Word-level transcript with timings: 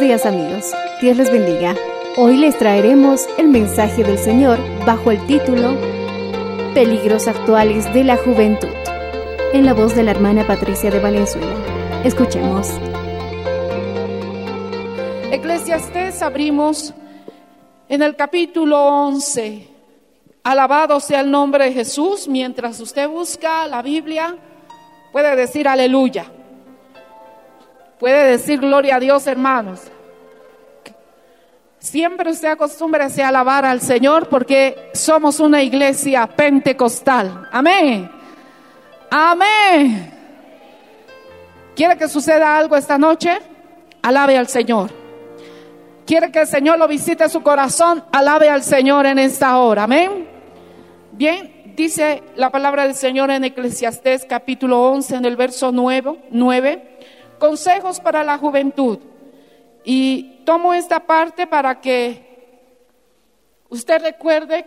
Días 0.00 0.26
amigos, 0.26 0.72
Dios 1.00 1.16
les 1.16 1.32
bendiga. 1.32 1.74
Hoy 2.16 2.36
les 2.36 2.56
traeremos 2.56 3.26
el 3.36 3.48
mensaje 3.48 4.04
del 4.04 4.16
Señor 4.16 4.56
bajo 4.86 5.10
el 5.10 5.26
título 5.26 5.76
Peligros 6.72 7.26
actuales 7.26 7.92
de 7.92 8.04
la 8.04 8.16
juventud, 8.16 8.68
en 9.52 9.66
la 9.66 9.74
voz 9.74 9.96
de 9.96 10.04
la 10.04 10.12
hermana 10.12 10.46
Patricia 10.46 10.92
de 10.92 11.00
Valenzuela. 11.00 11.52
Escuchemos. 12.04 12.68
Eclesiastés 15.32 16.22
abrimos 16.22 16.94
en 17.88 18.00
el 18.00 18.14
capítulo 18.14 18.80
11. 18.80 19.66
Alabado 20.44 21.00
sea 21.00 21.22
el 21.22 21.30
nombre 21.32 21.64
de 21.64 21.72
Jesús. 21.72 22.28
Mientras 22.28 22.78
usted 22.78 23.08
busca 23.08 23.66
la 23.66 23.82
Biblia, 23.82 24.36
puede 25.10 25.34
decir 25.34 25.66
aleluya. 25.66 26.30
Puede 27.98 28.30
decir 28.30 28.60
gloria 28.60 28.96
a 28.96 29.00
Dios, 29.00 29.26
hermanos. 29.26 29.80
Siempre 31.80 32.30
usted 32.30 32.48
acostúmbrese 32.48 33.22
a 33.22 33.28
alabar 33.28 33.64
al 33.64 33.80
Señor 33.80 34.28
porque 34.28 34.90
somos 34.94 35.40
una 35.40 35.62
iglesia 35.62 36.26
pentecostal. 36.26 37.48
Amén. 37.52 38.10
Amén. 39.10 40.12
¿Quiere 41.74 41.96
que 41.96 42.08
suceda 42.08 42.58
algo 42.58 42.76
esta 42.76 42.98
noche? 42.98 43.38
Alabe 44.02 44.36
al 44.36 44.48
Señor. 44.48 44.90
¿Quiere 46.04 46.32
que 46.32 46.40
el 46.40 46.46
Señor 46.46 46.78
lo 46.78 46.88
visite 46.88 47.28
su 47.28 47.42
corazón? 47.42 48.04
Alabe 48.12 48.48
al 48.48 48.62
Señor 48.62 49.06
en 49.06 49.18
esta 49.18 49.58
hora. 49.58 49.84
Amén. 49.84 50.26
Bien, 51.12 51.74
dice 51.76 52.22
la 52.36 52.50
palabra 52.50 52.84
del 52.84 52.94
Señor 52.94 53.30
en 53.30 53.44
Eclesiastés 53.44 54.24
capítulo 54.28 54.82
11 54.90 55.16
en 55.16 55.24
el 55.24 55.36
verso 55.36 55.70
9, 55.70 56.24
9 56.30 56.97
consejos 57.38 58.00
para 58.00 58.24
la 58.24 58.38
juventud. 58.38 58.98
Y 59.84 60.42
tomo 60.44 60.74
esta 60.74 61.00
parte 61.00 61.46
para 61.46 61.80
que 61.80 62.60
usted 63.68 64.02
recuerde, 64.02 64.66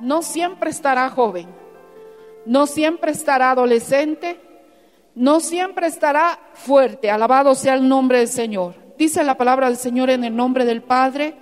no 0.00 0.22
siempre 0.22 0.70
estará 0.70 1.08
joven, 1.10 1.48
no 2.46 2.66
siempre 2.66 3.12
estará 3.12 3.50
adolescente, 3.50 4.40
no 5.14 5.40
siempre 5.40 5.86
estará 5.86 6.38
fuerte. 6.54 7.10
Alabado 7.10 7.54
sea 7.54 7.74
el 7.74 7.88
nombre 7.88 8.18
del 8.18 8.28
Señor. 8.28 8.74
Dice 8.96 9.24
la 9.24 9.36
palabra 9.36 9.68
del 9.68 9.76
Señor 9.76 10.10
en 10.10 10.24
el 10.24 10.34
nombre 10.34 10.64
del 10.64 10.82
Padre, 10.82 11.34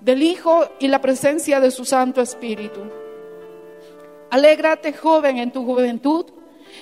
del 0.00 0.22
Hijo 0.22 0.66
y 0.78 0.88
la 0.88 1.00
presencia 1.00 1.60
de 1.60 1.70
su 1.70 1.84
Santo 1.84 2.20
Espíritu. 2.20 2.80
Alégrate, 4.30 4.92
joven, 4.92 5.38
en 5.38 5.52
tu 5.52 5.64
juventud 5.64 6.26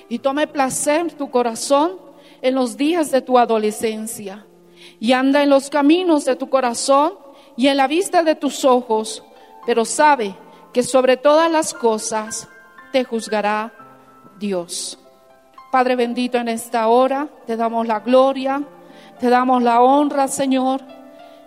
y 0.09 0.19
tome 0.19 0.47
placer 0.47 1.13
tu 1.13 1.31
corazón 1.31 1.99
en 2.45 2.55
los 2.55 2.77
días 2.77 3.11
de 3.11 3.23
tu 3.23 3.39
adolescencia. 3.39 4.47
Y 5.01 5.13
anda 5.13 5.43
en 5.43 5.49
los 5.49 5.71
caminos 5.71 6.27
de 6.27 6.37
tu 6.37 6.51
corazón 6.51 7.15
y 7.57 7.69
en 7.69 7.79
la 7.79 7.87
vista 7.87 8.23
de 8.23 8.35
tus 8.35 8.67
ojos, 8.67 9.25
pero 9.65 9.87
sabe 9.87 10.37
que 10.71 10.83
sobre 10.83 11.17
todas 11.17 11.51
las 11.51 11.73
cosas 11.73 12.47
te 12.93 13.03
juzgará 13.03 13.73
Dios. 14.39 14.99
Padre 15.73 15.97
bendito, 15.97 16.37
en 16.37 16.49
esta 16.49 16.87
hora 16.89 17.29
te 17.47 17.57
damos 17.57 17.87
la 17.87 18.01
gloria, 18.01 18.63
te 19.19 19.31
damos 19.31 19.63
la 19.63 19.81
honra, 19.81 20.29
Señor. 20.29 20.83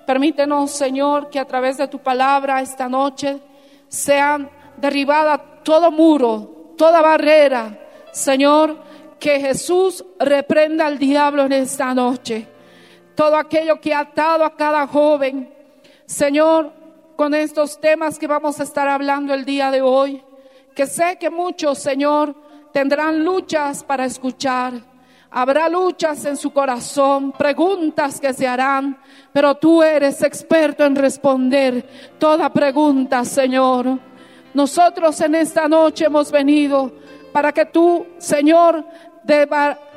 Permítenos, 0.08 0.72
Señor, 0.72 1.30
que 1.30 1.38
a 1.38 1.46
través 1.46 1.78
de 1.78 1.88
tu 1.88 2.00
palabra 2.00 2.60
esta 2.60 2.90
noche 2.90 3.40
sean 3.88 4.50
derribada 4.78 5.62
todo 5.64 5.92
muro, 5.92 6.74
toda 6.76 7.04
barrera, 7.04 7.78
Señor, 8.12 8.88
que 9.20 9.40
Jesús 9.40 10.04
reprenda 10.20 10.86
al 10.86 10.98
diablo 10.98 11.46
en 11.46 11.54
esta 11.54 11.94
noche. 11.94 12.48
Todo 13.16 13.36
aquello 13.36 13.80
que 13.82 13.94
ha 13.94 14.02
atado 14.02 14.46
a 14.46 14.56
cada 14.56 14.86
joven, 14.88 15.52
Señor, 16.06 16.72
con 17.16 17.34
estos 17.34 17.80
temas 17.82 18.20
que 18.20 18.28
vamos 18.28 18.60
a 18.60 18.64
estar 18.64 18.88
hablando 18.88 19.34
el 19.34 19.44
día 19.44 19.72
de 19.72 19.82
hoy, 19.82 20.24
que 20.76 20.86
sé 20.86 21.18
que 21.20 21.30
muchos, 21.30 21.80
Señor, 21.80 22.36
tendrán 22.72 23.26
luchas 23.26 23.84
para 23.84 24.06
escuchar. 24.06 24.74
Habrá 25.32 25.68
luchas 25.68 26.24
en 26.26 26.38
su 26.38 26.52
corazón, 26.52 27.32
preguntas 27.32 28.20
que 28.20 28.34
se 28.34 28.48
harán, 28.48 28.98
pero 29.34 29.56
tú 29.56 29.84
eres 29.84 30.22
experto 30.22 30.86
en 30.86 30.96
responder 30.96 31.86
toda 32.20 32.54
pregunta, 32.54 33.26
Señor. 33.26 34.00
Nosotros 34.54 35.20
en 35.22 35.36
esta 35.36 35.68
noche 35.68 36.06
hemos 36.06 36.32
venido 36.32 36.92
para 37.38 37.52
que 37.52 37.66
tú, 37.66 38.04
Señor, 38.18 38.84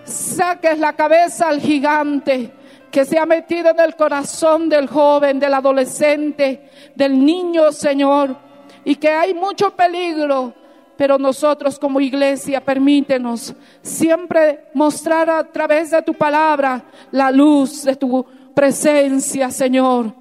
saques 0.04 0.78
la 0.78 0.92
cabeza 0.92 1.48
al 1.48 1.58
gigante 1.58 2.52
que 2.90 3.06
se 3.06 3.18
ha 3.18 3.24
metido 3.24 3.70
en 3.70 3.80
el 3.80 3.96
corazón 3.96 4.68
del 4.68 4.86
joven, 4.86 5.40
del 5.40 5.54
adolescente, 5.54 6.68
del 6.94 7.24
niño, 7.24 7.72
Señor, 7.72 8.36
y 8.84 8.94
que 8.96 9.08
hay 9.08 9.32
mucho 9.32 9.74
peligro, 9.74 10.52
pero 10.98 11.16
nosotros 11.16 11.78
como 11.78 11.98
iglesia, 11.98 12.62
permítenos 12.62 13.54
siempre 13.80 14.66
mostrar 14.74 15.30
a 15.30 15.42
través 15.44 15.92
de 15.92 16.02
tu 16.02 16.12
palabra 16.12 16.84
la 17.10 17.30
luz 17.30 17.84
de 17.84 17.96
tu 17.96 18.22
presencia, 18.54 19.50
Señor. 19.50 20.12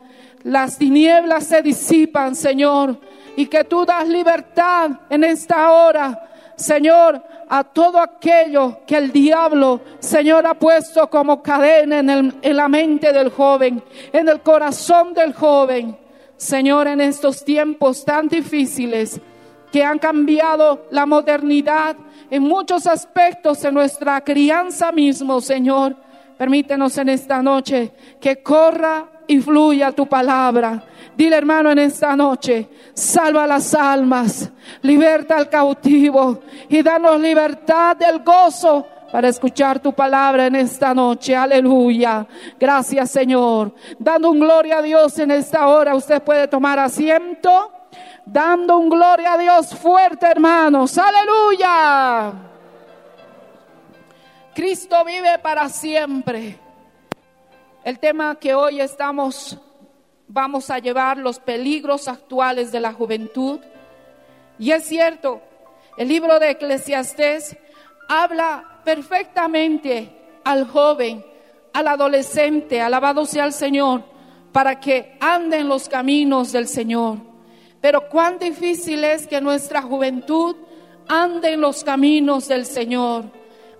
Las 0.43 0.77
tinieblas 0.77 1.47
se 1.47 1.61
disipan, 1.61 2.33
Señor, 2.33 2.97
y 3.35 3.45
que 3.47 3.65
tú 3.65 3.85
das 3.85 4.07
libertad 4.07 4.91
en 5.09 5.25
esta 5.25 5.69
hora, 5.69 6.28
Señor, 6.59 7.23
a 7.47 7.63
todo 7.63 7.99
aquello 7.99 8.79
que 8.85 8.97
el 8.97 9.13
diablo, 9.13 9.79
Señor, 9.99 10.45
ha 10.45 10.53
puesto 10.53 11.09
como 11.09 11.41
cadena 11.41 11.99
en, 11.99 12.09
el- 12.09 12.35
en 12.41 12.55
la 12.57 12.67
mente 12.67 13.13
del 13.13 13.29
joven, 13.29 13.81
en 14.11 14.27
el 14.27 14.41
corazón 14.41 15.13
del 15.13 15.33
joven. 15.33 15.97
Señor, 16.35 16.87
en 16.87 16.99
estos 16.99 17.45
tiempos 17.45 18.03
tan 18.03 18.27
difíciles 18.27 19.21
que 19.71 19.83
han 19.85 19.99
cambiado 19.99 20.85
la 20.91 21.05
modernidad 21.05 21.95
en 22.29 22.43
muchos 22.43 22.87
aspectos 22.87 23.63
en 23.63 23.73
nuestra 23.75 24.21
crianza 24.21 24.91
mismo, 24.91 25.39
Señor, 25.39 25.95
permítenos 26.39 26.97
en 26.97 27.09
esta 27.09 27.43
noche 27.43 27.91
que 28.21 28.41
corra 28.41 29.05
y 29.27 29.41
fluya 29.41 29.91
tu 29.91 30.07
palabra. 30.07 30.81
Dile 31.17 31.35
hermano 31.35 31.69
en 31.69 31.79
esta 31.79 32.15
noche, 32.15 32.69
salva 32.93 33.45
las 33.45 33.73
almas, 33.73 34.49
liberta 34.81 35.35
al 35.35 35.49
cautivo 35.49 36.39
y 36.69 36.81
danos 36.81 37.19
libertad 37.19 37.97
del 37.97 38.19
gozo 38.19 38.87
para 39.11 39.27
escuchar 39.27 39.79
tu 39.79 39.91
palabra 39.91 40.45
en 40.45 40.55
esta 40.55 40.93
noche. 40.93 41.35
Aleluya. 41.35 42.25
Gracias 42.57 43.11
Señor. 43.11 43.75
Dando 43.99 44.31
un 44.31 44.39
gloria 44.39 44.77
a 44.77 44.81
Dios 44.81 45.19
en 45.19 45.31
esta 45.31 45.67
hora, 45.67 45.93
usted 45.93 46.23
puede 46.23 46.47
tomar 46.47 46.79
asiento. 46.79 47.73
dando 48.25 48.77
un 48.77 48.87
gloria 48.89 49.33
a 49.33 49.37
Dios 49.37 49.75
fuerte, 49.75 50.25
hermanos. 50.25 50.97
Aleluya. 50.97 52.49
Cristo 54.59 55.05
vive 55.05 55.39
para 55.39 55.69
siempre. 55.69 56.59
El 57.85 57.97
tema 57.97 58.35
que 58.35 58.53
hoy 58.53 58.81
estamos, 58.81 59.57
vamos 60.27 60.69
a 60.69 60.79
llevar, 60.79 61.17
los 61.17 61.39
peligros 61.39 62.09
actuales 62.09 62.69
de 62.73 62.81
la 62.81 62.91
juventud. 62.91 63.61
Y 64.59 64.71
es 64.71 64.83
cierto, 64.83 65.41
el 65.95 66.09
libro 66.09 66.39
de 66.39 66.49
Eclesiastés 66.49 67.55
habla 68.09 68.81
perfectamente 68.83 70.11
al 70.43 70.67
joven, 70.67 71.25
al 71.71 71.87
adolescente, 71.87 72.81
alabado 72.81 73.25
sea 73.25 73.45
el 73.45 73.53
Señor, 73.53 74.03
para 74.51 74.81
que 74.81 75.15
ande 75.21 75.59
en 75.59 75.69
los 75.69 75.87
caminos 75.87 76.51
del 76.51 76.67
Señor. 76.67 77.19
Pero 77.79 78.09
cuán 78.09 78.37
difícil 78.39 79.05
es 79.05 79.25
que 79.25 79.39
nuestra 79.39 79.81
juventud 79.81 80.57
ande 81.07 81.53
en 81.53 81.61
los 81.61 81.85
caminos 81.85 82.49
del 82.49 82.65
Señor. 82.65 83.38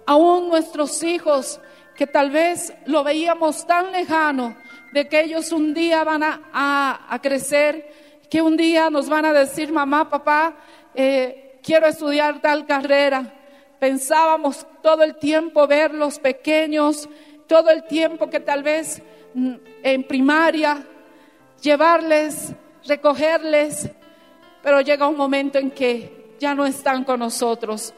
Aún 0.10 0.50
nuestros 0.50 1.04
hijos 1.04 1.62
que 1.96 2.08
tal 2.08 2.32
vez 2.32 2.74
lo 2.88 3.04
veíamos 3.04 3.68
tan 3.68 3.92
lejano 3.92 4.58
de 4.92 5.08
que 5.08 5.22
ellos 5.22 5.52
un 5.52 5.72
día 5.76 6.04
van 6.04 6.24
a, 6.24 7.20
crecer, 7.22 8.18
que 8.28 8.42
un 8.42 8.58
día 8.58 8.90
nos 8.90 9.08
van 9.08 9.26
a 9.26 9.34
decir, 9.34 9.72
mamá, 9.72 10.10
papá, 10.10 10.56
eh, 10.96 11.60
quiero 11.62 11.86
estudiar 11.86 12.42
tal 12.42 12.66
carrera. 12.66 13.32
Pensábamos 13.80 14.66
todo 14.82 15.04
el 15.04 15.16
tiempo 15.18 15.68
verlos 15.68 16.18
pequeños, 16.18 17.08
todo 17.46 17.70
el 17.70 17.84
tiempo 17.84 18.32
que 18.32 18.40
tal 18.40 18.64
vez 18.64 19.04
mm, 19.36 19.54
en 19.84 20.04
primaria, 20.06 20.88
llevarles, 21.62 22.52
recogerles, 22.84 23.92
pero 24.64 24.82
llega 24.82 25.08
un 25.08 25.18
momento 25.18 25.60
en 25.60 25.70
que 25.70 26.34
ya 26.40 26.56
no 26.56 26.66
están 26.66 27.04
con 27.04 27.20
nosotros 27.20 27.94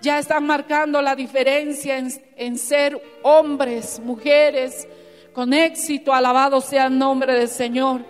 ya 0.00 0.18
están 0.18 0.46
marcando 0.46 1.02
la 1.02 1.16
diferencia 1.16 1.98
en, 1.98 2.58
ser 2.58 3.00
hombres, 3.22 4.00
mujeres, 4.00 4.86
con 5.32 5.52
éxito, 5.52 6.12
alabado 6.12 6.60
sea 6.60 6.86
el 6.86 6.98
nombre 6.98 7.34
del 7.34 7.48
Señor. 7.48 8.02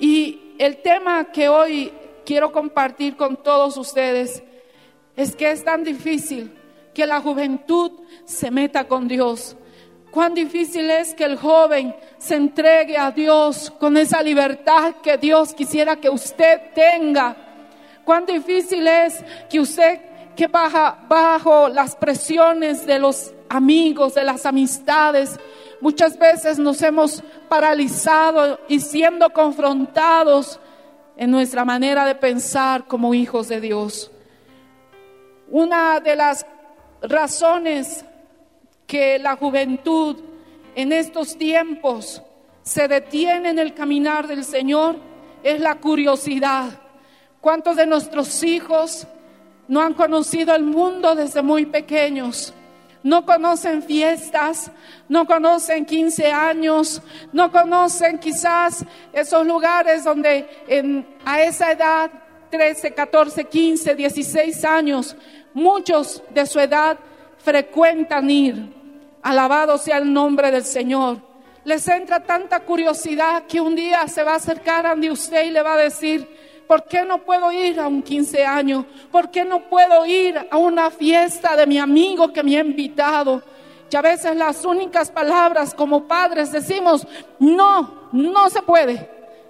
Y 0.00 0.54
el 0.58 0.78
tema 0.78 1.24
que 1.32 1.48
hoy 1.48 1.92
quiero 2.24 2.52
compartir 2.52 3.16
con 3.16 3.42
todos 3.42 3.76
ustedes 3.76 4.42
es 5.16 5.34
que 5.34 5.50
es 5.50 5.64
tan 5.64 5.84
difícil 5.84 6.52
que 6.94 7.06
la 7.06 7.20
juventud 7.20 7.92
se 8.24 8.50
meta 8.50 8.84
con 8.84 9.08
Dios. 9.08 9.56
Cuán 10.10 10.34
difícil 10.34 10.90
es 10.90 11.14
que 11.14 11.24
el 11.24 11.36
joven 11.36 11.94
se 12.16 12.36
entregue 12.36 12.96
a 12.96 13.10
Dios 13.10 13.70
con 13.78 13.96
esa 13.96 14.22
libertad 14.22 14.96
que 15.02 15.18
Dios 15.18 15.52
quisiera 15.52 15.96
que 15.96 16.08
usted 16.08 16.72
tenga. 16.74 17.36
Cuán 18.04 18.24
difícil 18.24 18.86
es 18.86 19.22
que 19.50 19.60
usted 19.60 20.07
que 20.38 20.46
baja 20.46 20.96
bajo 21.08 21.68
las 21.68 21.96
presiones 21.96 22.86
de 22.86 23.00
los 23.00 23.34
amigos, 23.48 24.14
de 24.14 24.22
las 24.22 24.46
amistades, 24.46 25.36
muchas 25.80 26.16
veces 26.16 26.60
nos 26.60 26.80
hemos 26.80 27.24
paralizado 27.48 28.60
y 28.68 28.78
siendo 28.78 29.30
confrontados 29.30 30.60
en 31.16 31.32
nuestra 31.32 31.64
manera 31.64 32.06
de 32.06 32.14
pensar 32.14 32.86
como 32.86 33.14
hijos 33.14 33.48
de 33.48 33.60
Dios. 33.60 34.12
Una 35.50 35.98
de 35.98 36.14
las 36.14 36.46
razones 37.02 38.04
que 38.86 39.18
la 39.18 39.34
juventud 39.34 40.18
en 40.76 40.92
estos 40.92 41.36
tiempos 41.36 42.22
se 42.62 42.86
detiene 42.86 43.48
en 43.48 43.58
el 43.58 43.74
caminar 43.74 44.28
del 44.28 44.44
Señor 44.44 44.94
es 45.42 45.58
la 45.58 45.80
curiosidad. 45.80 46.80
¿Cuántos 47.40 47.74
de 47.74 47.86
nuestros 47.86 48.44
hijos 48.44 49.08
no 49.68 49.80
han 49.82 49.94
conocido 49.94 50.54
el 50.54 50.64
mundo 50.64 51.14
desde 51.14 51.42
muy 51.42 51.66
pequeños. 51.66 52.54
No 53.02 53.24
conocen 53.24 53.82
fiestas, 53.82 54.72
no 55.08 55.24
conocen 55.24 55.86
15 55.86 56.32
años, 56.32 57.00
no 57.32 57.52
conocen 57.52 58.18
quizás 58.18 58.84
esos 59.12 59.46
lugares 59.46 60.02
donde 60.04 61.06
a 61.24 61.42
esa 61.42 61.72
edad, 61.72 62.10
13, 62.50 62.92
14, 62.94 63.44
15, 63.44 63.94
16 63.94 64.64
años, 64.64 65.16
muchos 65.54 66.22
de 66.30 66.44
su 66.46 66.58
edad 66.58 66.98
frecuentan 67.38 68.28
ir. 68.30 68.74
Alabado 69.22 69.78
sea 69.78 69.98
el 69.98 70.12
nombre 70.12 70.50
del 70.50 70.64
Señor. 70.64 71.18
Les 71.64 71.86
entra 71.86 72.24
tanta 72.24 72.60
curiosidad 72.60 73.44
que 73.46 73.60
un 73.60 73.76
día 73.76 74.08
se 74.08 74.24
va 74.24 74.32
a 74.32 74.36
acercar 74.36 74.86
a 74.86 74.94
usted 74.94 75.44
y 75.44 75.50
le 75.50 75.62
va 75.62 75.74
a 75.74 75.78
decir, 75.78 76.26
¿Por 76.68 76.84
qué 76.84 77.02
no 77.02 77.24
puedo 77.24 77.50
ir 77.50 77.80
a 77.80 77.88
un 77.88 78.02
15 78.02 78.44
años? 78.44 78.84
¿Por 79.10 79.30
qué 79.30 79.42
no 79.42 79.70
puedo 79.70 80.04
ir 80.04 80.38
a 80.50 80.56
una 80.58 80.90
fiesta 80.90 81.56
de 81.56 81.66
mi 81.66 81.78
amigo 81.78 82.30
que 82.30 82.42
me 82.42 82.58
ha 82.58 82.60
invitado? 82.60 83.42
Y 83.90 83.96
a 83.96 84.02
veces 84.02 84.36
las 84.36 84.66
únicas 84.66 85.10
palabras 85.10 85.72
como 85.72 86.06
padres 86.06 86.52
decimos, 86.52 87.06
no, 87.38 88.10
no 88.12 88.50
se 88.50 88.60
puede. 88.60 89.08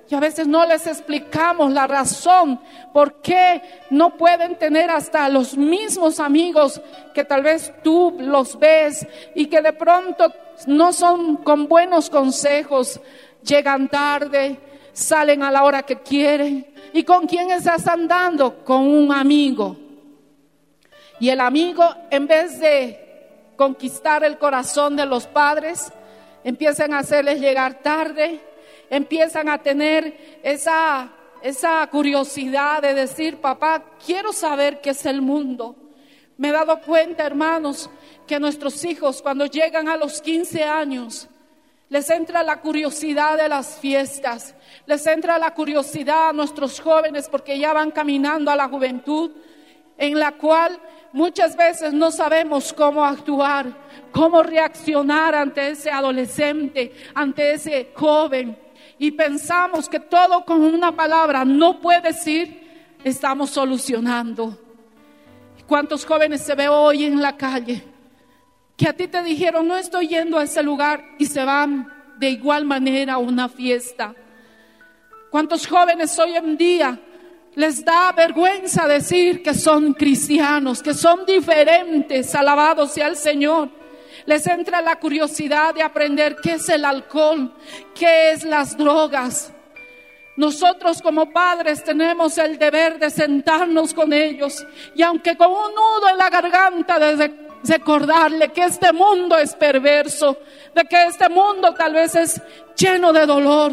Y 0.09 0.15
a 0.15 0.21
veces 0.21 0.47
no 0.47 0.65
les 0.65 0.87
explicamos 0.87 1.73
la 1.73 1.89
razón 1.89 2.61
por 2.95 3.15
qué 3.21 3.63
no 3.91 4.17
pueden 4.17 4.57
tener 4.57 4.89
hasta 4.89 5.29
los 5.29 5.57
mismos 5.57 6.21
amigos 6.21 6.81
que 7.13 7.25
tal 7.25 7.43
vez 7.43 7.73
tú 7.83 8.17
los 8.19 8.57
ves 8.61 9.07
y 9.35 9.47
que 9.47 9.61
de 9.61 9.73
pronto 9.73 10.33
no 10.67 10.93
son 10.93 11.39
con 11.39 11.67
buenos 11.67 12.09
consejos, 12.09 13.01
llegan 13.43 13.89
tarde, 13.89 14.59
salen 14.99 15.45
a 15.45 15.51
la 15.51 15.63
hora 15.63 15.83
que 15.83 16.01
quieren. 16.01 16.67
¿Y 16.93 17.05
con 17.05 17.27
quién 17.27 17.51
estás 17.51 17.87
andando? 17.87 18.65
Con 18.65 18.83
un 18.83 19.13
amigo. 19.13 19.77
Y 21.21 21.29
el 21.31 21.41
amigo, 21.41 21.85
en 22.11 22.27
vez 22.27 22.59
de 22.59 23.53
conquistar 23.57 24.25
el 24.25 24.39
corazón 24.39 24.97
de 24.97 25.07
los 25.07 25.27
padres, 25.27 25.93
empiezan 26.43 26.93
a 26.93 26.99
hacerles 26.99 27.41
llegar 27.41 27.81
tarde, 27.81 28.41
empiezan 28.91 29.49
a 29.49 29.59
tener 29.59 30.41
esa, 30.43 31.13
esa 31.43 31.87
curiosidad 31.91 32.83
de 32.83 32.95
decir, 32.95 33.41
papá, 33.41 33.85
quiero 34.05 34.33
saber 34.33 34.81
qué 34.81 34.91
es 34.91 35.07
el 35.07 35.23
mundo. 35.23 35.77
Me 36.37 36.49
he 36.49 36.53
dado 36.53 36.81
cuenta, 36.81 37.25
hermanos, 37.25 37.91
que 38.27 38.39
nuestros 38.41 38.85
hijos 38.85 39.23
cuando 39.23 39.47
llegan 39.47 39.89
a 39.89 39.97
los 39.97 40.21
15 40.21 40.65
años, 40.65 41.29
les 41.89 42.11
entra 42.11 42.43
la 42.43 42.61
curiosidad 42.61 43.37
de 43.39 43.49
las 43.49 43.79
fiestas, 43.79 44.55
les 44.87 45.07
entra 45.07 45.39
la 45.39 45.55
curiosidad 45.55 46.31
a 46.31 46.33
nuestros 46.33 46.81
jóvenes 46.81 47.29
porque 47.29 47.59
ya 47.59 47.73
van 47.73 47.91
caminando 47.91 48.51
a 48.51 48.57
la 48.57 48.69
juventud, 48.69 49.31
en 49.97 50.19
la 50.19 50.33
cual 50.33 50.79
muchas 51.13 51.57
veces 51.57 51.93
no 51.93 52.11
sabemos 52.11 52.73
cómo 52.73 53.05
actuar, 53.05 53.67
cómo 54.13 54.43
reaccionar 54.43 55.35
ante 55.35 55.71
ese 55.71 55.91
adolescente, 55.91 56.93
ante 57.15 57.55
ese 57.55 57.91
joven. 57.95 58.57
Y 58.99 59.13
pensamos 59.13 59.89
que 59.89 60.01
todo 60.01 60.45
con 60.45 60.63
una 60.63 60.95
palabra 60.95 61.45
no 61.45 61.81
puede 61.81 62.01
decir, 62.03 62.97
estamos 63.03 63.51
solucionando. 63.51 64.59
¿Cuántos 65.67 66.05
jóvenes 66.05 66.43
se 66.43 66.55
ve 66.55 66.69
hoy 66.69 67.05
en 67.05 67.21
la 67.21 67.37
calle? 67.37 67.98
Que 68.79 68.89
a 68.89 68.93
ti 68.93 69.09
te 69.09 69.25
dijeron, 69.25 69.67
no 69.67 69.77
estoy 69.77 70.07
yendo 70.07 70.39
a 70.39 70.45
ese 70.45 70.63
lugar 70.63 71.05
y 71.19 71.27
se 71.27 71.45
van 71.45 71.93
de 72.17 72.31
igual 72.31 72.65
manera 72.65 73.15
a 73.15 73.19
una 73.19 73.49
fiesta. 73.49 74.15
¿Cuántos 75.31 75.67
jóvenes 75.67 76.17
hoy 76.17 76.37
en 76.37 76.57
día 76.57 76.99
les 77.57 77.85
da 77.85 78.13
vergüenza 78.13 78.87
decir 78.87 79.43
que 79.43 79.53
son 79.53 79.95
cristianos, 79.95 80.81
que 80.81 80.95
son 80.95 81.27
diferentes, 81.27 82.33
alabados 82.37 82.93
sea 82.93 83.09
el 83.09 83.17
Señor? 83.17 83.69
Les 84.27 84.47
entra 84.47 84.81
la 84.81 85.01
curiosidad 85.01 85.75
de 85.75 85.83
aprender 85.83 86.37
qué 86.41 86.53
es 86.53 86.69
el 86.69 86.85
alcohol, 86.85 87.53
qué 87.97 88.31
es 88.31 88.45
las 88.45 88.77
drogas. 88.77 89.53
Nosotros 90.37 91.03
como 91.03 91.33
padres 91.33 91.83
tenemos 91.83 92.39
el 92.39 92.57
deber 92.57 93.01
de 93.01 93.11
sentarnos 93.11 93.93
con 93.93 94.13
ellos 94.13 94.65
y 94.95 95.03
aunque 95.03 95.37
con 95.37 95.51
un 95.51 95.75
nudo 95.75 96.11
en 96.13 96.17
la 96.17 96.31
garganta 96.31 96.97
desde 97.01 97.48
recordarle 97.65 98.53
que 98.53 98.65
este 98.65 98.93
mundo 98.93 99.37
es 99.37 99.55
perverso, 99.55 100.39
de 100.75 100.85
que 100.85 101.07
este 101.07 101.29
mundo 101.29 101.75
tal 101.75 101.95
vez 101.95 102.15
es 102.15 102.43
lleno 102.77 103.13
de 103.13 103.27
dolor. 103.27 103.73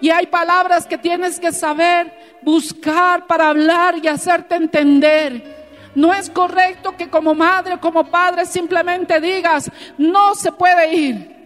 Y 0.00 0.10
hay 0.10 0.26
palabras 0.26 0.86
que 0.86 0.98
tienes 0.98 1.40
que 1.40 1.52
saber 1.52 2.38
buscar 2.42 3.26
para 3.26 3.48
hablar 3.48 3.96
y 4.02 4.08
hacerte 4.08 4.54
entender. 4.54 5.56
No 5.94 6.12
es 6.12 6.28
correcto 6.28 6.94
que 6.96 7.08
como 7.08 7.34
madre 7.34 7.74
o 7.74 7.80
como 7.80 8.04
padre 8.10 8.44
simplemente 8.44 9.20
digas, 9.20 9.70
no 9.96 10.34
se 10.34 10.52
puede 10.52 10.94
ir. 10.94 11.36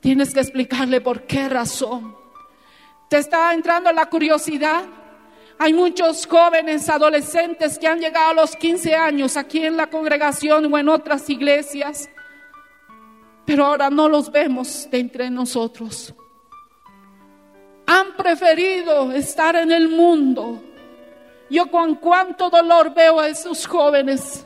Tienes 0.00 0.34
que 0.34 0.40
explicarle 0.40 1.00
por 1.00 1.22
qué 1.22 1.48
razón. 1.48 2.14
Te 3.08 3.18
está 3.18 3.54
entrando 3.54 3.90
la 3.92 4.06
curiosidad 4.06 4.84
hay 5.58 5.72
muchos 5.72 6.26
jóvenes, 6.26 6.88
adolescentes 6.88 7.78
que 7.78 7.86
han 7.86 7.98
llegado 7.98 8.30
a 8.30 8.34
los 8.34 8.56
15 8.56 8.94
años 8.94 9.36
aquí 9.36 9.64
en 9.64 9.76
la 9.76 9.88
congregación 9.88 10.72
o 10.72 10.78
en 10.78 10.88
otras 10.88 11.28
iglesias, 11.30 12.10
pero 13.46 13.64
ahora 13.64 13.88
no 13.88 14.08
los 14.08 14.30
vemos 14.30 14.88
de 14.90 14.98
entre 14.98 15.30
nosotros. 15.30 16.14
Han 17.86 18.16
preferido 18.16 19.12
estar 19.12 19.56
en 19.56 19.72
el 19.72 19.88
mundo, 19.88 20.62
Yo 21.48 21.70
con 21.70 21.94
cuánto 21.94 22.50
dolor 22.50 22.92
veo 22.92 23.20
a 23.20 23.28
esos 23.28 23.68
jóvenes 23.68 24.44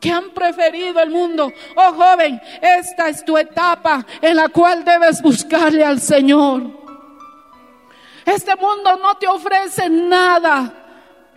que 0.00 0.12
han 0.12 0.30
preferido 0.30 1.00
el 1.00 1.10
mundo. 1.10 1.52
Oh 1.74 1.92
joven, 1.94 2.40
esta 2.62 3.08
es 3.08 3.24
tu 3.24 3.36
etapa 3.36 4.06
en 4.22 4.36
la 4.36 4.48
cual 4.48 4.84
debes 4.84 5.20
buscarle 5.20 5.84
al 5.84 6.00
Señor. 6.00 6.85
Este 8.26 8.56
mundo 8.56 8.96
no 8.96 9.14
te 9.16 9.28
ofrece 9.28 9.88
nada, 9.88 10.74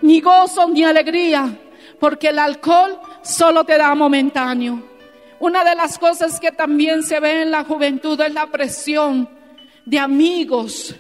ni 0.02 0.20
gozo 0.20 0.68
ni 0.68 0.84
alegría, 0.84 1.56
porque 2.00 2.30
el 2.30 2.40
alcohol 2.40 3.00
solo 3.22 3.64
te 3.64 3.78
da 3.78 3.94
momentáneo. 3.94 4.84
Una 5.40 5.64
de 5.64 5.76
las 5.76 6.00
cosas 6.00 6.40
que 6.40 6.52
también 6.52 7.04
se 7.04 7.20
ve 7.20 7.44
en 7.44 7.52
la 7.52 7.64
juventud 7.64 8.20
es 8.20 8.34
la 8.34 8.48
presión 8.48 9.30
de 9.86 10.00
amigos. 10.00 10.96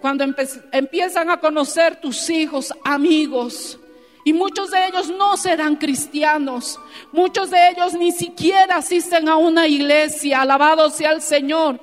Cuando 0.00 0.24
empiezan 0.72 1.30
a 1.30 1.38
conocer 1.38 2.00
tus 2.00 2.28
hijos, 2.28 2.74
amigos, 2.84 3.78
y 4.24 4.32
muchos 4.32 4.70
de 4.70 4.86
ellos 4.86 5.08
no 5.10 5.36
serán 5.36 5.76
cristianos. 5.76 6.80
Muchos 7.12 7.50
de 7.50 7.68
ellos 7.70 7.92
ni 7.94 8.10
siquiera 8.10 8.76
asisten 8.76 9.28
a 9.28 9.36
una 9.36 9.68
iglesia. 9.68 10.40
Alabado 10.40 10.88
sea 10.90 11.12
el 11.12 11.20
Señor. 11.20 11.78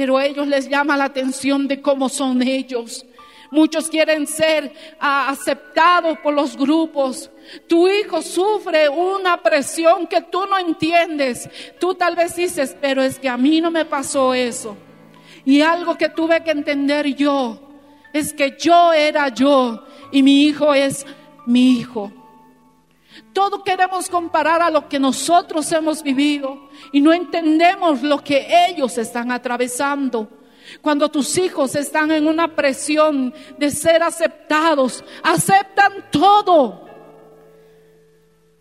Pero 0.00 0.18
ellos 0.18 0.48
les 0.48 0.66
llama 0.66 0.96
la 0.96 1.04
atención 1.04 1.68
de 1.68 1.82
cómo 1.82 2.08
son 2.08 2.40
ellos. 2.40 3.04
Muchos 3.50 3.90
quieren 3.90 4.26
ser 4.26 4.72
ah, 4.98 5.28
aceptados 5.28 6.18
por 6.20 6.32
los 6.32 6.56
grupos. 6.56 7.30
Tu 7.66 7.86
hijo 7.86 8.22
sufre 8.22 8.88
una 8.88 9.42
presión 9.42 10.06
que 10.06 10.22
tú 10.22 10.46
no 10.46 10.56
entiendes. 10.56 11.50
Tú 11.78 11.94
tal 11.94 12.16
vez 12.16 12.34
dices, 12.34 12.74
pero 12.80 13.02
es 13.02 13.18
que 13.18 13.28
a 13.28 13.36
mí 13.36 13.60
no 13.60 13.70
me 13.70 13.84
pasó 13.84 14.32
eso. 14.32 14.74
Y 15.44 15.60
algo 15.60 15.98
que 15.98 16.08
tuve 16.08 16.42
que 16.42 16.52
entender 16.52 17.14
yo 17.14 17.60
es 18.14 18.32
que 18.32 18.56
yo 18.58 18.94
era 18.94 19.28
yo 19.28 19.84
y 20.10 20.22
mi 20.22 20.44
hijo 20.44 20.72
es 20.72 21.04
mi 21.44 21.72
hijo. 21.72 22.10
Todo 23.32 23.62
queremos 23.62 24.08
comparar 24.08 24.60
a 24.60 24.70
lo 24.70 24.88
que 24.88 24.98
nosotros 24.98 25.70
hemos 25.72 26.02
vivido 26.02 26.68
y 26.92 27.00
no 27.00 27.12
entendemos 27.12 28.02
lo 28.02 28.22
que 28.22 28.46
ellos 28.68 28.98
están 28.98 29.30
atravesando. 29.30 30.28
Cuando 30.80 31.08
tus 31.08 31.38
hijos 31.38 31.74
están 31.74 32.10
en 32.10 32.26
una 32.26 32.54
presión 32.54 33.32
de 33.58 33.70
ser 33.70 34.02
aceptados, 34.02 35.04
aceptan 35.22 36.10
todo. 36.10 36.88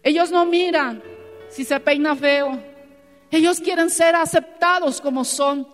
Ellos 0.03 0.31
no 0.31 0.45
miran 0.45 1.01
si 1.49 1.63
se 1.63 1.79
peina 1.79 2.15
feo. 2.15 2.61
Ellos 3.31 3.59
quieren 3.59 3.89
ser 3.89 4.15
aceptados 4.15 5.01
como 5.01 5.25
son. 5.25 5.67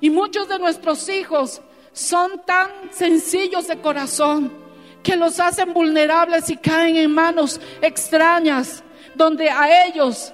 Y 0.00 0.10
muchos 0.10 0.48
de 0.48 0.58
nuestros 0.58 1.08
hijos 1.08 1.62
son 1.92 2.42
tan 2.44 2.92
sencillos 2.92 3.68
de 3.68 3.80
corazón 3.80 4.61
que 5.02 5.16
los 5.16 5.40
hacen 5.40 5.72
vulnerables 5.72 6.48
y 6.50 6.56
caen 6.56 6.96
en 6.96 7.10
manos 7.10 7.60
extrañas, 7.80 8.82
donde 9.14 9.50
a 9.50 9.86
ellos, 9.86 10.32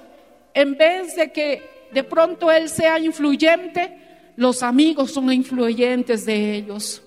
en 0.54 0.76
vez 0.76 1.16
de 1.16 1.32
que 1.32 1.88
de 1.92 2.04
pronto 2.04 2.50
él 2.50 2.68
sea 2.68 2.98
influyente, 2.98 4.32
los 4.36 4.62
amigos 4.62 5.12
son 5.12 5.32
influyentes 5.32 6.24
de 6.26 6.54
ellos. 6.54 7.02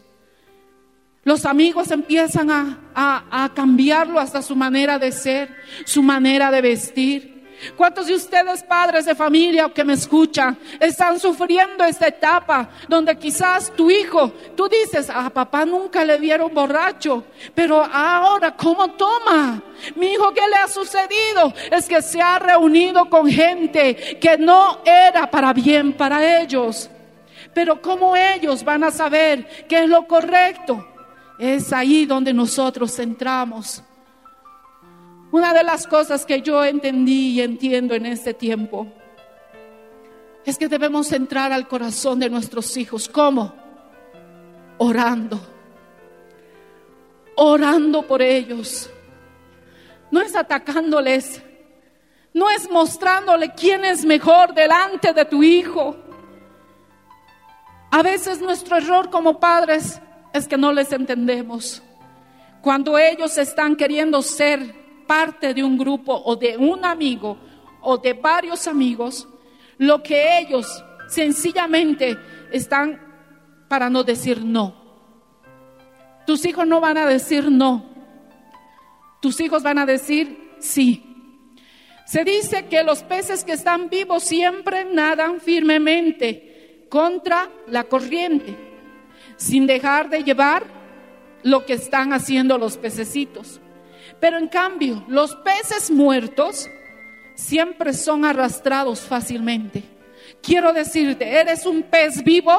Los 1.24 1.46
amigos 1.46 1.92
empiezan 1.92 2.50
a, 2.50 2.80
a, 2.96 3.54
cambiarlo 3.54 4.20
hasta 4.20 4.42
su 4.42 4.56
manera 4.56 4.98
de 4.98 5.12
ser, 5.12 5.56
su 5.86 6.02
manera 6.02 6.50
de 6.50 6.62
vestir. 6.62 7.31
¿Cuántos 7.78 8.08
de 8.08 8.16
ustedes, 8.16 8.64
padres 8.64 9.06
de 9.06 9.16
familia 9.16 9.70
que 9.70 9.84
me 9.84 9.94
escuchan, 9.94 10.58
están 10.80 11.20
sufriendo 11.20 11.84
esta 11.84 12.08
etapa 12.08 12.70
donde 12.88 13.18
quizás 13.18 13.72
tu 13.76 13.90
hijo, 13.90 14.32
tú 14.56 14.68
dices, 14.68 15.10
a 15.10 15.30
papá 15.30 15.66
nunca 15.66 16.04
le 16.04 16.18
vieron 16.18 16.54
borracho, 16.54 17.24
pero 17.54 17.84
ahora, 17.84 18.56
¿cómo 18.56 18.92
toma? 18.92 19.62
Mi 19.96 20.14
hijo, 20.14 20.34
¿qué 20.34 20.42
le 20.48 20.56
ha 20.56 20.68
sucedido? 20.68 21.54
Es 21.72 21.88
que 21.88 22.02
se 22.02 22.22
ha 22.22 22.40
reunido 22.40 23.10
con 23.10 23.28
gente 23.30 24.18
que 24.20 24.38
no 24.38 24.80
era 24.86 25.30
para 25.30 25.54
bien 25.54 25.94
para 25.94 26.42
ellos. 26.42 26.90
Pero 27.54 27.82
¿cómo 27.82 28.16
ellos 28.16 28.64
van 28.64 28.84
a 28.84 28.92
saber 28.92 29.66
qué 29.68 29.84
es 29.84 29.90
lo 29.90 30.08
correcto? 30.08 30.88
Es 31.38 31.74
ahí 31.74 32.06
donde 32.06 32.34
nosotros 32.34 32.98
entramos. 33.00 33.84
Una 35.32 35.54
de 35.54 35.64
las 35.64 35.88
cosas 35.88 36.26
que 36.26 36.42
yo 36.42 36.64
entendí 36.66 37.30
y 37.30 37.42
entiendo 37.42 37.96
en 37.96 38.06
este 38.06 38.34
tiempo 38.34 38.88
es 40.44 40.58
que 40.58 40.68
debemos 40.68 41.12
entrar 41.14 41.54
al 41.54 41.68
corazón 41.68 42.20
de 42.20 42.30
nuestros 42.30 42.76
hijos. 42.76 43.08
¿Cómo? 43.08 43.54
Orando. 44.78 45.40
Orando 47.36 48.02
por 48.02 48.22
ellos. 48.22 48.90
No 50.10 50.20
es 50.20 50.36
atacándoles. 50.36 51.42
No 52.34 52.50
es 52.50 52.70
mostrándole 52.70 53.54
quién 53.54 53.86
es 53.86 54.04
mejor 54.04 54.54
delante 54.54 55.14
de 55.14 55.24
tu 55.24 55.44
hijo. 55.44 55.96
A 57.90 58.02
veces 58.02 58.42
nuestro 58.42 58.78
error 58.78 59.10
como 59.10 59.40
padres 59.40 60.02
es 60.34 60.48
que 60.48 60.58
no 60.58 60.74
les 60.74 60.92
entendemos. 60.92 61.82
Cuando 62.62 62.98
ellos 62.98 63.38
están 63.38 63.76
queriendo 63.76 64.22
ser 64.22 64.81
parte 65.12 65.54
de 65.54 65.62
un 65.62 65.78
grupo 65.78 66.14
o 66.24 66.38
de 66.38 66.56
un 66.56 66.86
amigo 66.86 67.38
o 67.82 67.98
de 67.98 68.14
varios 68.14 68.66
amigos, 68.66 69.28
lo 69.78 70.02
que 70.02 70.40
ellos 70.40 70.86
sencillamente 71.10 72.18
están 72.50 72.98
para 73.68 73.90
no 73.90 74.06
decir 74.06 74.42
no. 74.42 74.74
Tus 76.26 76.46
hijos 76.46 76.66
no 76.66 76.80
van 76.80 76.98
a 76.98 77.06
decir 77.06 77.52
no. 77.52 77.84
Tus 79.22 79.42
hijos 79.42 79.64
van 79.64 79.80
a 79.80 79.86
decir 79.86 80.54
sí. 80.60 81.04
Se 82.06 82.24
dice 82.24 82.68
que 82.68 82.82
los 82.82 83.04
peces 83.04 83.44
que 83.44 83.52
están 83.52 83.90
vivos 83.90 84.24
siempre 84.24 84.86
nadan 84.86 85.42
firmemente 85.42 86.88
contra 86.90 87.50
la 87.68 87.84
corriente, 87.84 88.56
sin 89.36 89.68
dejar 89.68 90.10
de 90.10 90.24
llevar 90.24 90.64
lo 91.44 91.66
que 91.66 91.74
están 91.74 92.14
haciendo 92.14 92.58
los 92.58 92.78
pececitos. 92.78 93.60
Pero 94.22 94.38
en 94.38 94.48
cambio, 94.48 95.04
los 95.08 95.36
peces 95.38 95.90
muertos 95.90 96.70
siempre 97.34 97.92
son 97.92 98.24
arrastrados 98.24 99.02
fácilmente. 99.02 99.84
Quiero 100.44 100.72
decirte, 100.72 101.28
¿eres 101.28 101.66
un 101.66 101.82
pez 101.82 102.24
vivo 102.24 102.54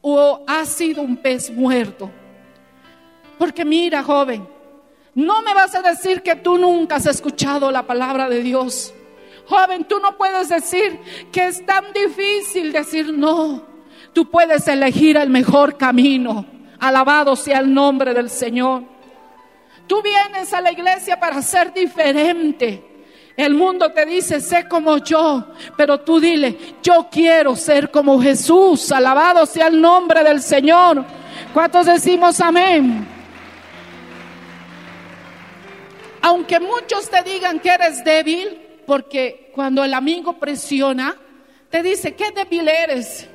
o 0.00 0.42
has 0.46 0.68
sido 0.70 1.02
un 1.02 1.18
pez 1.18 1.50
muerto? 1.50 2.10
Porque 3.38 3.66
mira, 3.66 4.02
joven, 4.02 4.48
no 5.14 5.42
me 5.42 5.52
vas 5.52 5.74
a 5.74 5.82
decir 5.82 6.22
que 6.22 6.36
tú 6.36 6.56
nunca 6.56 6.96
has 6.96 7.06
escuchado 7.06 7.70
la 7.70 7.82
palabra 7.82 8.28
de 8.30 8.42
Dios. 8.42 8.94
Joven, 9.46 9.84
tú 9.84 10.00
no 10.00 10.16
puedes 10.16 10.48
decir 10.48 10.98
que 11.30 11.46
es 11.46 11.64
tan 11.66 11.84
difícil 11.92 12.72
decir 12.72 13.12
no. 13.12 13.62
Tú 14.14 14.30
puedes 14.30 14.66
elegir 14.68 15.18
el 15.18 15.28
mejor 15.28 15.76
camino. 15.76 16.46
Alabado 16.78 17.36
sea 17.36 17.58
el 17.58 17.72
nombre 17.72 18.14
del 18.14 18.30
Señor. 18.30 18.95
Tú 19.86 20.02
vienes 20.02 20.52
a 20.52 20.60
la 20.60 20.72
iglesia 20.72 21.18
para 21.18 21.40
ser 21.42 21.72
diferente. 21.72 22.82
El 23.36 23.54
mundo 23.54 23.92
te 23.92 24.06
dice, 24.06 24.40
sé 24.40 24.66
como 24.66 24.96
yo, 24.98 25.52
pero 25.76 26.00
tú 26.00 26.18
dile, 26.18 26.56
yo 26.82 27.08
quiero 27.10 27.54
ser 27.54 27.90
como 27.90 28.20
Jesús. 28.20 28.90
Alabado 28.90 29.44
sea 29.44 29.66
el 29.66 29.80
nombre 29.80 30.24
del 30.24 30.40
Señor. 30.40 31.04
¿Cuántos 31.52 31.86
decimos 31.86 32.40
amén? 32.40 33.06
Aunque 36.22 36.58
muchos 36.58 37.10
te 37.10 37.22
digan 37.22 37.60
que 37.60 37.68
eres 37.68 38.02
débil, 38.02 38.58
porque 38.86 39.50
cuando 39.54 39.84
el 39.84 39.92
amigo 39.92 40.32
presiona, 40.32 41.14
te 41.70 41.82
dice, 41.82 42.14
qué 42.14 42.30
débil 42.30 42.66
eres. 42.66 43.28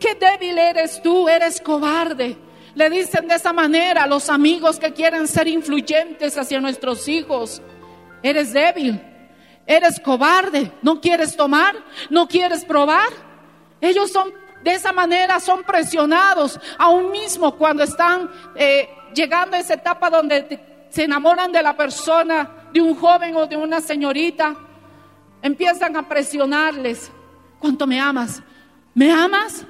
Qué 0.00 0.14
débil 0.14 0.58
eres 0.58 1.02
tú, 1.02 1.28
eres 1.28 1.60
cobarde. 1.60 2.36
Le 2.74 2.88
dicen 2.88 3.28
de 3.28 3.34
esa 3.34 3.52
manera 3.52 4.04
a 4.04 4.06
los 4.06 4.30
amigos 4.30 4.78
que 4.78 4.92
quieren 4.92 5.28
ser 5.28 5.46
influyentes 5.46 6.38
hacia 6.38 6.60
nuestros 6.60 7.06
hijos. 7.06 7.60
Eres 8.22 8.52
débil, 8.52 9.00
eres 9.66 10.00
cobarde, 10.00 10.72
no 10.80 11.00
quieres 11.00 11.36
tomar, 11.36 11.74
no 12.08 12.26
quieres 12.26 12.64
probar. 12.64 13.10
Ellos 13.80 14.10
son 14.10 14.32
de 14.62 14.72
esa 14.72 14.92
manera, 14.92 15.40
son 15.40 15.64
presionados, 15.64 16.58
aún 16.78 17.10
mismo 17.10 17.56
cuando 17.56 17.82
están 17.82 18.30
eh, 18.54 18.88
llegando 19.12 19.56
a 19.56 19.60
esa 19.60 19.74
etapa 19.74 20.08
donde 20.08 20.86
se 20.88 21.04
enamoran 21.04 21.50
de 21.52 21.62
la 21.62 21.76
persona, 21.76 22.68
de 22.72 22.80
un 22.80 22.94
joven 22.94 23.36
o 23.36 23.46
de 23.46 23.56
una 23.56 23.80
señorita. 23.80 24.54
Empiezan 25.42 25.96
a 25.96 26.08
presionarles. 26.08 27.10
¿Cuánto 27.58 27.86
me 27.86 28.00
amas? 28.00 28.42
¿Me 28.94 29.10
amas? 29.10 29.64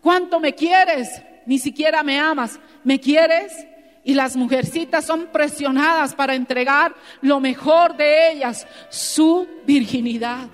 ¿Cuánto 0.00 0.40
me 0.40 0.54
quieres? 0.54 1.22
Ni 1.46 1.58
siquiera 1.58 2.02
me 2.02 2.18
amas, 2.18 2.58
¿me 2.82 3.00
quieres? 3.00 3.66
Y 4.02 4.14
las 4.14 4.36
mujercitas 4.36 5.04
son 5.06 5.28
presionadas 5.32 6.14
para 6.14 6.34
entregar 6.34 6.94
lo 7.22 7.40
mejor 7.40 7.96
de 7.96 8.32
ellas, 8.32 8.66
su 8.90 9.48
virginidad. 9.66 10.48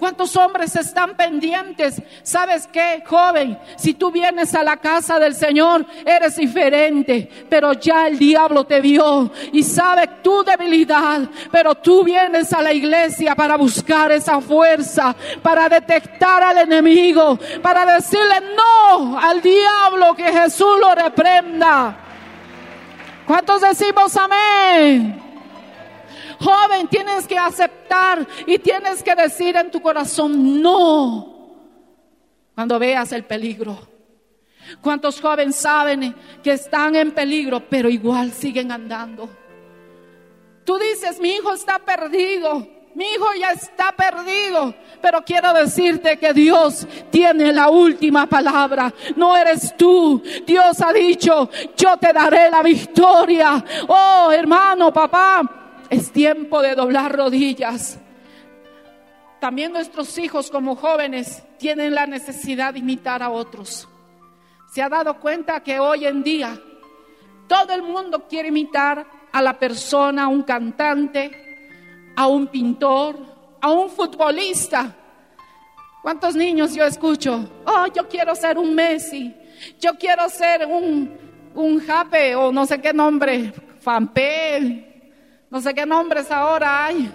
¿Cuántos 0.00 0.34
hombres 0.34 0.74
están 0.76 1.14
pendientes? 1.14 2.02
¿Sabes 2.22 2.66
qué, 2.66 3.04
joven? 3.06 3.58
Si 3.76 3.92
tú 3.92 4.10
vienes 4.10 4.54
a 4.54 4.62
la 4.62 4.78
casa 4.78 5.18
del 5.18 5.34
Señor, 5.34 5.84
eres 6.06 6.36
diferente, 6.36 7.28
pero 7.50 7.74
ya 7.74 8.08
el 8.08 8.18
diablo 8.18 8.64
te 8.64 8.80
vio 8.80 9.30
y 9.52 9.62
sabe 9.62 10.08
tu 10.22 10.42
debilidad, 10.42 11.20
pero 11.52 11.74
tú 11.74 12.02
vienes 12.02 12.50
a 12.54 12.62
la 12.62 12.72
iglesia 12.72 13.34
para 13.34 13.58
buscar 13.58 14.10
esa 14.10 14.40
fuerza, 14.40 15.14
para 15.42 15.68
detectar 15.68 16.42
al 16.44 16.56
enemigo, 16.56 17.38
para 17.60 17.84
decirle 17.84 18.36
no 18.56 19.18
al 19.18 19.42
diablo 19.42 20.14
que 20.14 20.32
Jesús 20.32 20.78
lo 20.80 20.94
reprenda. 20.94 21.94
¿Cuántos 23.26 23.60
decimos 23.60 24.16
amén? 24.16 25.29
Joven, 26.40 26.88
tienes 26.88 27.26
que 27.26 27.36
aceptar 27.36 28.26
y 28.46 28.58
tienes 28.58 29.02
que 29.02 29.14
decir 29.14 29.56
en 29.56 29.70
tu 29.70 29.82
corazón 29.82 30.62
no 30.62 31.36
cuando 32.54 32.78
veas 32.78 33.12
el 33.12 33.24
peligro. 33.24 33.78
¿Cuántos 34.80 35.20
jóvenes 35.20 35.56
saben 35.56 36.14
que 36.42 36.52
están 36.52 36.96
en 36.96 37.12
peligro, 37.12 37.60
pero 37.68 37.88
igual 37.88 38.32
siguen 38.32 38.72
andando? 38.72 39.28
Tú 40.64 40.78
dices, 40.78 41.20
mi 41.20 41.30
hijo 41.30 41.52
está 41.52 41.78
perdido, 41.78 42.66
mi 42.94 43.04
hijo 43.04 43.26
ya 43.38 43.50
está 43.50 43.92
perdido, 43.92 44.74
pero 45.02 45.22
quiero 45.22 45.52
decirte 45.52 46.16
que 46.16 46.32
Dios 46.32 46.86
tiene 47.10 47.52
la 47.52 47.68
última 47.68 48.26
palabra. 48.26 48.92
No 49.16 49.36
eres 49.36 49.76
tú. 49.76 50.22
Dios 50.46 50.80
ha 50.80 50.92
dicho, 50.92 51.50
yo 51.76 51.96
te 51.96 52.12
daré 52.12 52.50
la 52.50 52.62
victoria. 52.62 53.64
Oh, 53.88 54.30
hermano, 54.32 54.92
papá, 54.92 55.59
es 55.90 56.12
tiempo 56.12 56.62
de 56.62 56.76
doblar 56.76 57.14
rodillas. 57.14 57.98
También 59.40 59.72
nuestros 59.72 60.16
hijos 60.18 60.50
como 60.50 60.76
jóvenes 60.76 61.42
tienen 61.58 61.94
la 61.94 62.06
necesidad 62.06 62.72
de 62.72 62.78
imitar 62.78 63.22
a 63.22 63.30
otros. 63.30 63.88
Se 64.72 64.80
ha 64.80 64.88
dado 64.88 65.18
cuenta 65.18 65.60
que 65.62 65.80
hoy 65.80 66.06
en 66.06 66.22
día 66.22 66.58
todo 67.48 67.72
el 67.72 67.82
mundo 67.82 68.28
quiere 68.28 68.48
imitar 68.48 69.04
a 69.32 69.42
la 69.42 69.58
persona, 69.58 70.24
a 70.24 70.28
un 70.28 70.42
cantante, 70.42 72.12
a 72.14 72.28
un 72.28 72.46
pintor, 72.46 73.16
a 73.60 73.70
un 73.70 73.90
futbolista. 73.90 74.96
¿Cuántos 76.02 76.36
niños 76.36 76.74
yo 76.74 76.84
escucho? 76.84 77.50
Oh, 77.66 77.86
yo 77.92 78.08
quiero 78.08 78.34
ser 78.34 78.58
un 78.58 78.74
Messi, 78.74 79.34
yo 79.80 79.94
quiero 79.98 80.28
ser 80.28 80.66
un, 80.66 81.10
un 81.54 81.80
Jape 81.80 82.36
o 82.36 82.52
no 82.52 82.64
sé 82.64 82.80
qué 82.80 82.92
nombre, 82.92 83.52
Fampel, 83.80 84.89
no 85.50 85.60
sé 85.60 85.74
qué 85.74 85.84
nombres 85.84 86.30
ahora 86.30 86.86
hay. 86.86 87.10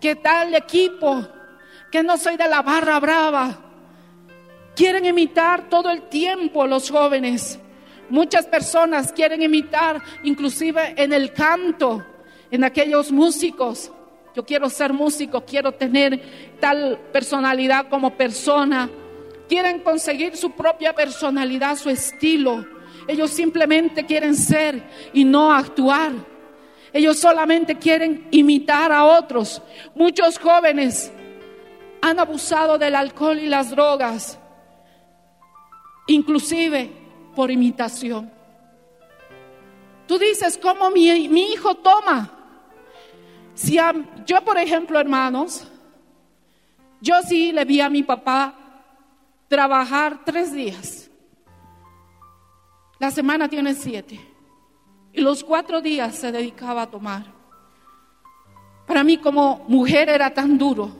¿Qué 0.00 0.16
tal 0.16 0.54
equipo? 0.54 1.26
Que 1.90 2.02
no 2.02 2.16
soy 2.16 2.36
de 2.36 2.48
la 2.48 2.62
barra 2.62 2.98
brava. 2.98 3.58
Quieren 4.74 5.04
imitar 5.04 5.68
todo 5.68 5.90
el 5.90 6.08
tiempo 6.08 6.66
los 6.66 6.90
jóvenes. 6.90 7.58
Muchas 8.08 8.46
personas 8.46 9.12
quieren 9.12 9.42
imitar, 9.42 10.00
inclusive 10.22 10.94
en 10.96 11.12
el 11.12 11.32
canto, 11.32 12.04
en 12.50 12.64
aquellos 12.64 13.12
músicos. 13.12 13.92
Yo 14.34 14.44
quiero 14.46 14.70
ser 14.70 14.92
músico, 14.92 15.44
quiero 15.44 15.72
tener 15.72 16.56
tal 16.60 16.98
personalidad 17.12 17.88
como 17.88 18.16
persona. 18.16 18.88
Quieren 19.48 19.80
conseguir 19.80 20.36
su 20.36 20.52
propia 20.52 20.94
personalidad, 20.94 21.76
su 21.76 21.90
estilo. 21.90 22.64
Ellos 23.06 23.30
simplemente 23.30 24.06
quieren 24.06 24.34
ser 24.34 24.82
y 25.12 25.24
no 25.24 25.52
actuar. 25.52 26.12
Ellos 26.98 27.20
solamente 27.20 27.76
quieren 27.76 28.26
imitar 28.32 28.90
a 28.90 29.04
otros. 29.04 29.62
Muchos 29.94 30.36
jóvenes 30.36 31.12
han 32.02 32.18
abusado 32.18 32.76
del 32.76 32.96
alcohol 32.96 33.38
y 33.38 33.46
las 33.46 33.70
drogas, 33.70 34.36
inclusive 36.08 36.90
por 37.36 37.52
imitación. 37.52 38.28
Tú 40.08 40.18
dices, 40.18 40.58
¿cómo 40.60 40.90
mi, 40.90 41.28
mi 41.28 41.52
hijo 41.52 41.76
toma? 41.76 42.32
Si 43.54 43.78
yo, 44.26 44.44
por 44.44 44.58
ejemplo, 44.58 44.98
hermanos, 44.98 45.68
yo 47.00 47.14
sí 47.22 47.52
le 47.52 47.64
vi 47.64 47.80
a 47.80 47.88
mi 47.88 48.02
papá 48.02 48.56
trabajar 49.46 50.24
tres 50.24 50.52
días. 50.52 51.08
La 52.98 53.12
semana 53.12 53.48
tiene 53.48 53.72
siete. 53.74 54.27
Y 55.12 55.20
los 55.20 55.42
cuatro 55.42 55.80
días 55.80 56.14
se 56.14 56.32
dedicaba 56.32 56.82
a 56.82 56.90
tomar. 56.90 57.24
Para 58.86 59.04
mí 59.04 59.18
como 59.18 59.64
mujer 59.68 60.08
era 60.08 60.32
tan 60.32 60.58
duro. 60.58 60.90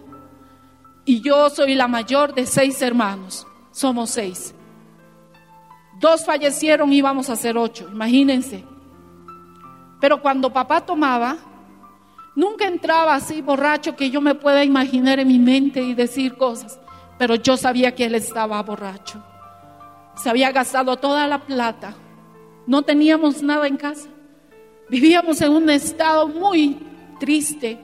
Y 1.05 1.21
yo 1.23 1.49
soy 1.51 1.75
la 1.75 1.89
mayor 1.89 2.35
de 2.35 2.47
seis 2.47 2.81
hermanos. 2.83 3.47
Somos 3.71 4.11
seis. 4.11 4.55
Dos 5.99 6.25
fallecieron, 6.25 6.93
íbamos 6.93 7.31
a 7.31 7.37
ser 7.37 7.57
ocho, 7.57 7.89
imagínense. 7.91 8.65
Pero 10.01 10.23
cuando 10.23 10.53
papá 10.53 10.81
tomaba, 10.81 11.37
nunca 12.37 12.67
entraba 12.67 13.15
así 13.15 13.41
borracho 13.43 13.97
que 13.97 14.11
yo 14.11 14.21
me 14.21 14.35
pueda 14.35 14.65
imaginar 14.65 15.19
en 15.19 15.29
mi 15.29 15.39
mente 15.39 15.83
y 15.83 15.95
decir 15.95 16.37
cosas. 16.37 16.79
Pero 17.19 17.35
yo 17.35 17.57
sabía 17.57 17.95
que 17.95 18.05
él 18.05 18.15
estaba 18.15 18.63
borracho. 18.63 19.23
Se 20.15 20.31
había 20.31 20.53
gastado 20.53 20.97
toda 20.97 21.27
la 21.27 21.39
plata 21.39 21.95
no 22.69 22.83
teníamos 22.83 23.43
nada 23.43 23.67
en 23.67 23.79
casa. 23.79 24.11
Vivíamos 24.91 25.41
en 25.41 25.53
un 25.53 25.71
estado 25.71 26.29
muy 26.29 26.79
triste. 27.19 27.79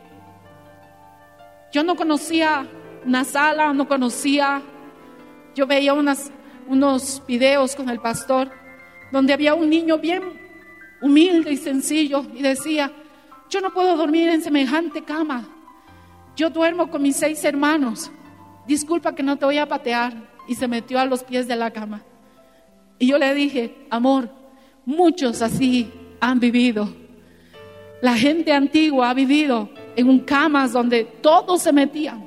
Yo 1.72 1.82
no 1.82 1.96
conocía 1.96 2.66
una 3.06 3.24
sala, 3.24 3.72
no 3.72 3.88
conocía. 3.88 4.60
Yo 5.54 5.66
veía 5.66 5.94
unas, 5.94 6.30
unos 6.68 7.22
videos 7.26 7.74
con 7.74 7.88
el 7.88 7.98
pastor 7.98 8.50
donde 9.10 9.32
había 9.32 9.54
un 9.54 9.70
niño 9.70 9.96
bien 9.96 10.22
humilde 11.00 11.52
y 11.52 11.56
sencillo 11.56 12.26
y 12.34 12.42
decía, 12.42 12.92
yo 13.48 13.62
no 13.62 13.72
puedo 13.72 13.96
dormir 13.96 14.28
en 14.28 14.42
semejante 14.42 15.02
cama. 15.02 15.48
Yo 16.36 16.50
duermo 16.50 16.90
con 16.90 17.00
mis 17.00 17.16
seis 17.16 17.42
hermanos. 17.42 18.10
Disculpa 18.66 19.14
que 19.14 19.22
no 19.22 19.38
te 19.38 19.46
voy 19.46 19.56
a 19.56 19.66
patear. 19.66 20.12
Y 20.46 20.56
se 20.56 20.68
metió 20.68 21.00
a 21.00 21.06
los 21.06 21.24
pies 21.24 21.48
de 21.48 21.56
la 21.56 21.70
cama. 21.70 22.02
Y 22.98 23.06
yo 23.06 23.16
le 23.16 23.32
dije, 23.32 23.86
amor, 23.88 24.43
Muchos 24.86 25.40
así 25.42 25.90
han 26.20 26.40
vivido. 26.40 26.88
La 28.02 28.16
gente 28.16 28.52
antigua 28.52 29.10
ha 29.10 29.14
vivido 29.14 29.70
en 29.96 30.20
camas 30.20 30.72
donde 30.72 31.04
todos 31.04 31.62
se 31.62 31.72
metían. 31.72 32.26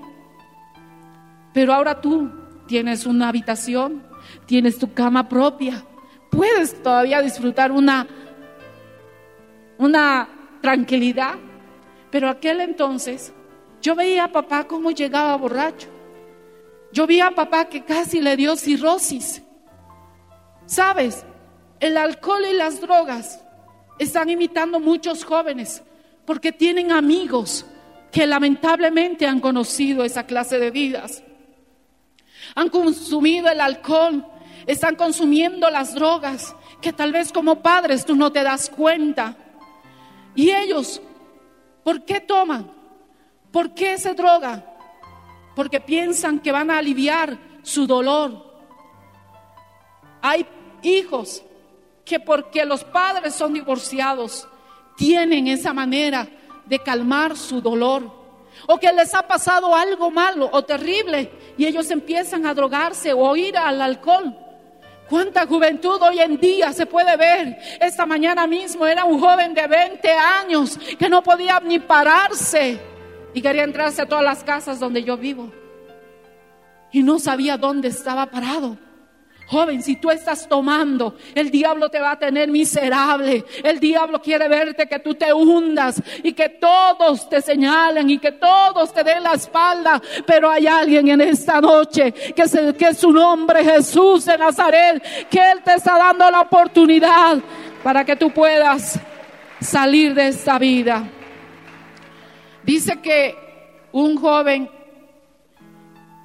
Pero 1.54 1.74
ahora 1.74 2.02
tú 2.02 2.32
tienes 2.68 3.06
una 3.06 3.30
habitación, 3.30 4.04
tienes 4.46 4.78
tu 4.78 4.94
cama 4.94 5.30
propia, 5.30 5.84
puedes 6.32 6.82
todavía 6.82 7.22
disfrutar 7.22 7.72
una, 7.72 8.08
una 9.78 10.28
tranquilidad. 10.62 11.36
Pero 12.10 12.30
aquel 12.30 12.62
entonces 12.62 13.34
yo 13.82 13.96
veía 13.96 14.26
a 14.26 14.32
papá 14.32 14.66
cómo 14.66 14.92
llegaba 14.92 15.36
borracho. 15.38 15.90
Yo 16.92 17.06
vi 17.06 17.20
a 17.20 17.32
papá 17.32 17.66
que 17.66 17.84
casi 17.84 18.22
le 18.22 18.36
dio 18.36 18.56
cirrosis. 18.56 19.44
¿Sabes? 20.66 21.26
El 21.80 21.98
alcohol 21.98 22.44
y 22.50 22.54
las 22.54 22.82
drogas 22.82 23.44
están 24.00 24.30
imitando 24.30 24.80
muchos 24.80 25.24
jóvenes 25.24 25.84
porque 26.26 26.52
tienen 26.52 26.92
amigos 26.92 27.66
que 28.12 28.26
lamentablemente 28.26 29.28
han 29.28 29.40
conocido 29.40 30.04
esa 30.04 30.26
clase 30.26 30.60
de 30.60 30.72
vidas. 30.72 31.24
Han 32.56 32.70
consumido 32.70 33.50
el 33.50 33.62
alcohol, 33.62 34.26
están 34.66 34.96
consumiendo 34.96 35.70
las 35.70 35.94
drogas 35.94 36.56
que 36.82 36.94
tal 36.94 37.12
vez 37.12 37.32
como 37.32 37.62
padres 37.62 38.06
tú 38.06 38.16
no 38.16 38.32
te 38.32 38.44
das 38.44 38.70
cuenta. 38.70 39.36
Y 40.36 40.52
ellos, 40.52 41.02
¿por 41.84 42.06
qué 42.06 42.20
toman? 42.20 42.72
¿Por 43.52 43.74
qué 43.74 43.98
se 43.98 44.14
drogan? 44.14 44.66
Porque 45.56 45.80
piensan 45.80 46.40
que 46.40 46.52
van 46.52 46.70
a 46.72 46.78
aliviar 46.78 47.38
su 47.64 47.88
dolor. 47.88 48.46
Hay 50.22 50.46
hijos 50.82 51.44
que 52.08 52.20
porque 52.20 52.66
los 52.66 52.84
padres 52.84 53.36
son 53.36 53.54
divorciados, 53.54 54.48
tienen 54.96 55.48
esa 55.48 55.74
manera 55.74 56.28
de 56.66 56.80
calmar 56.80 57.36
su 57.36 57.62
dolor. 57.62 58.16
O 58.66 58.78
que 58.78 58.92
les 58.92 59.14
ha 59.14 59.28
pasado 59.28 59.76
algo 59.76 60.10
malo 60.10 60.50
o 60.52 60.64
terrible 60.64 61.30
y 61.58 61.66
ellos 61.66 61.92
empiezan 61.92 62.46
a 62.46 62.54
drogarse 62.54 63.14
o 63.14 63.36
ir 63.36 63.56
al 63.58 63.82
alcohol. 63.82 64.36
¿Cuánta 65.08 65.46
juventud 65.46 66.02
hoy 66.02 66.20
en 66.20 66.38
día 66.38 66.74
se 66.74 66.86
puede 66.86 67.16
ver? 67.16 67.60
Esta 67.80 68.06
mañana 68.06 68.48
mismo 68.48 68.86
era 68.86 69.06
un 69.06 69.20
joven 69.20 69.54
de 69.54 69.68
20 69.68 70.12
años 70.12 70.78
que 70.98 71.08
no 71.08 71.22
podía 71.22 71.60
ni 71.60 71.80
pararse 71.80 72.80
y 73.34 73.42
quería 73.42 73.64
entrarse 73.64 74.02
a 74.02 74.08
todas 74.08 74.24
las 74.24 74.44
casas 74.44 74.80
donde 74.80 75.04
yo 75.04 75.18
vivo. 75.18 75.52
Y 76.92 77.04
no 77.04 77.20
sabía 77.20 77.58
dónde 77.58 77.90
estaba 77.90 78.26
parado 78.26 78.78
Joven, 79.50 79.82
si 79.82 79.96
tú 79.96 80.12
estás 80.12 80.46
tomando, 80.48 81.16
el 81.34 81.50
diablo 81.50 81.88
te 81.90 82.02
va 82.02 82.12
a 82.12 82.20
tener 82.20 82.50
miserable. 82.50 83.46
El 83.64 83.80
diablo 83.80 84.22
quiere 84.22 84.50
verte 84.50 84.88
que 84.88 85.00
tú 85.00 85.16
te 85.16 85.32
hundas 85.34 86.04
y 86.22 86.34
que 86.34 86.50
todos 86.50 87.30
te 87.30 87.42
señalen 87.42 88.10
y 88.10 88.18
que 88.18 88.34
todos 88.34 88.94
te 88.94 89.06
den 89.06 89.24
la 89.24 89.34
espalda. 89.36 90.02
Pero 90.26 90.50
hay 90.50 90.68
alguien 90.68 91.08
en 91.08 91.22
esta 91.22 91.62
noche 91.62 92.12
que 92.12 92.42
es, 92.42 92.54
el- 92.56 92.76
que 92.76 92.94
su 92.94 93.10
nombre 93.12 93.64
Jesús 93.64 94.26
de 94.26 94.38
Nazaret, 94.38 95.02
que 95.30 95.40
Él 95.40 95.62
te 95.64 95.76
está 95.76 95.98
dando 95.98 96.30
la 96.30 96.42
oportunidad 96.42 97.38
para 97.82 98.04
que 98.04 98.18
tú 98.18 98.30
puedas 98.32 99.00
salir 99.62 100.14
de 100.14 100.28
esta 100.28 100.60
vida. 100.60 101.08
Dice 102.64 103.00
que 103.02 103.34
un 103.94 104.18
joven, 104.18 104.70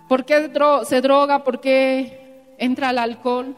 ¿por 0.08 0.24
qué 0.24 0.50
se 0.88 1.00
droga? 1.00 1.44
¿Por 1.44 1.60
qué 1.60 2.21
entra 2.62 2.90
al 2.90 2.98
alcohol? 2.98 3.56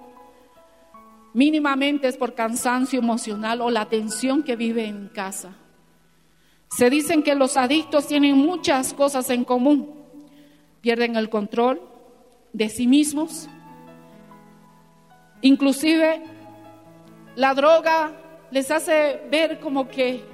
Mínimamente 1.35 2.09
es 2.09 2.17
por 2.17 2.35
cansancio 2.35 2.99
emocional 2.99 3.61
o 3.61 3.69
la 3.69 3.87
tensión 3.87 4.43
que 4.43 4.57
vive 4.57 4.87
en 4.87 5.09
casa. 5.09 5.53
Se 6.71 6.89
dicen 6.89 7.23
que 7.23 7.35
los 7.35 7.57
adictos 7.57 8.07
tienen 8.07 8.37
muchas 8.37 8.95
cosas 8.95 9.29
en 9.31 9.45
común. 9.45 9.93
Pierden 10.81 11.17
el 11.17 11.29
control 11.29 11.83
de 12.53 12.69
sí 12.69 12.87
mismos. 12.87 13.49
Inclusive 15.43 16.23
la 17.37 17.53
droga 17.53 18.13
les 18.51 18.71
hace 18.71 19.21
ver 19.31 19.61
como 19.61 19.87
que 19.89 20.25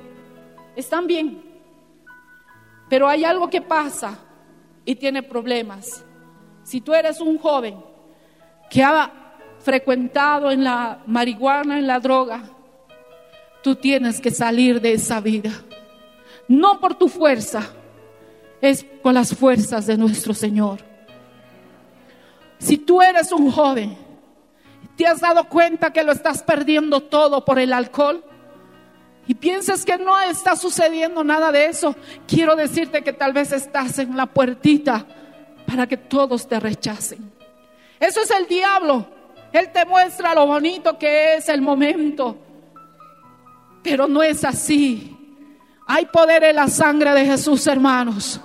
están 0.76 1.06
bien, 1.08 1.42
pero 2.88 3.08
hay 3.08 3.24
algo 3.24 3.50
que 3.50 3.62
pasa 3.62 4.18
y 4.84 4.94
tiene 4.94 5.22
problemas. 5.22 6.04
Si 6.62 6.80
tú 6.80 6.94
eres 6.94 7.20
un 7.20 7.38
joven 7.38 7.89
que 8.70 8.82
ha 8.82 9.12
frecuentado 9.58 10.50
en 10.50 10.64
la 10.64 11.02
marihuana, 11.06 11.78
en 11.78 11.86
la 11.86 12.00
droga, 12.00 12.44
tú 13.62 13.74
tienes 13.74 14.20
que 14.20 14.30
salir 14.30 14.80
de 14.80 14.94
esa 14.94 15.20
vida. 15.20 15.50
No 16.48 16.80
por 16.80 16.94
tu 16.94 17.08
fuerza, 17.08 17.62
es 18.60 18.86
con 19.02 19.14
las 19.14 19.34
fuerzas 19.34 19.86
de 19.86 19.98
nuestro 19.98 20.32
Señor. 20.32 20.80
Si 22.58 22.78
tú 22.78 23.02
eres 23.02 23.32
un 23.32 23.50
joven, 23.50 23.96
te 24.96 25.06
has 25.06 25.20
dado 25.20 25.44
cuenta 25.44 25.92
que 25.92 26.04
lo 26.04 26.12
estás 26.12 26.42
perdiendo 26.42 27.00
todo 27.00 27.44
por 27.44 27.58
el 27.58 27.72
alcohol, 27.72 28.24
y 29.26 29.34
piensas 29.34 29.84
que 29.84 29.96
no 29.96 30.18
está 30.20 30.56
sucediendo 30.56 31.22
nada 31.22 31.52
de 31.52 31.66
eso, 31.66 31.94
quiero 32.26 32.56
decirte 32.56 33.02
que 33.02 33.12
tal 33.12 33.32
vez 33.32 33.52
estás 33.52 33.98
en 33.98 34.16
la 34.16 34.26
puertita 34.26 35.06
para 35.66 35.86
que 35.86 35.96
todos 35.96 36.48
te 36.48 36.58
rechacen. 36.58 37.39
Eso 38.00 38.22
es 38.22 38.30
el 38.30 38.46
diablo. 38.46 39.06
Él 39.52 39.70
te 39.70 39.84
muestra 39.84 40.34
lo 40.34 40.46
bonito 40.46 40.98
que 40.98 41.34
es 41.34 41.48
el 41.48 41.60
momento. 41.60 42.36
Pero 43.82 44.08
no 44.08 44.22
es 44.22 44.42
así. 44.44 45.16
Hay 45.86 46.06
poder 46.06 46.44
en 46.44 46.56
la 46.56 46.68
sangre 46.68 47.12
de 47.12 47.26
Jesús, 47.26 47.66
hermanos. 47.66 48.40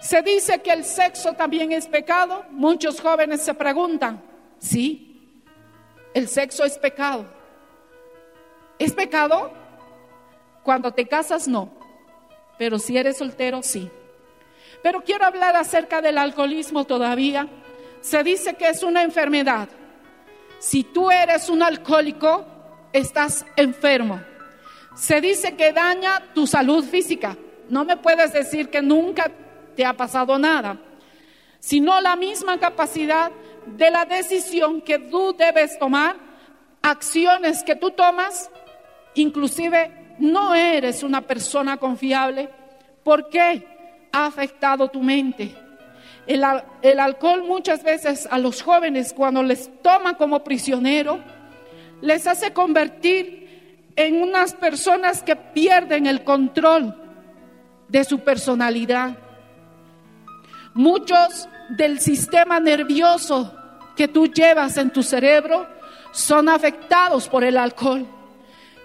Se 0.00 0.22
dice 0.22 0.60
que 0.60 0.72
el 0.72 0.84
sexo 0.84 1.32
también 1.32 1.72
es 1.72 1.86
pecado. 1.86 2.44
Muchos 2.50 3.00
jóvenes 3.00 3.42
se 3.42 3.54
preguntan, 3.54 4.22
sí, 4.58 5.42
el 6.14 6.28
sexo 6.28 6.64
es 6.64 6.78
pecado. 6.78 7.26
¿Es 8.78 8.92
pecado? 8.92 9.52
Cuando 10.62 10.92
te 10.92 11.06
casas, 11.06 11.48
no. 11.48 11.70
Pero 12.58 12.78
si 12.78 12.96
eres 12.96 13.18
soltero, 13.18 13.62
sí. 13.62 13.90
Pero 14.82 15.02
quiero 15.02 15.24
hablar 15.24 15.56
acerca 15.56 16.00
del 16.00 16.18
alcoholismo 16.18 16.84
todavía. 16.84 17.48
Se 18.00 18.22
dice 18.22 18.54
que 18.54 18.68
es 18.68 18.82
una 18.82 19.02
enfermedad. 19.02 19.68
Si 20.58 20.84
tú 20.84 21.10
eres 21.10 21.48
un 21.48 21.62
alcohólico, 21.62 22.46
estás 22.92 23.44
enfermo. 23.56 24.20
Se 24.96 25.20
dice 25.20 25.54
que 25.56 25.72
daña 25.72 26.22
tu 26.34 26.46
salud 26.46 26.84
física. 26.84 27.36
No 27.68 27.84
me 27.84 27.96
puedes 27.96 28.32
decir 28.32 28.70
que 28.70 28.82
nunca 28.82 29.30
te 29.76 29.84
ha 29.84 29.92
pasado 29.92 30.38
nada, 30.38 30.78
sino 31.60 32.00
la 32.00 32.16
misma 32.16 32.58
capacidad 32.58 33.30
de 33.66 33.90
la 33.90 34.04
decisión 34.04 34.80
que 34.80 34.98
tú 34.98 35.34
debes 35.38 35.78
tomar, 35.78 36.16
acciones 36.82 37.62
que 37.62 37.76
tú 37.76 37.90
tomas 37.90 38.50
Inclusive 39.18 40.14
no 40.20 40.54
eres 40.54 41.02
una 41.02 41.22
persona 41.22 41.76
confiable. 41.76 42.48
¿Por 43.02 43.28
qué? 43.28 44.08
Ha 44.12 44.26
afectado 44.26 44.88
tu 44.88 45.02
mente. 45.02 45.54
El, 46.28 46.44
al- 46.44 46.64
el 46.82 47.00
alcohol 47.00 47.42
muchas 47.42 47.82
veces 47.82 48.28
a 48.30 48.38
los 48.38 48.62
jóvenes 48.62 49.12
cuando 49.12 49.42
les 49.42 49.68
toma 49.82 50.16
como 50.16 50.44
prisionero, 50.44 51.18
les 52.00 52.26
hace 52.28 52.52
convertir 52.52 53.90
en 53.96 54.22
unas 54.22 54.54
personas 54.54 55.22
que 55.24 55.34
pierden 55.34 56.06
el 56.06 56.22
control 56.22 56.94
de 57.88 58.04
su 58.04 58.20
personalidad. 58.20 59.16
Muchos 60.74 61.48
del 61.70 61.98
sistema 61.98 62.60
nervioso 62.60 63.52
que 63.96 64.06
tú 64.06 64.28
llevas 64.28 64.76
en 64.76 64.90
tu 64.92 65.02
cerebro 65.02 65.66
son 66.12 66.48
afectados 66.48 67.28
por 67.28 67.42
el 67.42 67.56
alcohol 67.56 68.06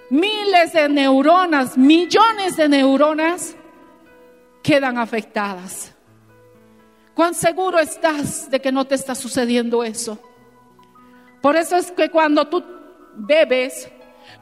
miles 0.10 0.74
de 0.74 0.90
neuronas, 0.90 1.76
millones 1.78 2.56
de 2.56 2.70
neuronas 2.70 3.56
quedan 4.62 5.00
afectadas. 5.00 5.96
¿Cuán 7.14 7.36
seguro 7.36 7.80
estás 7.80 8.50
de 8.50 8.60
que 8.60 8.72
no 8.72 8.86
te 8.86 8.96
está 8.96 9.14
sucediendo 9.14 9.84
eso? 9.84 10.20
Por 11.42 11.56
eso 11.56 11.76
es 11.76 11.92
que 11.92 12.10
cuando 12.10 12.48
tú 12.48 12.64
bebes, 13.16 13.90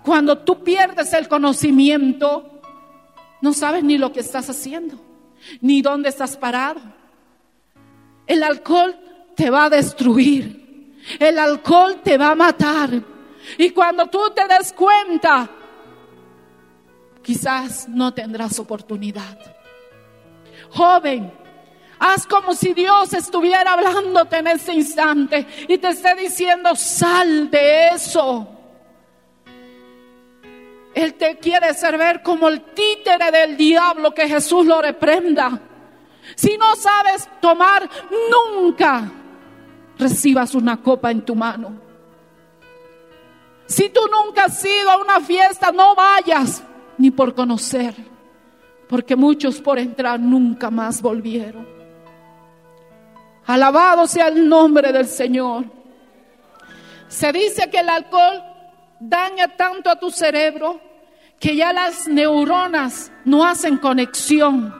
cuando 0.04 0.38
tú 0.38 0.64
pierdes 0.64 1.12
el 1.14 1.28
conocimiento, 1.28 2.62
no 3.42 3.54
sabes 3.54 3.84
ni 3.84 3.98
lo 3.98 4.14
que 4.14 4.22
estás 4.22 4.50
haciendo, 4.50 5.00
ni 5.60 5.82
dónde 5.82 6.10
estás 6.10 6.38
parado. 6.38 6.80
El 8.26 8.44
alcohol 8.44 8.96
te 9.36 9.50
va 9.50 9.66
a 9.66 9.70
destruir. 9.70 10.62
El 11.20 11.40
alcohol 11.40 12.02
te 12.04 12.18
va 12.18 12.32
a 12.32 12.36
matar. 12.36 12.90
Y 13.58 13.72
cuando 13.72 14.08
tú 14.08 14.20
te 14.36 14.48
des 14.48 14.72
cuenta, 14.72 15.50
quizás 17.22 17.90
no 17.90 18.14
tendrás 18.14 18.60
oportunidad. 18.60 19.38
Joven, 20.70 21.34
haz 22.02 22.26
como 22.26 22.56
si 22.56 22.74
Dios 22.74 23.14
estuviera 23.14 23.74
hablándote 23.74 24.38
en 24.38 24.48
ese 24.48 24.74
instante 24.74 25.46
y 25.68 25.78
te 25.78 25.90
esté 25.90 26.16
diciendo, 26.16 26.76
sal 26.76 27.52
de 27.52 27.90
eso. 27.90 28.48
Él 30.96 31.14
te 31.14 31.38
quiere 31.38 31.68
hacer 31.68 31.98
ver 32.00 32.24
como 32.24 32.48
el 32.48 32.62
títere 32.74 33.32
del 33.32 33.56
diablo 33.56 34.14
que 34.14 34.28
Jesús 34.28 34.66
lo 34.66 34.82
reprenda. 34.82 35.62
Si 36.36 36.58
no 36.58 36.76
sabes 36.76 37.30
tomar, 37.40 37.88
nunca 38.32 39.10
recibas 39.98 40.56
una 40.56 40.82
copa 40.82 41.12
en 41.12 41.22
tu 41.22 41.36
mano. 41.36 41.80
Si 43.68 43.90
tú 43.90 44.02
nunca 44.12 44.46
has 44.46 44.66
ido 44.66 44.90
a 44.90 44.98
una 44.98 45.20
fiesta, 45.22 45.72
no 45.72 45.96
vayas 45.96 46.64
ni 46.98 47.12
por 47.12 47.36
conocer, 47.36 47.94
porque 48.90 49.16
muchos 49.16 49.62
por 49.62 49.78
entrar 49.78 50.20
nunca 50.20 50.72
más 50.72 51.02
volvieron. 51.02 51.81
Alabado 53.46 54.08
sea 54.08 54.28
el 54.28 54.48
nombre 54.48 54.92
del 54.92 55.08
Señor. 55.08 55.66
Se 57.08 57.32
dice 57.32 57.70
que 57.70 57.80
el 57.80 57.90
alcohol 57.90 58.44
daña 59.00 59.50
tanto 59.58 59.90
a 59.90 60.00
tu 60.00 60.12
cerebro 60.12 60.80
que 61.40 61.56
ya 61.56 61.74
las 61.74 62.08
neuronas 62.08 63.12
no 63.26 63.46
hacen 63.46 63.78
conexión. 63.78 64.74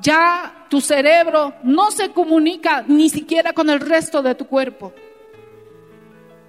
Ya 0.00 0.66
tu 0.68 0.80
cerebro 0.80 1.54
no 1.62 1.90
se 1.90 2.10
comunica 2.10 2.84
ni 2.86 3.08
siquiera 3.08 3.52
con 3.52 3.70
el 3.70 3.80
resto 3.80 4.22
de 4.22 4.34
tu 4.34 4.46
cuerpo. 4.46 4.92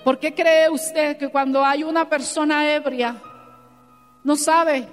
¿Por 0.03 0.19
qué 0.19 0.33
cree 0.33 0.69
usted 0.69 1.17
que 1.17 1.29
cuando 1.29 1.63
hay 1.63 1.83
una 1.83 2.09
persona 2.09 2.73
ebria 2.73 3.21
no 4.23 4.35
sabe 4.35 4.87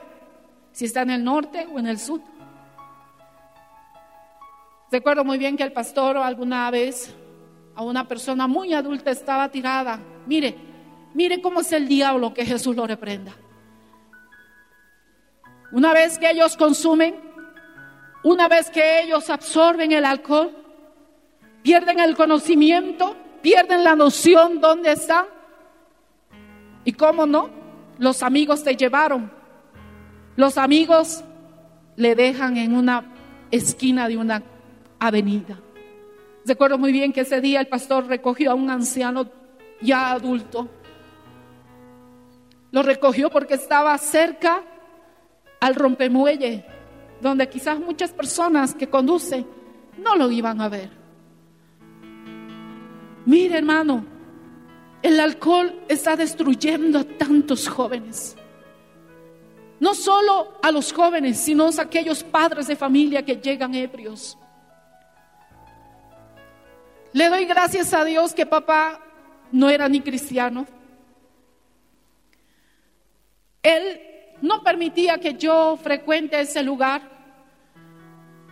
si 0.73 0.85
está 0.85 1.03
en 1.03 1.11
el 1.11 1.25
norte 1.25 1.67
o 1.73 1.79
en 1.79 1.87
el 1.87 1.99
sur? 1.99 2.21
Recuerdo 4.91 5.25
muy 5.25 5.37
bien 5.37 5.57
que 5.57 5.65
el 5.65 5.73
pastor 5.73 6.17
alguna 6.17 6.71
vez 6.71 7.13
a 7.75 7.83
una 7.83 8.07
persona 8.07 8.47
muy 8.47 8.73
adulta 8.73 9.11
estaba 9.11 9.49
tirada. 9.51 9.99
Mire, 10.27 10.57
mire 11.13 11.41
cómo 11.41 11.61
es 11.61 11.73
el 11.73 11.89
diablo 11.89 12.33
que 12.33 12.47
Jesús 12.47 12.77
lo 12.77 12.87
reprenda. 12.87 13.33
Una 15.73 15.93
vez 15.93 16.19
que 16.19 16.31
ellos 16.31 16.57
consumen, 16.57 17.17
una 18.23 18.49
vez 18.49 18.71
que 18.71 19.03
ellos 19.03 19.29
absorben 19.29 19.91
el 19.91 20.05
alcohol, 20.05 20.57
pierden 21.63 21.99
el 21.99 22.15
conocimiento, 22.15 23.17
pierden 23.43 23.83
la 23.83 23.97
noción 23.97 24.61
dónde 24.61 24.93
están. 24.93 25.27
Y 26.85 26.93
cómo 26.93 27.27
no, 27.27 27.51
los 27.99 28.23
amigos 28.23 28.63
te 28.63 28.77
llevaron. 28.77 29.33
Los 30.37 30.57
amigos 30.59 31.25
le 31.97 32.15
dejan 32.15 32.57
en 32.57 32.77
una 32.77 33.05
esquina 33.51 34.07
de 34.07 34.17
una 34.17 34.43
avenida. 34.99 35.61
Recuerdo 36.45 36.79
muy 36.79 36.93
bien 36.93 37.13
que 37.13 37.23
ese 37.23 37.41
día 37.41 37.61
el 37.61 37.67
pastor 37.67 38.07
recogió 38.07 38.53
a 38.53 38.55
un 38.55 38.71
anciano 38.71 39.29
ya 39.81 40.13
adulto. 40.13 40.69
Lo 42.71 42.83
recogió 42.83 43.31
porque 43.31 43.55
estaba 43.55 43.97
cerca 43.99 44.63
al 45.61 45.75
rompemuelle, 45.75 46.65
donde 47.21 47.49
quizás 47.49 47.81
muchas 47.81 48.13
personas 48.13 48.75
que 48.75 48.89
conducen 48.89 49.47
no 49.99 50.15
lo 50.15 50.31
iban 50.31 50.61
a 50.61 50.69
ver. 50.69 50.91
Mire, 53.25 53.59
hermano, 53.59 54.05
el 55.03 55.19
alcohol 55.19 55.83
está 55.89 56.17
destruyendo 56.17 57.01
a 57.01 57.05
tantos 57.05 57.69
jóvenes. 57.69 58.37
No 59.81 59.95
solo 59.95 60.59
a 60.63 60.71
los 60.71 60.93
jóvenes, 60.93 61.39
sino 61.39 61.67
a 61.67 61.83
aquellos 61.83 62.23
padres 62.23 62.69
de 62.69 62.77
familia 62.77 63.25
que 63.25 63.37
llegan 63.37 63.75
ebrios. 63.75 64.39
Le 67.17 67.31
doy 67.31 67.47
gracias 67.47 67.95
a 67.95 68.05
Dios 68.05 68.35
que 68.35 68.45
papá 68.45 69.01
no 69.51 69.71
era 69.71 69.89
ni 69.89 70.03
cristiano. 70.03 70.67
Él 73.63 74.03
no 74.43 74.63
permitía 74.63 75.17
que 75.17 75.33
yo 75.33 75.79
frecuente 75.83 76.39
ese 76.39 76.63
lugar 76.63 77.01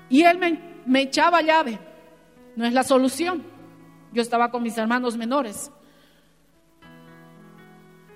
y 0.08 0.22
él 0.22 0.38
me, 0.86 1.02
echaba 1.02 1.42
llave. 1.42 1.78
No 2.56 2.64
es 2.64 2.72
la 2.72 2.84
solución. 2.84 3.42
Yo 4.14 4.22
estaba 4.22 4.50
con 4.50 4.62
mis 4.62 4.78
hermanos 4.78 5.18
menores. 5.18 5.70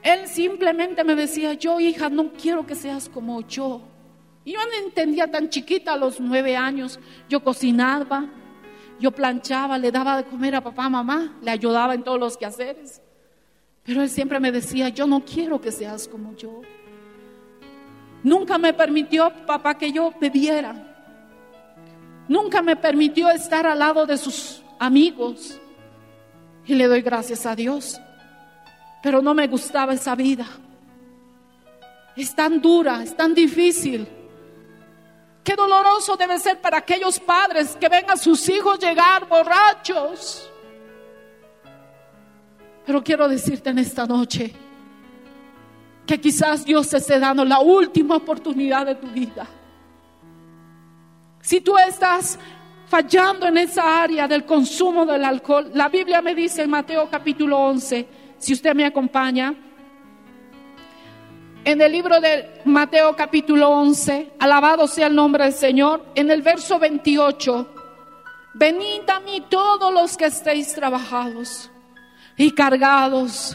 Él 0.02 0.28
simplemente 0.28 1.04
me 1.04 1.14
decía, 1.14 1.52
yo 1.52 1.78
hija, 1.78 2.08
no 2.08 2.32
quiero 2.32 2.64
que 2.64 2.74
seas 2.74 3.10
como 3.10 3.42
yo. 3.42 3.82
Y 4.46 4.52
yo 4.54 4.60
no 4.60 4.86
entendía 4.86 5.30
tan 5.30 5.50
chiquita 5.50 5.92
a 5.92 5.98
los 5.98 6.18
nueve 6.18 6.56
años. 6.56 6.98
Yo 7.28 7.44
cocinaba, 7.44 8.30
yo 8.98 9.12
planchaba, 9.12 9.78
le 9.78 9.92
daba 9.92 10.16
de 10.16 10.24
comer 10.24 10.56
a 10.56 10.60
papá, 10.60 10.88
mamá, 10.88 11.36
le 11.42 11.50
ayudaba 11.50 11.94
en 11.94 12.02
todos 12.02 12.18
los 12.18 12.36
quehaceres. 12.36 13.00
Pero 13.84 14.02
él 14.02 14.10
siempre 14.10 14.40
me 14.40 14.52
decía, 14.52 14.88
yo 14.88 15.06
no 15.06 15.24
quiero 15.24 15.60
que 15.60 15.72
seas 15.72 16.08
como 16.08 16.34
yo. 16.36 16.62
Nunca 18.22 18.58
me 18.58 18.74
permitió, 18.74 19.32
papá, 19.46 19.78
que 19.78 19.92
yo 19.92 20.12
bebiera. 20.20 20.74
Nunca 22.28 22.60
me 22.60 22.76
permitió 22.76 23.30
estar 23.30 23.66
al 23.66 23.78
lado 23.78 24.04
de 24.04 24.18
sus 24.18 24.62
amigos. 24.78 25.58
Y 26.66 26.74
le 26.74 26.86
doy 26.86 27.00
gracias 27.00 27.46
a 27.46 27.54
Dios. 27.54 28.00
Pero 29.02 29.22
no 29.22 29.32
me 29.32 29.46
gustaba 29.46 29.94
esa 29.94 30.14
vida. 30.14 30.46
Es 32.16 32.34
tan 32.34 32.60
dura, 32.60 33.02
es 33.02 33.16
tan 33.16 33.32
difícil. 33.32 34.06
Qué 35.48 35.56
doloroso 35.56 36.14
debe 36.14 36.38
ser 36.38 36.60
para 36.60 36.76
aquellos 36.76 37.18
padres 37.18 37.74
que 37.74 37.88
ven 37.88 38.04
a 38.10 38.18
sus 38.18 38.46
hijos 38.50 38.78
llegar 38.78 39.26
borrachos. 39.26 40.46
Pero 42.84 43.02
quiero 43.02 43.26
decirte 43.26 43.70
en 43.70 43.78
esta 43.78 44.04
noche 44.04 44.52
que 46.04 46.20
quizás 46.20 46.66
Dios 46.66 46.90
te 46.90 46.98
esté 46.98 47.18
dando 47.18 47.46
la 47.46 47.60
última 47.60 48.16
oportunidad 48.16 48.84
de 48.84 48.96
tu 48.96 49.06
vida. 49.06 49.46
Si 51.40 51.62
tú 51.62 51.78
estás 51.78 52.38
fallando 52.86 53.46
en 53.46 53.56
esa 53.56 54.02
área 54.02 54.28
del 54.28 54.44
consumo 54.44 55.06
del 55.06 55.24
alcohol, 55.24 55.70
la 55.72 55.88
Biblia 55.88 56.20
me 56.20 56.34
dice 56.34 56.64
en 56.64 56.68
Mateo 56.68 57.08
capítulo 57.08 57.58
11, 57.58 58.06
si 58.36 58.52
usted 58.52 58.74
me 58.74 58.84
acompaña, 58.84 59.54
en 61.70 61.82
el 61.82 61.92
libro 61.92 62.18
de 62.18 62.62
Mateo 62.64 63.14
capítulo 63.14 63.68
11, 63.68 64.32
alabado 64.38 64.86
sea 64.86 65.08
el 65.08 65.14
nombre 65.14 65.44
del 65.44 65.52
Señor, 65.52 66.02
en 66.14 66.30
el 66.30 66.40
verso 66.40 66.78
28, 66.78 67.74
venid 68.54 69.06
a 69.10 69.20
mí 69.20 69.44
todos 69.50 69.92
los 69.92 70.16
que 70.16 70.24
estéis 70.24 70.72
trabajados 70.72 71.70
y 72.38 72.52
cargados. 72.52 73.54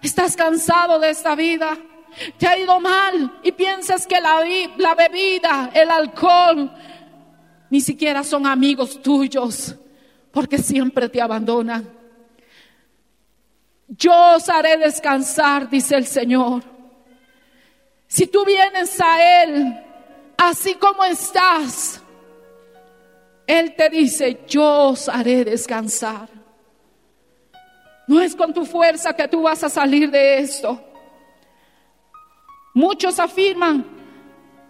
¿Estás 0.00 0.36
cansado 0.36 1.00
de 1.00 1.10
esta 1.10 1.34
vida? 1.34 1.76
¿Te 2.38 2.46
ha 2.46 2.56
ido 2.56 2.78
mal 2.78 3.40
y 3.42 3.50
piensas 3.50 4.06
que 4.06 4.20
la, 4.20 4.40
la 4.76 4.94
bebida, 4.94 5.72
el 5.74 5.90
alcohol, 5.90 6.70
ni 7.68 7.80
siquiera 7.80 8.22
son 8.22 8.46
amigos 8.46 9.02
tuyos 9.02 9.74
porque 10.30 10.58
siempre 10.58 11.08
te 11.08 11.20
abandonan? 11.20 11.84
Yo 13.88 14.36
os 14.36 14.48
haré 14.48 14.76
descansar, 14.76 15.68
dice 15.68 15.96
el 15.96 16.06
Señor. 16.06 16.77
Si 18.08 18.26
tú 18.26 18.44
vienes 18.44 18.98
a 19.00 19.42
Él 19.44 19.78
así 20.38 20.74
como 20.74 21.04
estás, 21.04 22.02
Él 23.46 23.74
te 23.76 23.90
dice, 23.90 24.40
yo 24.48 24.88
os 24.88 25.08
haré 25.08 25.44
descansar. 25.44 26.28
No 28.06 28.20
es 28.20 28.34
con 28.34 28.54
tu 28.54 28.64
fuerza 28.64 29.14
que 29.14 29.28
tú 29.28 29.42
vas 29.42 29.62
a 29.62 29.68
salir 29.68 30.10
de 30.10 30.38
esto. 30.38 30.82
Muchos 32.72 33.18
afirman 33.20 33.84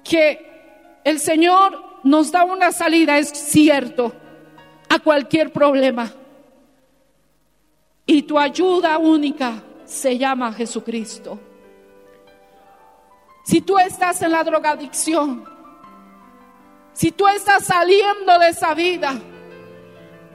que 0.02 1.00
el 1.04 1.20
Señor 1.20 2.00
nos 2.02 2.32
da 2.32 2.42
una 2.42 2.72
salida, 2.72 3.18
es 3.18 3.28
cierto, 3.28 4.12
a 4.88 4.98
cualquier 4.98 5.52
problema. 5.52 6.12
Y 8.04 8.22
tu 8.22 8.36
ayuda 8.36 8.98
única 8.98 9.62
se 9.84 10.18
llama 10.18 10.52
Jesucristo. 10.52 11.38
Si 13.48 13.62
tú 13.62 13.78
estás 13.78 14.20
en 14.20 14.32
la 14.32 14.44
drogadicción, 14.44 15.42
si 16.92 17.12
tú 17.12 17.26
estás 17.26 17.64
saliendo 17.64 18.38
de 18.38 18.48
esa 18.50 18.74
vida, 18.74 19.18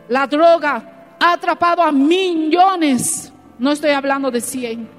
la 0.09 0.25
droga 0.25 1.15
ha 1.19 1.33
atrapado 1.33 1.83
a 1.83 1.91
millones, 1.91 3.31
no 3.59 3.71
estoy 3.71 3.91
hablando 3.91 4.31
de 4.31 4.41
cien, 4.41 4.89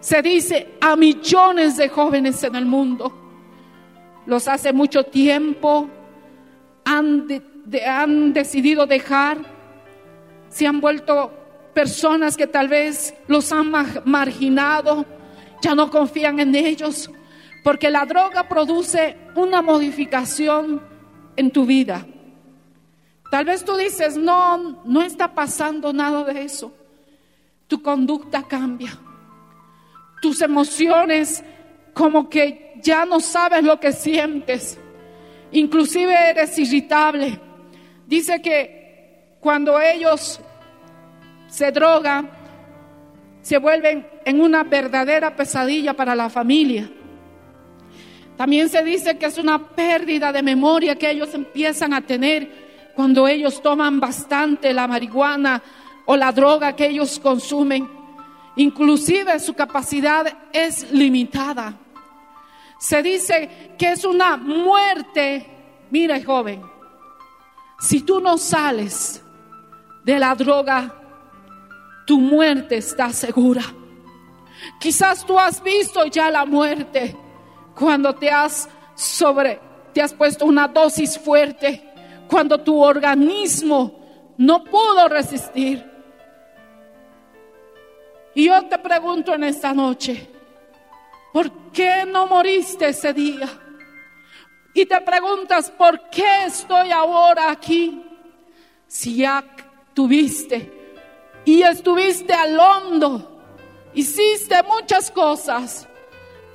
se 0.00 0.20
dice 0.20 0.78
a 0.80 0.96
millones 0.96 1.76
de 1.76 1.88
jóvenes 1.88 2.42
en 2.42 2.56
el 2.56 2.66
mundo. 2.66 3.12
Los 4.26 4.48
hace 4.48 4.72
mucho 4.72 5.04
tiempo 5.04 5.88
han, 6.84 7.28
han 7.86 8.32
decidido 8.32 8.84
dejar, 8.84 9.38
se 10.48 10.66
han 10.66 10.80
vuelto 10.80 11.32
personas 11.72 12.36
que 12.36 12.48
tal 12.48 12.66
vez 12.66 13.14
los 13.28 13.52
han 13.52 13.70
marginado, 14.06 15.06
ya 15.62 15.76
no 15.76 15.88
confían 15.88 16.40
en 16.40 16.56
ellos, 16.56 17.08
porque 17.62 17.90
la 17.90 18.06
droga 18.06 18.48
produce 18.48 19.16
una 19.34 19.62
modificación 19.62 20.80
en 21.36 21.50
tu 21.50 21.66
vida. 21.66 22.06
Tal 23.30 23.44
vez 23.44 23.64
tú 23.64 23.76
dices, 23.76 24.16
no, 24.16 24.82
no 24.84 25.02
está 25.02 25.34
pasando 25.34 25.92
nada 25.92 26.24
de 26.24 26.42
eso. 26.42 26.74
Tu 27.68 27.80
conducta 27.80 28.42
cambia. 28.42 28.90
Tus 30.20 30.42
emociones 30.42 31.44
como 31.94 32.28
que 32.28 32.74
ya 32.82 33.04
no 33.04 33.20
sabes 33.20 33.62
lo 33.62 33.78
que 33.78 33.92
sientes. 33.92 34.78
Inclusive 35.52 36.12
eres 36.30 36.58
irritable. 36.58 37.38
Dice 38.06 38.42
que 38.42 39.36
cuando 39.40 39.80
ellos 39.80 40.40
se 41.46 41.70
drogan, 41.70 42.30
se 43.42 43.58
vuelven 43.58 44.06
en 44.24 44.40
una 44.40 44.64
verdadera 44.64 45.34
pesadilla 45.36 45.94
para 45.94 46.14
la 46.14 46.28
familia. 46.28 46.90
También 48.40 48.70
se 48.70 48.82
dice 48.82 49.18
que 49.18 49.26
es 49.26 49.36
una 49.36 49.58
pérdida 49.58 50.32
de 50.32 50.42
memoria 50.42 50.96
que 50.96 51.10
ellos 51.10 51.34
empiezan 51.34 51.92
a 51.92 52.00
tener 52.00 52.90
cuando 52.94 53.28
ellos 53.28 53.60
toman 53.60 54.00
bastante 54.00 54.72
la 54.72 54.86
marihuana 54.86 55.62
o 56.06 56.16
la 56.16 56.32
droga 56.32 56.74
que 56.74 56.86
ellos 56.86 57.20
consumen. 57.20 57.86
Inclusive 58.56 59.38
su 59.40 59.52
capacidad 59.52 60.26
es 60.54 60.90
limitada. 60.90 61.74
Se 62.78 63.02
dice 63.02 63.74
que 63.78 63.92
es 63.92 64.06
una 64.06 64.38
muerte. 64.38 65.46
Mira, 65.90 66.18
joven, 66.24 66.62
si 67.78 68.00
tú 68.00 68.20
no 68.20 68.38
sales 68.38 69.22
de 70.02 70.18
la 70.18 70.34
droga, 70.34 70.94
tu 72.06 72.18
muerte 72.18 72.78
está 72.78 73.12
segura. 73.12 73.64
Quizás 74.80 75.26
tú 75.26 75.38
has 75.38 75.62
visto 75.62 76.06
ya 76.06 76.30
la 76.30 76.46
muerte 76.46 77.14
cuando 77.80 78.14
te 78.14 78.30
has 78.30 78.68
sobre 78.94 79.58
te 79.94 80.02
has 80.02 80.12
puesto 80.12 80.44
una 80.44 80.68
dosis 80.68 81.18
fuerte, 81.18 81.82
cuando 82.28 82.58
tu 82.58 82.80
organismo 82.80 84.32
no 84.36 84.62
pudo 84.62 85.08
resistir. 85.08 85.84
Y 88.34 88.44
yo 88.46 88.66
te 88.66 88.78
pregunto 88.78 89.34
en 89.34 89.44
esta 89.44 89.74
noche, 89.74 90.28
¿por 91.32 91.50
qué 91.72 92.04
no 92.06 92.26
moriste 92.26 92.90
ese 92.90 93.12
día? 93.12 93.48
Y 94.74 94.86
te 94.86 95.00
preguntas, 95.00 95.70
¿por 95.70 96.08
qué 96.10 96.44
estoy 96.44 96.92
ahora 96.92 97.50
aquí? 97.50 98.04
Si 98.86 99.16
ya 99.16 99.42
tuviste 99.94 100.70
y 101.44 101.62
estuviste 101.62 102.32
al 102.32 102.58
hondo, 102.58 103.42
hiciste 103.94 104.62
muchas 104.62 105.10
cosas, 105.10 105.88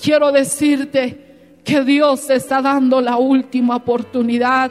quiero 0.05 0.31
decirte 0.31 1.59
que 1.63 1.83
Dios 1.83 2.27
te 2.27 2.35
está 2.35 2.61
dando 2.61 3.01
la 3.01 3.17
última 3.17 3.77
oportunidad 3.77 4.69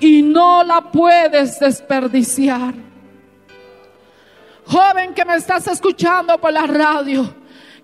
y 0.00 0.20
no 0.20 0.64
la 0.64 0.80
puedes 0.90 1.60
desperdiciar. 1.60 2.74
Joven 4.66 5.14
que 5.14 5.24
me 5.24 5.36
estás 5.36 5.68
escuchando 5.68 6.36
por 6.38 6.52
la 6.52 6.66
radio, 6.66 7.32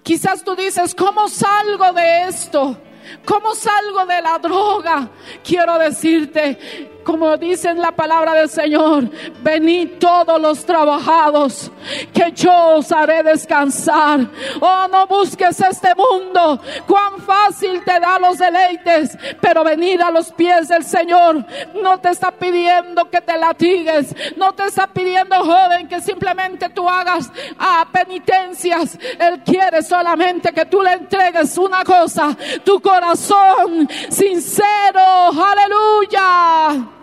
quizás 0.03 0.43
tú 0.43 0.57
dices, 0.57 0.97
¿cómo 0.97 1.29
salgo 1.29 1.93
de 1.93 2.25
esto? 2.25 2.77
¿Cómo 3.25 3.55
salgo 3.55 4.05
de 4.07 4.21
la 4.21 4.39
droga? 4.41 5.09
Quiero 5.45 5.79
decirte, 5.79 6.59
como 7.05 7.37
dice 7.37 7.69
en 7.69 7.81
la 7.81 7.93
palabra 7.93 8.35
del 8.35 8.49
Señor, 8.49 9.09
venid 9.43 9.99
todos 10.01 10.41
los 10.41 10.65
trabajados, 10.65 11.71
que 12.13 12.33
yo 12.33 12.77
os 12.77 12.91
haré 12.91 13.23
descansar. 13.23 14.27
Oh, 14.61 14.87
no 14.91 15.07
busques 15.07 15.61
este 15.61 15.95
mundo, 15.95 16.61
cuán 16.87 17.19
fácil 17.21 17.83
te 17.85 18.01
da 18.01 18.19
los 18.19 18.39
deleites, 18.39 19.17
pero 19.41 19.63
venir 19.63 20.03
a 20.03 20.11
los 20.11 20.33
pies 20.33 20.69
del 20.69 20.85
Señor 20.85 21.45
no 21.81 22.01
te 22.01 22.11
está 22.11 22.31
pidiendo 22.33 23.11
que 23.11 23.21
te 23.21 23.37
latigues, 23.37 24.15
no 24.37 24.53
te 24.55 24.65
está 24.65 24.87
pidiendo, 24.87 25.37
joven, 25.37 25.89
que 25.89 26.01
simplemente 26.01 26.69
tú 26.71 26.89
hagas 26.89 27.31
ah, 27.59 27.87
penitencias. 27.93 28.99
Él 29.19 29.43
quiere 29.45 29.83
solamente 29.83 30.53
que 30.53 30.67
tú 30.67 30.83
le 30.83 30.93
entregues 30.93 31.57
una 31.59 31.85
cosa, 31.85 32.37
tu 32.65 32.81
corazón 32.81 33.89
sincero, 34.09 35.31
aleluya. 35.31 36.94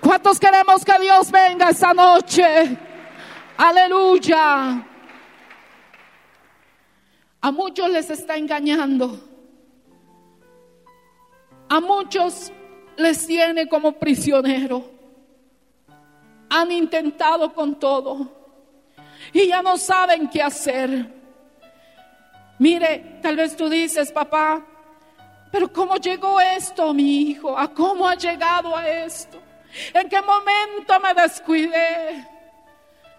¿Cuántos 0.00 0.38
queremos 0.38 0.84
que 0.84 0.98
Dios 1.00 1.30
venga 1.30 1.70
esta 1.70 1.92
noche? 1.92 2.76
Aleluya. 3.56 4.86
A 7.40 7.50
muchos 7.50 7.90
les 7.90 8.10
está 8.10 8.36
engañando. 8.36 9.20
A 11.68 11.80
muchos 11.80 12.52
les 12.96 13.26
tiene 13.26 13.68
como 13.68 13.92
prisionero. 13.92 14.90
Han 16.48 16.70
intentado 16.70 17.52
con 17.52 17.78
todo 17.78 18.30
y 19.32 19.48
ya 19.48 19.62
no 19.62 19.76
saben 19.76 20.28
qué 20.28 20.42
hacer. 20.42 21.14
Mire, 22.58 23.18
tal 23.20 23.36
vez 23.36 23.56
tú 23.56 23.68
dices, 23.68 24.10
papá, 24.12 24.64
pero 25.50 25.72
¿cómo 25.72 25.96
llegó 25.96 26.40
esto, 26.40 26.92
mi 26.94 27.22
hijo? 27.22 27.56
¿A 27.56 27.68
cómo 27.68 28.08
ha 28.08 28.14
llegado 28.14 28.76
a 28.76 28.88
esto? 28.88 29.45
¿En 29.92 30.08
qué 30.08 30.20
momento 30.20 31.00
me 31.00 31.20
descuidé? 31.20 32.26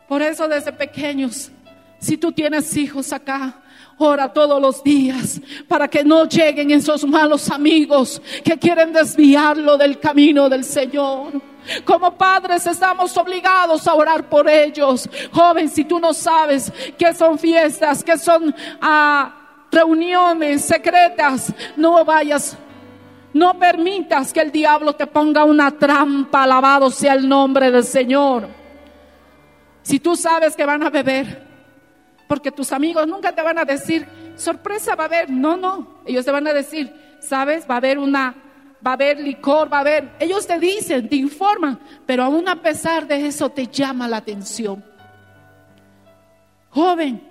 Por 0.07 0.21
eso 0.21 0.47
desde 0.47 0.71
pequeños, 0.71 1.51
si 1.99 2.17
tú 2.17 2.31
tienes 2.31 2.75
hijos 2.77 3.11
acá, 3.11 3.61
ora 3.97 4.31
todos 4.31 4.61
los 4.61 4.83
días 4.83 5.41
para 5.67 5.87
que 5.87 6.03
no 6.03 6.25
lleguen 6.25 6.71
esos 6.71 7.03
malos 7.05 7.49
amigos 7.49 8.21
que 8.43 8.57
quieren 8.57 8.93
desviarlo 8.93 9.77
del 9.77 9.99
camino 9.99 10.47
del 10.49 10.63
Señor. 10.63 11.41
Como 11.83 12.17
padres 12.17 12.65
estamos 12.65 13.17
obligados 13.17 13.87
a 13.87 13.93
orar 13.93 14.29
por 14.29 14.47
ellos. 14.47 15.09
Joven, 15.33 15.69
si 15.69 15.83
tú 15.83 15.99
no 15.99 16.13
sabes 16.13 16.71
que 16.97 17.13
son 17.13 17.37
fiestas, 17.37 18.03
que 18.03 18.17
son 18.17 18.55
ah, 18.79 19.65
reuniones 19.69 20.63
secretas, 20.63 21.53
no 21.75 22.05
vayas 22.05 22.57
no 23.33 23.59
permitas 23.59 24.33
que 24.33 24.41
el 24.41 24.51
diablo 24.51 24.93
te 24.93 25.07
ponga 25.07 25.43
una 25.43 25.71
trampa, 25.71 26.43
alabado 26.43 26.89
sea 26.89 27.13
el 27.13 27.27
nombre 27.27 27.71
del 27.71 27.83
Señor. 27.83 28.47
Si 29.81 29.99
tú 29.99 30.15
sabes 30.15 30.55
que 30.55 30.65
van 30.65 30.83
a 30.83 30.89
beber, 30.89 31.45
porque 32.27 32.51
tus 32.51 32.71
amigos 32.71 33.07
nunca 33.07 33.33
te 33.33 33.41
van 33.41 33.57
a 33.57 33.65
decir, 33.65 34.07
sorpresa 34.35 34.95
va 34.95 35.03
a 35.03 35.07
haber, 35.07 35.29
no, 35.29 35.55
no, 35.55 36.01
ellos 36.05 36.25
te 36.25 36.31
van 36.31 36.47
a 36.47 36.53
decir, 36.53 36.93
sabes, 37.19 37.65
va 37.69 37.75
a 37.75 37.77
haber 37.77 37.97
una, 37.97 38.35
va 38.85 38.91
a 38.91 38.93
haber 38.93 39.19
licor, 39.19 39.71
va 39.71 39.77
a 39.77 39.81
haber, 39.81 40.09
ellos 40.19 40.45
te 40.45 40.59
dicen, 40.59 41.07
te 41.07 41.15
informan, 41.15 41.79
pero 42.05 42.23
aún 42.23 42.47
a 42.49 42.61
pesar 42.61 43.07
de 43.07 43.27
eso 43.27 43.49
te 43.49 43.67
llama 43.67 44.07
la 44.07 44.17
atención. 44.17 44.83
Joven, 46.69 47.21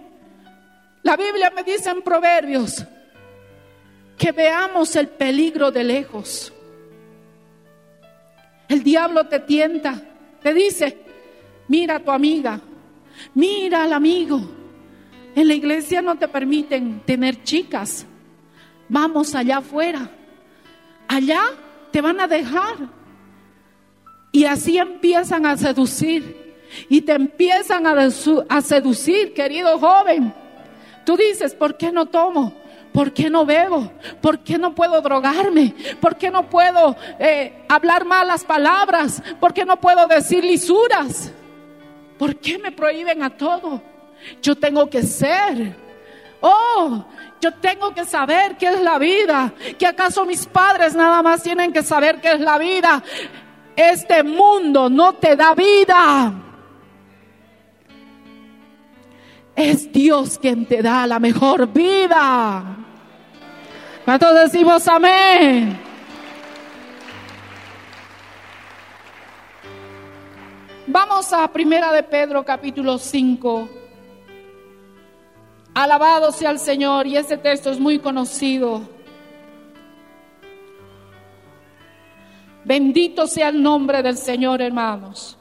la 1.02 1.16
Biblia 1.16 1.52
me 1.54 1.62
dice 1.62 1.90
en 1.90 2.02
Proverbios, 2.02 2.84
que 4.16 4.32
veamos 4.32 4.96
el 4.96 5.08
peligro 5.08 5.70
de 5.70 5.84
lejos. 5.84 6.52
El 8.68 8.82
diablo 8.82 9.26
te 9.26 9.40
tienta, 9.40 10.02
te 10.42 10.52
dice, 10.52 10.98
mira 11.68 11.96
a 11.96 12.00
tu 12.00 12.10
amiga, 12.10 12.60
mira 13.34 13.84
al 13.84 13.92
amigo. 13.92 14.40
En 15.34 15.48
la 15.48 15.54
iglesia 15.54 16.00
no 16.00 16.16
te 16.16 16.28
permiten 16.28 17.00
tener 17.04 17.42
chicas. 17.42 18.06
Vamos 18.88 19.34
allá 19.34 19.58
afuera. 19.58 20.10
Allá 21.06 21.42
te 21.90 22.00
van 22.00 22.20
a 22.20 22.26
dejar. 22.26 22.76
Y 24.32 24.46
así 24.46 24.78
empiezan 24.78 25.44
a 25.44 25.56
seducir. 25.56 26.56
Y 26.88 27.02
te 27.02 27.12
empiezan 27.12 27.86
a, 27.86 27.92
a 28.48 28.60
seducir, 28.62 29.34
querido 29.34 29.78
joven. 29.78 30.32
Tú 31.04 31.16
dices, 31.16 31.54
¿por 31.54 31.76
qué 31.76 31.92
no 31.92 32.06
tomo? 32.06 32.54
¿Por 32.96 33.12
qué 33.12 33.28
no 33.28 33.44
bebo? 33.44 33.92
¿Por 34.22 34.38
qué 34.38 34.56
no 34.56 34.74
puedo 34.74 35.02
drogarme? 35.02 35.74
¿Por 36.00 36.16
qué 36.16 36.30
no 36.30 36.48
puedo 36.48 36.96
eh, 37.18 37.66
hablar 37.68 38.06
malas 38.06 38.42
palabras? 38.42 39.22
¿Por 39.38 39.52
qué 39.52 39.66
no 39.66 39.78
puedo 39.78 40.06
decir 40.06 40.42
lisuras? 40.42 41.30
¿Por 42.18 42.36
qué 42.36 42.56
me 42.56 42.72
prohíben 42.72 43.22
a 43.22 43.28
todo? 43.28 43.82
Yo 44.40 44.56
tengo 44.56 44.88
que 44.88 45.02
ser. 45.02 45.76
Oh, 46.40 47.04
yo 47.38 47.52
tengo 47.52 47.92
que 47.92 48.06
saber 48.06 48.56
qué 48.56 48.68
es 48.68 48.80
la 48.80 48.98
vida. 48.98 49.52
¿Que 49.78 49.86
acaso 49.86 50.24
mis 50.24 50.46
padres 50.46 50.94
nada 50.94 51.20
más 51.20 51.42
tienen 51.42 51.74
que 51.74 51.82
saber 51.82 52.18
qué 52.22 52.32
es 52.32 52.40
la 52.40 52.56
vida? 52.56 53.04
Este 53.76 54.22
mundo 54.22 54.88
no 54.88 55.12
te 55.12 55.36
da 55.36 55.54
vida. 55.54 56.32
Es 59.54 59.92
Dios 59.92 60.38
quien 60.38 60.64
te 60.64 60.80
da 60.80 61.06
la 61.06 61.18
mejor 61.18 61.70
vida. 61.70 62.75
¿Cuántos 64.06 64.34
decimos 64.36 64.86
amén? 64.86 65.76
Vamos 70.86 71.32
a 71.32 71.52
Primera 71.52 71.90
de 71.90 72.04
Pedro 72.04 72.44
capítulo 72.44 72.98
5. 72.98 73.68
Alabado 75.74 76.30
sea 76.30 76.50
el 76.50 76.60
Señor 76.60 77.08
y 77.08 77.16
este 77.16 77.36
texto 77.36 77.68
es 77.72 77.80
muy 77.80 77.98
conocido. 77.98 78.88
Bendito 82.64 83.26
sea 83.26 83.48
el 83.48 83.60
nombre 83.60 84.04
del 84.04 84.16
Señor, 84.16 84.62
hermanos. 84.62 85.36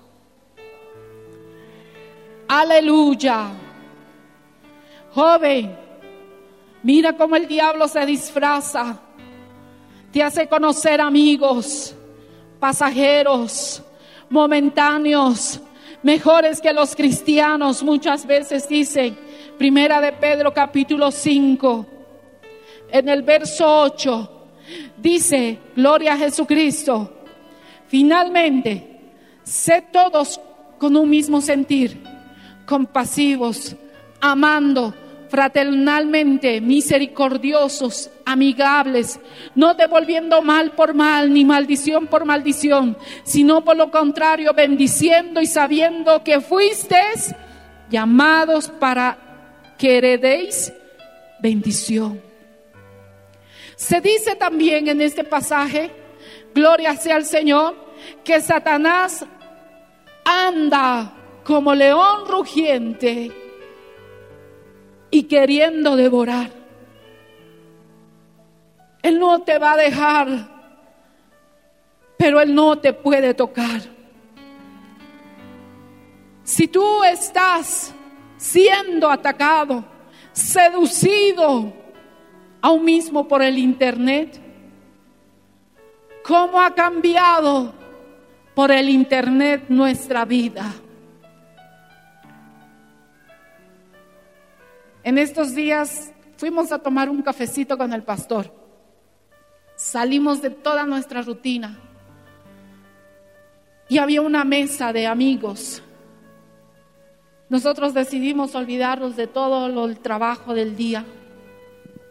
Aleluya. 2.48 3.50
Joven, 5.14 5.85
Mira 6.86 7.14
cómo 7.14 7.36
el 7.36 7.48
diablo 7.48 7.88
se 7.88 8.06
disfraza. 8.06 9.00
Te 10.12 10.22
hace 10.22 10.48
conocer 10.48 11.02
amigos, 11.02 11.96
pasajeros, 12.60 13.82
momentáneos, 14.30 15.60
mejores 16.04 16.62
que 16.62 16.72
los 16.72 16.96
cristianos. 16.96 17.82
Muchas 17.82 18.28
veces 18.28 18.70
dicen, 18.70 19.18
Primera 19.58 20.00
de 20.00 20.12
Pedro 20.12 20.54
capítulo 20.54 21.10
5, 21.10 21.88
en 22.92 23.10
el 23.10 23.24
verso 23.24 23.66
8, 23.82 24.48
dice, 24.96 25.58
Gloria 25.76 26.14
a 26.14 26.18
Jesucristo. 26.18 27.12
Finalmente, 27.88 29.16
sé 29.42 29.88
todos 29.92 30.40
con 30.78 30.96
un 30.96 31.10
mismo 31.10 31.42
sentir, 31.42 32.04
compasivos, 32.68 33.76
amando 34.22 34.94
fraternalmente, 35.30 36.62
misericordiosos, 36.62 38.10
amigables, 38.26 39.20
no 39.56 39.74
devolviendo 39.74 40.42
mal 40.42 40.72
por 40.72 40.94
mal 40.94 41.34
ni 41.34 41.46
maldición 41.46 42.08
por 42.08 42.26
maldición, 42.26 42.98
sino 43.24 43.64
por 43.64 43.78
lo 43.78 43.92
contrario, 43.92 44.54
bendiciendo 44.54 45.42
y 45.42 45.46
sabiendo 45.46 46.24
que 46.24 46.42
fuisteis 46.42 47.36
llamados 47.90 48.70
para 48.70 49.18
que 49.78 49.98
heredéis 49.98 50.74
bendición. 51.40 52.22
Se 53.76 54.02
dice 54.02 54.36
también 54.36 54.88
en 54.88 55.02
este 55.02 55.24
pasaje, 55.24 55.92
gloria 56.54 56.96
sea 56.96 57.18
al 57.18 57.26
Señor, 57.26 57.76
que 58.24 58.40
Satanás 58.42 59.26
anda 60.24 61.14
como 61.44 61.76
león 61.76 62.28
rugiente 62.28 63.45
y 65.16 65.24
queriendo 65.24 65.96
devorar. 65.96 66.52
Él 69.02 69.18
no 69.18 69.44
te 69.44 69.58
va 69.58 69.72
a 69.72 69.78
dejar, 69.78 70.28
pero 72.18 72.42
Él 72.42 72.54
no 72.54 72.78
te 72.80 72.92
puede 72.92 73.34
tocar. 73.34 73.80
Si 76.44 76.68
tú 76.68 77.02
estás 77.06 77.94
siendo 78.36 79.10
atacado, 79.10 79.86
seducido, 80.34 81.72
aún 82.62 82.84
mismo 82.84 83.26
por 83.26 83.42
el 83.42 83.58
internet, 83.58 84.38
cómo 86.26 86.60
ha 86.60 86.76
cambiado 86.76 87.74
por 88.54 88.70
el 88.70 88.90
Internet 88.90 89.66
nuestra 89.70 90.26
vida. 90.26 90.74
En 95.06 95.20
estos 95.20 95.54
días 95.54 96.12
fuimos 96.36 96.72
a 96.72 96.80
tomar 96.80 97.12
un 97.12 97.22
cafecito 97.22 97.78
con 97.78 97.94
el 97.94 98.02
pastor. 98.02 98.52
Salimos 99.76 100.42
de 100.42 100.50
toda 100.50 100.84
nuestra 100.88 101.22
rutina 101.22 101.78
y 103.88 104.00
había 104.00 104.22
una 104.22 104.44
mesa 104.44 104.92
de 104.92 105.06
amigos. 105.06 105.84
Nosotros 107.50 107.94
decidimos 107.94 108.56
olvidarnos 108.56 109.16
de 109.16 109.28
todo 109.28 109.86
el 109.86 110.00
trabajo 110.00 110.56
del 110.56 110.76
día. 110.76 111.06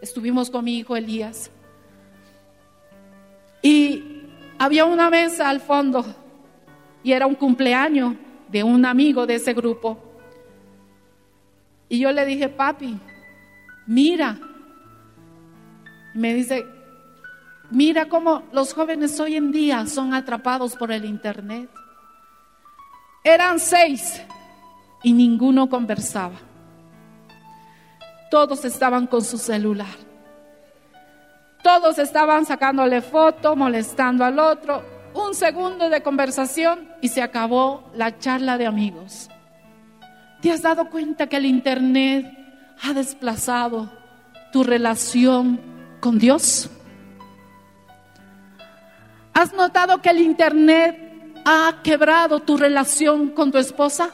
Estuvimos 0.00 0.48
con 0.48 0.64
mi 0.64 0.78
hijo 0.78 0.94
Elías. 0.94 1.50
Y 3.60 4.22
había 4.56 4.84
una 4.84 5.10
mesa 5.10 5.48
al 5.48 5.60
fondo 5.60 6.04
y 7.02 7.10
era 7.10 7.26
un 7.26 7.34
cumpleaños 7.34 8.14
de 8.52 8.62
un 8.62 8.86
amigo 8.86 9.26
de 9.26 9.34
ese 9.34 9.52
grupo. 9.52 10.13
Y 11.94 12.00
yo 12.00 12.10
le 12.10 12.26
dije, 12.26 12.48
papi, 12.48 12.98
mira. 13.86 14.36
Me 16.12 16.34
dice, 16.34 16.66
mira 17.70 18.08
cómo 18.08 18.42
los 18.50 18.74
jóvenes 18.74 19.20
hoy 19.20 19.36
en 19.36 19.52
día 19.52 19.86
son 19.86 20.12
atrapados 20.12 20.74
por 20.74 20.90
el 20.90 21.04
Internet. 21.04 21.70
Eran 23.22 23.60
seis 23.60 24.20
y 25.04 25.12
ninguno 25.12 25.68
conversaba. 25.68 26.34
Todos 28.28 28.64
estaban 28.64 29.06
con 29.06 29.22
su 29.22 29.38
celular. 29.38 29.94
Todos 31.62 32.00
estaban 32.00 32.44
sacándole 32.44 33.02
foto, 33.02 33.54
molestando 33.54 34.24
al 34.24 34.40
otro. 34.40 34.82
Un 35.14 35.32
segundo 35.36 35.88
de 35.88 36.02
conversación 36.02 36.88
y 37.00 37.06
se 37.06 37.22
acabó 37.22 37.88
la 37.94 38.18
charla 38.18 38.58
de 38.58 38.66
amigos. 38.66 39.30
¿Te 40.44 40.52
has 40.52 40.60
dado 40.60 40.90
cuenta 40.90 41.26
que 41.26 41.38
el 41.38 41.46
Internet 41.46 42.30
ha 42.82 42.92
desplazado 42.92 43.90
tu 44.52 44.62
relación 44.62 45.58
con 46.00 46.18
Dios? 46.18 46.68
¿Has 49.32 49.54
notado 49.54 50.02
que 50.02 50.10
el 50.10 50.20
Internet 50.20 50.98
ha 51.46 51.80
quebrado 51.82 52.40
tu 52.40 52.58
relación 52.58 53.30
con 53.30 53.52
tu 53.52 53.56
esposa? 53.56 54.10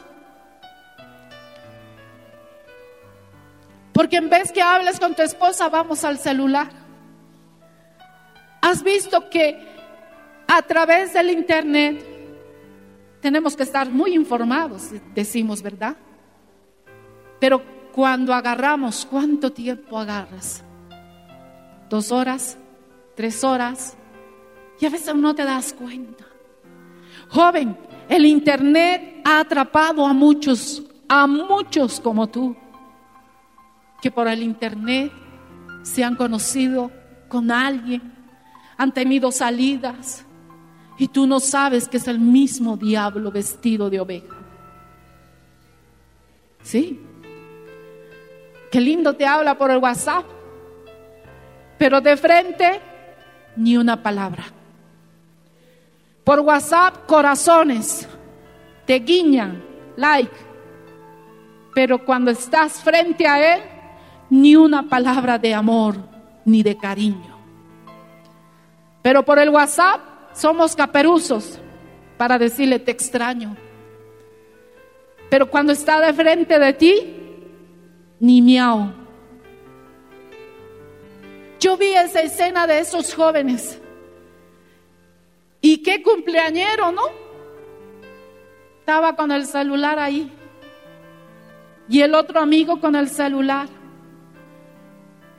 Porque 3.93 4.19
en 4.19 4.31
vez 4.31 4.53
que 4.53 4.63
hables 4.63 5.01
con 5.01 5.17
tu 5.17 5.23
esposa, 5.23 5.69
vamos 5.69 6.05
al 6.05 6.17
celular. 6.17 6.71
¿Has 8.61 8.85
visto 8.85 9.29
que 9.29 9.59
a 10.47 10.63
través 10.63 11.13
del 11.13 11.31
Internet 11.31 12.07
tenemos 13.21 13.57
que 13.57 13.65
estar 13.65 13.91
muy 13.91 14.15
informados, 14.15 14.91
decimos, 15.13 15.61
¿verdad? 15.61 15.97
Pero 17.41 17.63
cuando 17.93 18.33
agarramos, 18.33 19.07
¿cuánto 19.11 19.51
tiempo 19.51 19.99
agarras? 19.99 20.63
¿Dos 21.89 22.13
horas? 22.13 22.57
¿Tres 23.17 23.43
horas? 23.43 23.97
Y 24.79 24.87
a 24.87 24.91
veces 24.91 25.15
no 25.15 25.35
te 25.35 25.45
das 25.45 25.73
cuenta. 25.73 26.25
Joven, 27.31 27.77
el 28.09 28.27
Internet 28.27 29.23
ha 29.25 29.41
atrapado 29.41 30.07
a 30.07 30.13
muchos, 30.13 30.83
a 31.09 31.27
muchos 31.27 32.01
como 32.01 32.29
tú, 32.29 32.57
que 34.01 34.11
por 34.11 34.29
el 34.29 34.43
Internet 34.43 35.13
se 35.83 36.05
han 36.05 36.17
conocido 36.17 36.91
con 37.29 37.51
alguien, 37.51 38.13
han 38.77 38.93
tenido 38.93 39.31
salidas, 39.31 40.25
y 40.99 41.09
tú 41.09 41.27
no 41.27 41.41
sabes 41.41 41.89
que 41.89 41.97
es 41.97 42.09
el 42.09 42.19
mismo 42.19 42.77
diablo 42.77 43.31
vestido 43.31 43.89
de 43.89 44.01
oveja. 44.01 44.37
¿Sí? 46.63 47.01
Qué 48.71 48.81
lindo 48.81 49.15
te 49.15 49.27
habla 49.27 49.59
por 49.59 49.71
el 49.71 49.79
WhatsApp, 49.79 50.25
pero 51.77 52.01
de 52.01 52.17
frente 52.17 52.81
ni 53.57 53.77
una 53.77 54.03
palabra. 54.03 54.45
Por 56.23 56.41
WhatsApp 56.41 57.07
corazones, 57.07 58.09
te 58.87 59.01
guiñan, 59.01 59.63
like, 59.97 60.31
pero 61.75 62.05
cuando 62.05 62.31
estás 62.31 62.81
frente 62.81 63.27
a 63.27 63.57
Él, 63.57 63.63
ni 64.29 64.55
una 64.55 64.89
palabra 64.89 65.39
de 65.39 65.53
amor 65.53 65.97
ni 66.45 66.63
de 66.63 66.77
cariño. 66.77 67.37
Pero 69.03 69.25
por 69.25 69.39
el 69.39 69.49
WhatsApp 69.49 70.01
somos 70.33 70.77
caperuzos 70.77 71.59
para 72.17 72.39
decirle 72.39 72.79
te 72.79 72.93
extraño. 72.93 73.57
Pero 75.29 75.51
cuando 75.51 75.73
está 75.73 76.01
de 76.01 76.13
frente 76.13 76.59
de 76.59 76.73
ti, 76.73 77.30
ni 78.21 78.41
miau. 78.43 78.93
Yo 81.59 81.77
vi 81.77 81.95
esa 81.95 82.21
escena 82.21 82.67
de 82.67 82.79
esos 82.79 83.15
jóvenes. 83.15 83.81
Y 85.61 85.79
qué 85.79 86.03
cumpleañero, 86.03 86.93
¿no? 86.93 87.03
Estaba 88.79 89.17
con 89.17 89.33
el 89.33 89.47
celular 89.47 89.99
ahí. 89.99 90.31
Y 91.89 92.01
el 92.03 92.15
otro 92.15 92.41
amigo 92.41 92.81
con 92.81 92.95
el 92.95 93.09
celular. 93.09 93.69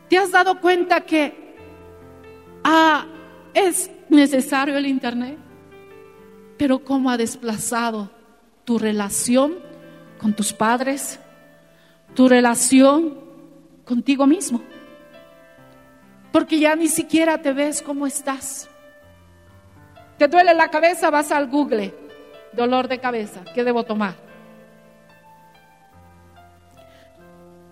¿Te 0.10 0.18
has 0.18 0.32
dado 0.32 0.60
cuenta 0.60 1.02
que 1.02 1.56
ah, 2.64 3.06
es 3.54 3.90
necesario 4.10 4.78
el 4.78 4.86
Internet? 4.86 5.38
Pero 6.58 6.84
cómo 6.84 7.10
ha 7.10 7.18
desplazado 7.18 8.12
tu 8.66 8.78
relación 8.78 9.56
con 10.20 10.36
tus 10.36 10.52
padres, 10.52 11.20
tu 12.14 12.28
relación 12.28 13.18
contigo 13.86 14.28
mismo. 14.28 14.62
Porque 16.32 16.60
ya 16.60 16.76
ni 16.76 16.88
siquiera 16.88 17.42
te 17.42 17.54
ves 17.54 17.82
cómo 17.82 18.08
estás. 18.08 18.70
¿Te 20.18 20.28
duele 20.28 20.54
la 20.54 20.70
cabeza? 20.70 21.10
Vas 21.10 21.32
al 21.32 21.48
Google. 21.48 21.94
Dolor 22.54 22.88
de 22.88 23.00
cabeza. 23.00 23.44
¿Qué 23.54 23.64
debo 23.64 23.84
tomar? 23.84 24.16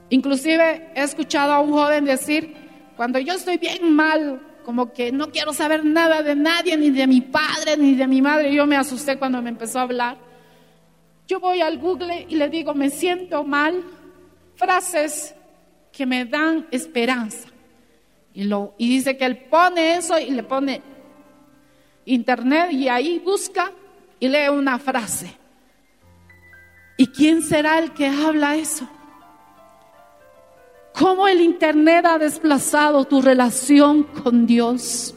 Inclusive 0.09 0.91
he 0.95 1.03
escuchado 1.03 1.53
a 1.53 1.59
un 1.59 1.71
joven 1.71 2.05
decir, 2.05 2.55
cuando 2.97 3.19
yo 3.19 3.33
estoy 3.33 3.57
bien 3.57 3.93
mal, 3.93 4.41
como 4.65 4.91
que 4.91 5.11
no 5.11 5.31
quiero 5.31 5.53
saber 5.53 5.85
nada 5.85 6.23
de 6.23 6.35
nadie, 6.35 6.75
ni 6.77 6.89
de 6.89 7.07
mi 7.07 7.21
padre, 7.21 7.77
ni 7.77 7.95
de 7.95 8.07
mi 8.07 8.21
madre, 8.21 8.53
yo 8.53 8.65
me 8.65 8.75
asusté 8.75 9.17
cuando 9.17 9.41
me 9.41 9.49
empezó 9.49 9.79
a 9.79 9.83
hablar. 9.83 10.17
Yo 11.27 11.39
voy 11.39 11.61
al 11.61 11.77
Google 11.77 12.25
y 12.27 12.35
le 12.35 12.49
digo, 12.49 12.73
me 12.73 12.89
siento 12.89 13.43
mal, 13.43 13.83
frases 14.59 15.33
que 15.91 16.05
me 16.05 16.25
dan 16.25 16.67
esperanza. 16.69 17.47
Y, 18.33 18.43
lo, 18.43 18.75
y 18.77 18.89
dice 18.89 19.17
que 19.17 19.25
él 19.25 19.37
pone 19.37 19.95
eso 19.95 20.19
y 20.19 20.29
le 20.31 20.43
pone 20.43 20.81
internet 22.05 22.71
y 22.71 22.87
ahí 22.89 23.19
busca 23.19 23.71
y 24.19 24.27
lee 24.27 24.49
una 24.49 24.77
frase. 24.77 25.35
¿Y 26.97 27.07
quién 27.07 27.41
será 27.41 27.79
el 27.79 27.93
que 27.93 28.07
habla 28.07 28.57
eso? 28.57 28.87
¿Cómo 30.93 31.27
el 31.27 31.39
internet 31.39 32.05
ha 32.05 32.17
desplazado 32.17 33.05
tu 33.05 33.21
relación 33.21 34.03
con 34.03 34.45
Dios? 34.45 35.15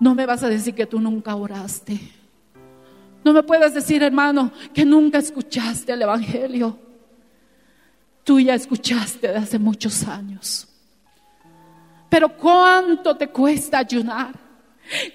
No 0.00 0.14
me 0.14 0.24
vas 0.24 0.42
a 0.42 0.48
decir 0.48 0.74
que 0.74 0.86
tú 0.86 0.98
nunca 0.98 1.36
oraste. 1.36 2.00
No 3.22 3.32
me 3.32 3.42
puedes 3.42 3.74
decir, 3.74 4.02
hermano, 4.02 4.50
que 4.72 4.84
nunca 4.84 5.18
escuchaste 5.18 5.92
el 5.92 6.02
Evangelio. 6.02 6.83
Tú 8.24 8.40
ya 8.40 8.54
escuchaste 8.54 9.28
de 9.28 9.36
hace 9.36 9.58
muchos 9.58 10.02
años. 10.08 10.66
Pero 12.08 12.34
¿cuánto 12.36 13.16
te 13.16 13.28
cuesta 13.28 13.78
ayunar? 13.78 14.34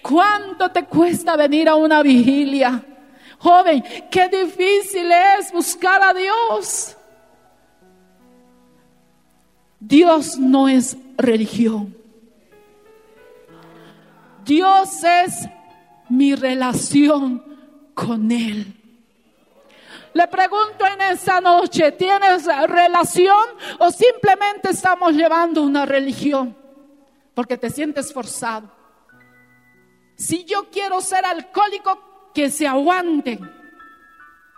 ¿Cuánto 0.02 0.70
te 0.72 0.86
cuesta 0.86 1.36
venir 1.36 1.68
a 1.68 1.76
una 1.76 2.04
vigilia? 2.04 2.84
Joven, 3.40 3.84
qué 4.12 4.28
difícil 4.28 5.10
es 5.12 5.52
buscar 5.52 6.02
a 6.04 6.14
Dios. 6.14 6.96
Dios 9.80 10.38
no 10.38 10.68
es 10.68 10.98
religión. 11.18 11.96
Dios 14.44 15.04
es 15.04 15.48
mi 16.10 16.36
relación 16.36 17.44
con 17.94 18.32
Él. 18.32 18.79
Le 20.14 20.28
pregunto 20.28 20.86
en 20.86 21.02
esa 21.14 21.40
noche, 21.40 21.92
¿tienes 21.94 22.46
relación 22.46 23.48
o 23.78 23.92
simplemente 23.92 24.72
estamos 24.72 25.14
llevando 25.14 25.62
una 25.62 25.86
religión? 25.86 26.56
Porque 27.34 27.58
te 27.58 27.70
sientes 27.70 28.12
forzado. 28.12 28.72
Si 30.16 30.44
yo 30.46 30.70
quiero 30.70 31.00
ser 31.00 31.26
alcohólico, 31.26 32.10
que 32.34 32.50
se 32.50 32.68
aguanten. 32.68 33.52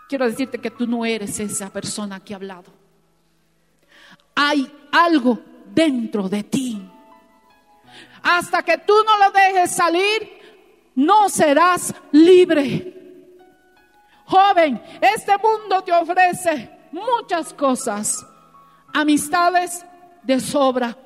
Quiero 0.08 0.26
decirte 0.26 0.60
que 0.60 0.72
tú 0.72 0.86
no 0.88 1.06
eres 1.06 1.40
esa 1.40 1.70
persona 1.70 2.20
que 2.20 2.34
ha 2.34 2.38
hablado. 2.38 2.72
Hay 4.36 4.72
algo 4.92 5.40
dentro 5.74 6.28
de 6.28 6.44
ti. 6.44 6.90
Hasta 8.22 8.62
que 8.64 8.78
tú 8.80 8.94
no 9.06 9.18
lo 9.18 9.32
dejes 9.32 9.72
salir, 9.72 10.30
no 10.96 11.30
serás 11.30 11.94
libre. 12.12 13.01
Joven, 14.32 14.82
este 15.02 15.34
mundo 15.40 15.84
te 15.84 15.92
ofrece 15.92 16.70
muchas 16.94 17.54
cosas, 17.54 18.26
amistades 18.94 19.86
de 20.24 20.40
sobra, 20.40 20.98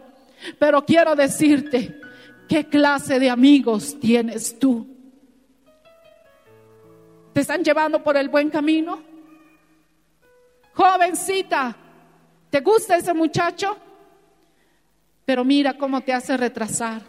pero 0.59 0.85
quiero 0.85 1.15
decirte, 1.15 1.99
¿qué 2.47 2.67
clase 2.67 3.19
de 3.19 3.31
amigos 3.31 3.99
tienes 3.99 4.59
tú? 4.59 4.87
¿Te 7.33 7.41
están 7.41 7.63
llevando 7.63 8.03
por 8.03 8.15
el 8.15 8.29
buen 8.29 8.51
camino? 8.51 9.01
Jovencita, 10.75 11.75
¿te 12.51 12.59
gusta 12.59 12.95
ese 12.95 13.15
muchacho? 13.15 13.75
Pero 15.25 15.43
mira 15.43 15.75
cómo 15.75 15.99
te 16.01 16.13
hace 16.13 16.37
retrasar. 16.37 17.01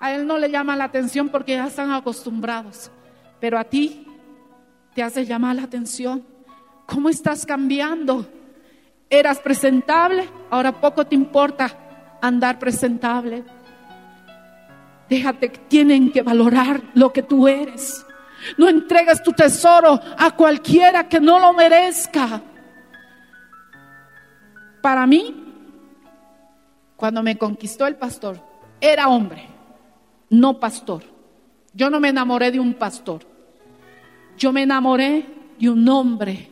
A 0.00 0.10
él 0.14 0.26
no 0.26 0.38
le 0.38 0.50
llama 0.50 0.74
la 0.74 0.84
atención 0.84 1.28
porque 1.28 1.52
ya 1.52 1.66
están 1.66 1.92
acostumbrados, 1.92 2.90
pero 3.40 3.58
a 3.58 3.64
ti 3.64 4.03
te 4.94 5.02
hace 5.02 5.26
llamar 5.26 5.56
la 5.56 5.64
atención. 5.64 6.24
¿Cómo 6.86 7.08
estás 7.08 7.44
cambiando? 7.44 8.26
Eras 9.10 9.38
presentable, 9.40 10.28
ahora 10.50 10.80
poco 10.80 11.06
te 11.06 11.14
importa 11.14 12.16
andar 12.20 12.58
presentable. 12.58 13.44
Déjate, 15.08 15.48
tienen 15.68 16.10
que 16.10 16.22
valorar 16.22 16.82
lo 16.94 17.12
que 17.12 17.22
tú 17.22 17.46
eres. 17.46 18.04
No 18.56 18.68
entregues 18.68 19.22
tu 19.22 19.32
tesoro 19.32 20.00
a 20.18 20.30
cualquiera 20.32 21.08
que 21.08 21.20
no 21.20 21.38
lo 21.38 21.52
merezca. 21.52 22.40
Para 24.80 25.06
mí, 25.06 25.34
cuando 26.96 27.22
me 27.22 27.36
conquistó 27.36 27.86
el 27.86 27.96
pastor, 27.96 28.40
era 28.80 29.08
hombre, 29.08 29.46
no 30.30 30.60
pastor. 30.60 31.02
Yo 31.72 31.90
no 31.90 32.00
me 32.00 32.08
enamoré 32.08 32.50
de 32.50 32.60
un 32.60 32.74
pastor. 32.74 33.33
Yo 34.36 34.52
me 34.52 34.62
enamoré 34.62 35.26
de 35.58 35.70
un 35.70 35.88
hombre 35.88 36.50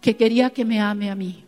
que 0.00 0.16
quería 0.16 0.50
que 0.50 0.64
me 0.64 0.80
ame 0.80 1.10
a 1.10 1.14
mí. 1.14 1.44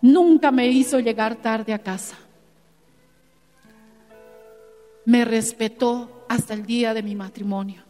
Nunca 0.00 0.50
me 0.50 0.68
hizo 0.68 1.00
llegar 1.00 1.36
tarde 1.36 1.72
a 1.72 1.78
casa. 1.78 2.16
Me 5.04 5.24
respetó 5.24 6.24
hasta 6.28 6.54
el 6.54 6.66
día 6.66 6.94
de 6.94 7.02
mi 7.02 7.14
matrimonio. 7.14 7.82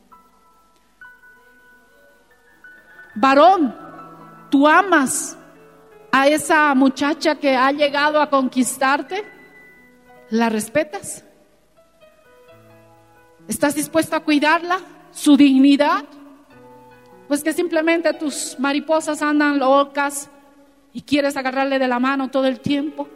Varón, 3.15 3.75
tú 4.51 4.69
amas 4.69 5.37
a 6.13 6.29
esa 6.29 6.73
muchacha 6.75 7.35
que 7.35 7.57
ha 7.57 7.73
llegado 7.73 8.21
a 8.21 8.31
conquistarte. 8.31 9.25
¿La 10.31 10.49
respetas? 10.49 11.25
¿Estás 13.49 13.75
dispuesto 13.75 14.15
a 14.15 14.21
cuidarla? 14.21 14.79
¿Su 15.11 15.37
dignidad? 15.37 16.05
Pues 17.27 17.43
que 17.43 17.55
simplemente 17.55 18.13
tus 18.13 18.57
mariposas 18.59 19.23
andan 19.23 19.59
locas 19.59 20.31
y 20.93 21.01
quieres 21.01 21.37
agarrarle 21.37 21.79
de 21.79 21.89
la 21.89 21.99
mano 21.99 22.31
todo 22.31 22.47
el 22.47 22.61
tiempo. 22.61 23.09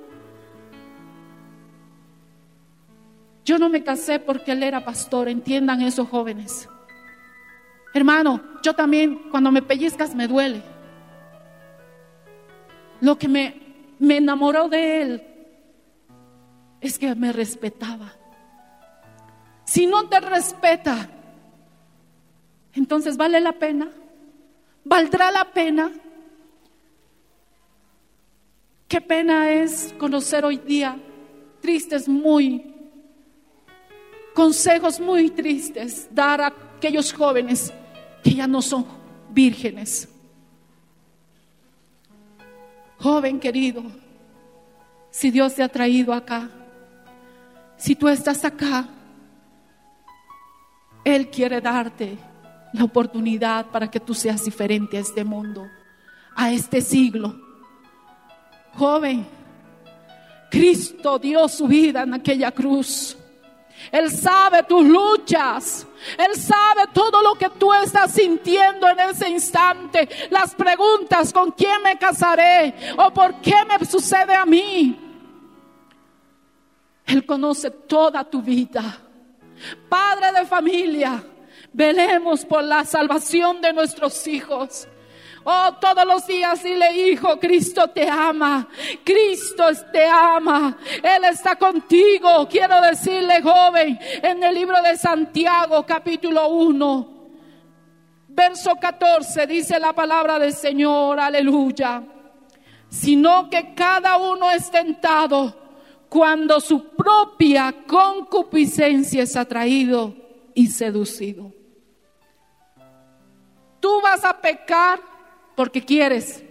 Yo 3.44 3.58
no 3.58 3.68
me 3.68 3.84
casé 3.84 4.20
porque 4.20 4.52
él 4.52 4.62
era 4.62 4.84
pastor, 4.84 5.28
entiendan 5.28 5.82
esos 5.82 6.08
jóvenes. 6.08 6.68
Hermano, 7.92 8.40
yo 8.62 8.74
también 8.74 9.28
cuando 9.30 9.52
me 9.52 9.60
pellizcas 9.60 10.14
me 10.14 10.28
duele. 10.28 10.62
Lo 13.02 13.18
que 13.18 13.28
me, 13.28 13.60
me 13.98 14.16
enamoró 14.16 14.68
de 14.68 15.02
él 15.02 15.22
es 16.80 16.98
que 16.98 17.14
me 17.14 17.32
respetaba. 17.32 18.21
Si 19.72 19.86
no 19.86 20.06
te 20.06 20.20
respeta, 20.20 21.08
entonces 22.74 23.16
vale 23.16 23.40
la 23.40 23.52
pena. 23.52 23.88
¿Valdrá 24.84 25.30
la 25.30 25.50
pena? 25.50 25.90
Qué 28.86 29.00
pena 29.00 29.50
es 29.50 29.94
conocer 29.98 30.44
hoy 30.44 30.58
día 30.58 30.98
tristes, 31.62 32.06
muy, 32.06 32.74
consejos 34.34 35.00
muy 35.00 35.30
tristes, 35.30 36.06
dar 36.10 36.42
a 36.42 36.52
aquellos 36.76 37.10
jóvenes 37.10 37.72
que 38.22 38.34
ya 38.34 38.46
no 38.46 38.60
son 38.60 38.84
vírgenes. 39.30 40.06
Joven 42.98 43.40
querido, 43.40 43.84
si 45.10 45.30
Dios 45.30 45.54
te 45.54 45.62
ha 45.62 45.68
traído 45.70 46.12
acá, 46.12 46.50
si 47.78 47.96
tú 47.96 48.06
estás 48.06 48.44
acá, 48.44 48.86
Él 51.04 51.28
quiere 51.30 51.60
darte 51.60 52.18
la 52.72 52.84
oportunidad 52.84 53.66
para 53.66 53.90
que 53.90 54.00
tú 54.00 54.14
seas 54.14 54.44
diferente 54.44 54.96
a 54.96 55.00
este 55.00 55.24
mundo, 55.24 55.66
a 56.34 56.52
este 56.52 56.80
siglo. 56.80 57.34
Joven, 58.74 59.26
Cristo 60.50 61.18
dio 61.18 61.48
su 61.48 61.66
vida 61.66 62.02
en 62.02 62.14
aquella 62.14 62.52
cruz. 62.52 63.16
Él 63.90 64.10
sabe 64.10 64.62
tus 64.62 64.86
luchas. 64.86 65.86
Él 66.18 66.34
sabe 66.40 66.88
todo 66.92 67.22
lo 67.22 67.34
que 67.34 67.50
tú 67.50 67.72
estás 67.72 68.12
sintiendo 68.12 68.88
en 68.88 69.00
ese 69.00 69.28
instante. 69.28 70.08
Las 70.30 70.54
preguntas, 70.54 71.32
¿con 71.32 71.50
quién 71.52 71.82
me 71.82 71.98
casaré? 71.98 72.74
¿O 72.96 73.12
por 73.12 73.40
qué 73.40 73.56
me 73.66 73.84
sucede 73.84 74.34
a 74.34 74.44
mí? 74.44 74.98
Él 77.06 77.26
conoce 77.26 77.70
toda 77.70 78.24
tu 78.24 78.40
vida. 78.40 78.98
Padre 79.88 80.32
de 80.32 80.46
familia, 80.46 81.24
velemos 81.72 82.44
por 82.44 82.62
la 82.64 82.84
salvación 82.84 83.60
de 83.60 83.72
nuestros 83.72 84.26
hijos. 84.26 84.88
Oh, 85.44 85.70
todos 85.80 86.04
los 86.04 86.26
días 86.26 86.62
dile, 86.62 86.92
hijo, 86.92 87.38
Cristo 87.40 87.88
te 87.88 88.08
ama. 88.08 88.68
Cristo 89.02 89.64
te 89.92 90.06
ama. 90.06 90.76
Él 91.02 91.24
está 91.24 91.56
contigo. 91.56 92.46
Quiero 92.48 92.80
decirle, 92.80 93.42
joven, 93.42 93.98
en 94.22 94.42
el 94.42 94.54
libro 94.54 94.80
de 94.82 94.96
Santiago, 94.96 95.84
capítulo 95.84 96.48
1, 96.48 97.08
verso 98.28 98.76
14, 98.76 99.46
dice 99.48 99.80
la 99.80 99.92
palabra 99.92 100.38
del 100.38 100.52
Señor, 100.52 101.18
aleluya. 101.18 102.04
Sino 102.88 103.50
que 103.50 103.74
cada 103.74 104.18
uno 104.18 104.50
es 104.50 104.70
tentado 104.70 105.61
cuando 106.12 106.60
su 106.60 106.88
propia 106.88 107.86
concupiscencia 107.86 109.22
es 109.22 109.34
atraído 109.34 110.14
y 110.52 110.66
seducido. 110.66 111.54
Tú 113.80 113.98
vas 114.02 114.22
a 114.22 114.38
pecar 114.38 115.00
porque 115.56 115.82
quieres. 115.82 116.44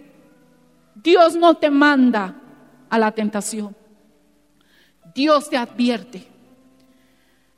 Dios 0.96 1.36
no 1.36 1.58
te 1.58 1.70
manda 1.70 2.42
a 2.90 2.98
la 2.98 3.12
tentación. 3.12 3.76
Dios 5.14 5.48
te 5.48 5.56
advierte. 5.56 6.26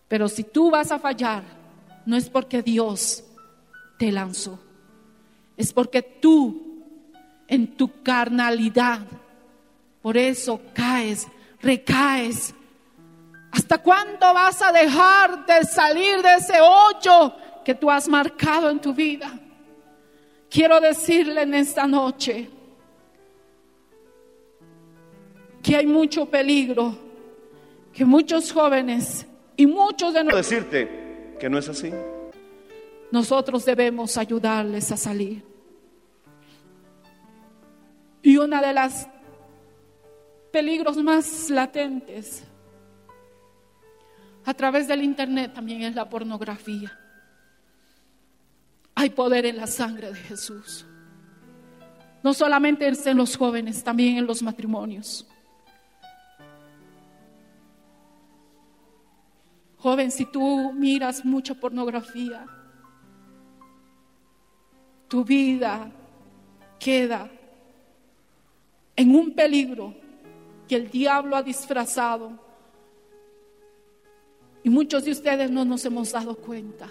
Pero 0.06 0.28
si 0.28 0.44
tú 0.44 0.70
vas 0.70 0.92
a 0.92 0.98
fallar, 0.98 1.42
no 2.04 2.16
es 2.16 2.28
porque 2.28 2.60
Dios 2.60 3.24
te 3.98 4.12
lanzó. 4.12 4.58
Es 5.56 5.72
porque 5.72 6.02
tú, 6.02 6.84
en 7.48 7.78
tu 7.78 8.02
carnalidad, 8.02 9.06
por 10.02 10.18
eso 10.18 10.60
caes, 10.74 11.28
recaes. 11.64 12.54
¿Hasta 13.50 13.78
cuándo 13.78 14.34
vas 14.34 14.60
a 14.62 14.72
dejar 14.72 15.46
de 15.46 15.64
salir 15.64 16.20
de 16.22 16.34
ese 16.34 16.60
hoyo 16.60 17.34
que 17.64 17.74
tú 17.74 17.90
has 17.90 18.08
marcado 18.08 18.68
en 18.68 18.80
tu 18.80 18.92
vida? 18.92 19.40
Quiero 20.50 20.80
decirle 20.80 21.42
en 21.42 21.54
esta 21.54 21.86
noche 21.86 22.48
que 25.62 25.76
hay 25.76 25.86
mucho 25.86 26.26
peligro, 26.26 26.96
que 27.92 28.04
muchos 28.04 28.52
jóvenes 28.52 29.26
y 29.56 29.66
muchos 29.66 30.12
de 30.12 30.24
nosotros 30.24 30.50
decirte 30.50 31.36
que 31.40 31.48
no 31.48 31.58
es 31.58 31.68
así. 31.68 31.92
nosotros 33.10 33.64
debemos 33.64 34.16
ayudarles 34.16 34.92
a 34.92 34.96
salir. 34.96 35.42
Y 38.22 38.36
una 38.36 38.60
de 38.60 38.72
las 38.72 39.08
peligros 40.54 40.96
más 40.98 41.50
latentes 41.50 42.44
a 44.44 44.54
través 44.54 44.86
del 44.86 45.02
internet 45.02 45.52
también 45.52 45.82
es 45.82 45.96
la 45.96 46.08
pornografía. 46.08 46.96
Hay 48.94 49.10
poder 49.10 49.46
en 49.46 49.56
la 49.56 49.66
sangre 49.66 50.12
de 50.12 50.14
Jesús. 50.14 50.86
No 52.22 52.32
solamente 52.32 52.86
en 52.86 53.16
los 53.16 53.36
jóvenes, 53.36 53.82
también 53.82 54.16
en 54.16 54.26
los 54.28 54.44
matrimonios. 54.44 55.26
Joven, 59.78 60.12
si 60.12 60.24
tú 60.24 60.72
miras 60.72 61.24
mucha 61.24 61.54
pornografía, 61.54 62.46
tu 65.08 65.24
vida 65.24 65.90
queda 66.78 67.28
en 68.94 69.16
un 69.16 69.34
peligro 69.34 70.03
que 70.68 70.76
el 70.76 70.90
diablo 70.90 71.36
ha 71.36 71.42
disfrazado. 71.42 72.32
Y 74.62 74.70
muchos 74.70 75.04
de 75.04 75.10
ustedes 75.10 75.50
no 75.50 75.64
nos 75.64 75.84
hemos 75.84 76.12
dado 76.12 76.34
cuenta. 76.36 76.88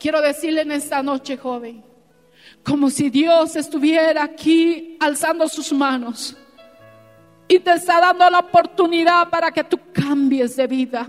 Quiero 0.00 0.20
decirle 0.20 0.62
en 0.62 0.72
esta 0.72 1.02
noche, 1.02 1.36
joven, 1.36 1.84
como 2.62 2.88
si 2.88 3.10
Dios 3.10 3.56
estuviera 3.56 4.22
aquí 4.22 4.96
alzando 5.00 5.48
sus 5.48 5.72
manos 5.72 6.36
y 7.48 7.58
te 7.58 7.72
está 7.72 8.00
dando 8.00 8.28
la 8.30 8.40
oportunidad 8.40 9.28
para 9.30 9.50
que 9.50 9.64
tú 9.64 9.78
cambies 9.92 10.56
de 10.56 10.66
vida. 10.66 11.06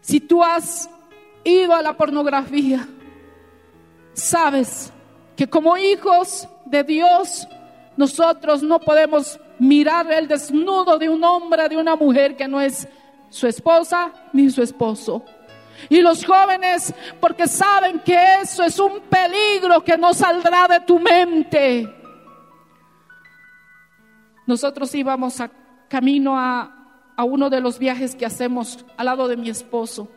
Si 0.00 0.20
tú 0.20 0.42
has 0.42 0.90
ido 1.44 1.74
a 1.74 1.82
la 1.82 1.96
pornografía, 1.96 2.86
sabes 4.12 4.92
que 5.36 5.48
como 5.48 5.76
hijos 5.76 6.48
de 6.66 6.82
Dios, 6.82 7.46
nosotros 7.98 8.62
no 8.62 8.78
podemos 8.78 9.40
mirar 9.58 10.10
el 10.12 10.28
desnudo 10.28 10.98
de 10.98 11.08
un 11.08 11.24
hombre, 11.24 11.68
de 11.68 11.76
una 11.76 11.96
mujer 11.96 12.36
que 12.36 12.46
no 12.46 12.60
es 12.60 12.86
su 13.28 13.48
esposa 13.48 14.12
ni 14.32 14.48
su 14.50 14.62
esposo. 14.62 15.24
Y 15.88 16.00
los 16.00 16.24
jóvenes, 16.24 16.94
porque 17.20 17.48
saben 17.48 17.98
que 17.98 18.16
eso 18.40 18.62
es 18.62 18.78
un 18.78 19.00
peligro 19.00 19.82
que 19.82 19.98
no 19.98 20.14
saldrá 20.14 20.68
de 20.68 20.78
tu 20.82 21.00
mente. 21.00 21.92
Nosotros 24.46 24.94
íbamos 24.94 25.40
a 25.40 25.50
camino 25.88 26.38
a, 26.38 27.02
a 27.16 27.24
uno 27.24 27.50
de 27.50 27.60
los 27.60 27.80
viajes 27.80 28.14
que 28.14 28.26
hacemos 28.26 28.86
al 28.96 29.06
lado 29.06 29.26
de 29.26 29.36
mi 29.36 29.50
esposo. 29.50 30.08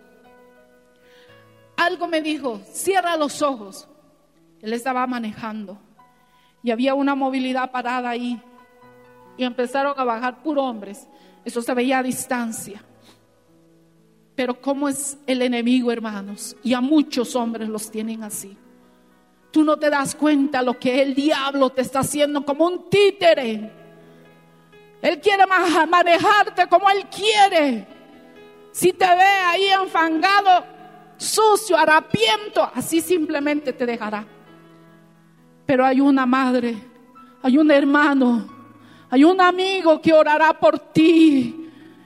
Algo 1.77 2.07
me 2.07 2.21
dijo, 2.21 2.61
cierra 2.73 3.17
los 3.17 3.41
ojos. 3.41 3.87
Él 4.61 4.71
estaba 4.71 5.07
manejando 5.07 5.79
y 6.63 6.71
había 6.71 6.93
una 6.93 7.15
movilidad 7.15 7.71
parada 7.71 8.09
ahí. 8.09 8.41
Y 9.37 9.43
empezaron 9.43 9.93
a 9.97 10.03
bajar 10.03 10.43
por 10.43 10.59
hombres. 10.59 11.07
Eso 11.43 11.61
se 11.61 11.73
veía 11.73 11.99
a 11.99 12.03
distancia. 12.03 12.83
Pero 14.35 14.59
cómo 14.61 14.87
es 14.89 15.17
el 15.27 15.41
enemigo, 15.41 15.91
hermanos. 15.91 16.55
Y 16.63 16.73
a 16.73 16.81
muchos 16.81 17.35
hombres 17.35 17.67
los 17.69 17.89
tienen 17.89 18.23
así. 18.23 18.57
Tú 19.51 19.63
no 19.63 19.77
te 19.77 19.89
das 19.89 20.15
cuenta 20.15 20.61
lo 20.61 20.77
que 20.79 21.01
el 21.01 21.13
diablo 21.13 21.69
te 21.71 21.81
está 21.81 21.99
haciendo 21.99 22.45
como 22.45 22.65
un 22.65 22.89
títere. 22.89 23.71
Él 25.01 25.19
quiere 25.19 25.45
ma- 25.47 25.85
manejarte 25.85 26.67
como 26.67 26.89
Él 26.89 27.05
quiere. 27.07 27.87
Si 28.71 28.93
te 28.93 29.05
ve 29.05 29.23
ahí 29.23 29.65
enfangado, 29.67 30.63
sucio, 31.17 31.75
harapiento, 31.75 32.69
así 32.73 33.01
simplemente 33.01 33.73
te 33.73 33.85
dejará. 33.85 34.25
Pero 35.65 35.85
hay 35.85 36.01
una 36.01 36.25
madre, 36.25 36.75
hay 37.41 37.57
un 37.57 37.71
hermano, 37.71 38.47
hay 39.09 39.23
un 39.23 39.39
amigo 39.39 40.01
que 40.01 40.13
orará 40.13 40.53
por 40.53 40.79
ti. 40.79 41.57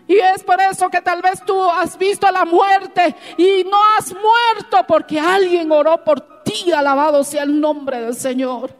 Y 0.07 0.17
es 0.17 0.43
por 0.43 0.59
eso 0.61 0.89
que 0.89 1.01
tal 1.01 1.21
vez 1.21 1.41
tú 1.45 1.59
has 1.71 1.97
visto 1.97 2.29
la 2.31 2.45
muerte 2.45 3.15
y 3.37 3.63
no 3.63 3.77
has 3.97 4.13
muerto 4.13 4.85
porque 4.87 5.19
alguien 5.19 5.71
oró 5.71 6.03
por 6.03 6.43
ti. 6.43 6.71
Alabado 6.71 7.23
sea 7.23 7.43
el 7.43 7.59
nombre 7.59 8.01
del 8.01 8.15
Señor. 8.15 8.71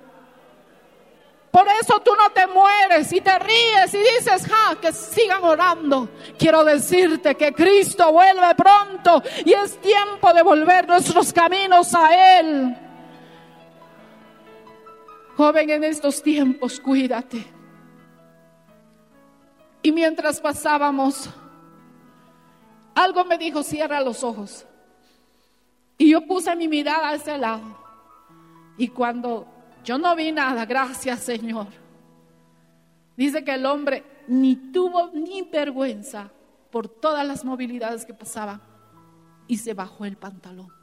Por 1.56 1.66
eso 1.82 2.02
tú 2.02 2.12
no 2.16 2.30
te 2.32 2.46
mueres 2.48 3.14
y 3.14 3.22
te 3.22 3.40
ríes 3.40 3.94
y 3.94 3.98
dices, 3.98 4.46
ja, 4.46 4.76
que 4.76 4.92
sigan 4.92 5.42
orando. 5.42 6.10
Quiero 6.38 6.66
decirte 6.66 7.36
que 7.36 7.54
Cristo 7.54 8.12
vuelve 8.12 8.54
pronto 8.56 9.24
y 9.46 9.54
es 9.54 9.80
tiempo 9.80 10.34
de 10.34 10.44
volver 10.44 10.86
nuestros 10.86 11.32
caminos 11.32 11.96
a 11.96 12.40
Él. 12.40 12.76
Joven, 15.38 15.70
en 15.70 15.84
estos 15.84 16.24
tiempos, 16.24 16.80
cuídate. 16.80 17.46
Y 19.82 19.92
mientras 19.92 20.40
pasábamos, 20.40 21.30
algo 22.96 23.26
me 23.26 23.38
dijo, 23.38 23.62
cierra 23.62 24.02
los 24.02 24.24
ojos. 24.24 24.66
Y 25.98 26.12
yo 26.12 26.26
puse 26.26 26.56
mi 26.56 26.68
mirada 26.68 27.10
a 27.10 27.16
ese 27.16 27.38
lado. 27.38 27.78
Y 28.78 28.88
cuando 28.88 29.48
yo 29.84 29.98
no 29.98 30.16
vi 30.16 30.32
nada, 30.32 30.66
gracias 30.66 31.20
Señor. 31.22 31.68
Dice 33.16 33.44
que 33.44 33.54
el 33.54 33.66
hombre 33.66 34.04
ni 34.28 34.56
tuvo 34.56 35.12
ni 35.14 35.44
vergüenza 35.44 36.32
por 36.72 36.90
todas 36.90 37.26
las 37.26 37.46
movilidades 37.46 38.06
que 38.06 38.14
pasaban 38.14 38.62
y 39.48 39.58
se 39.58 39.74
bajó 39.74 40.06
el 40.06 40.18
pantalón. 40.18 40.75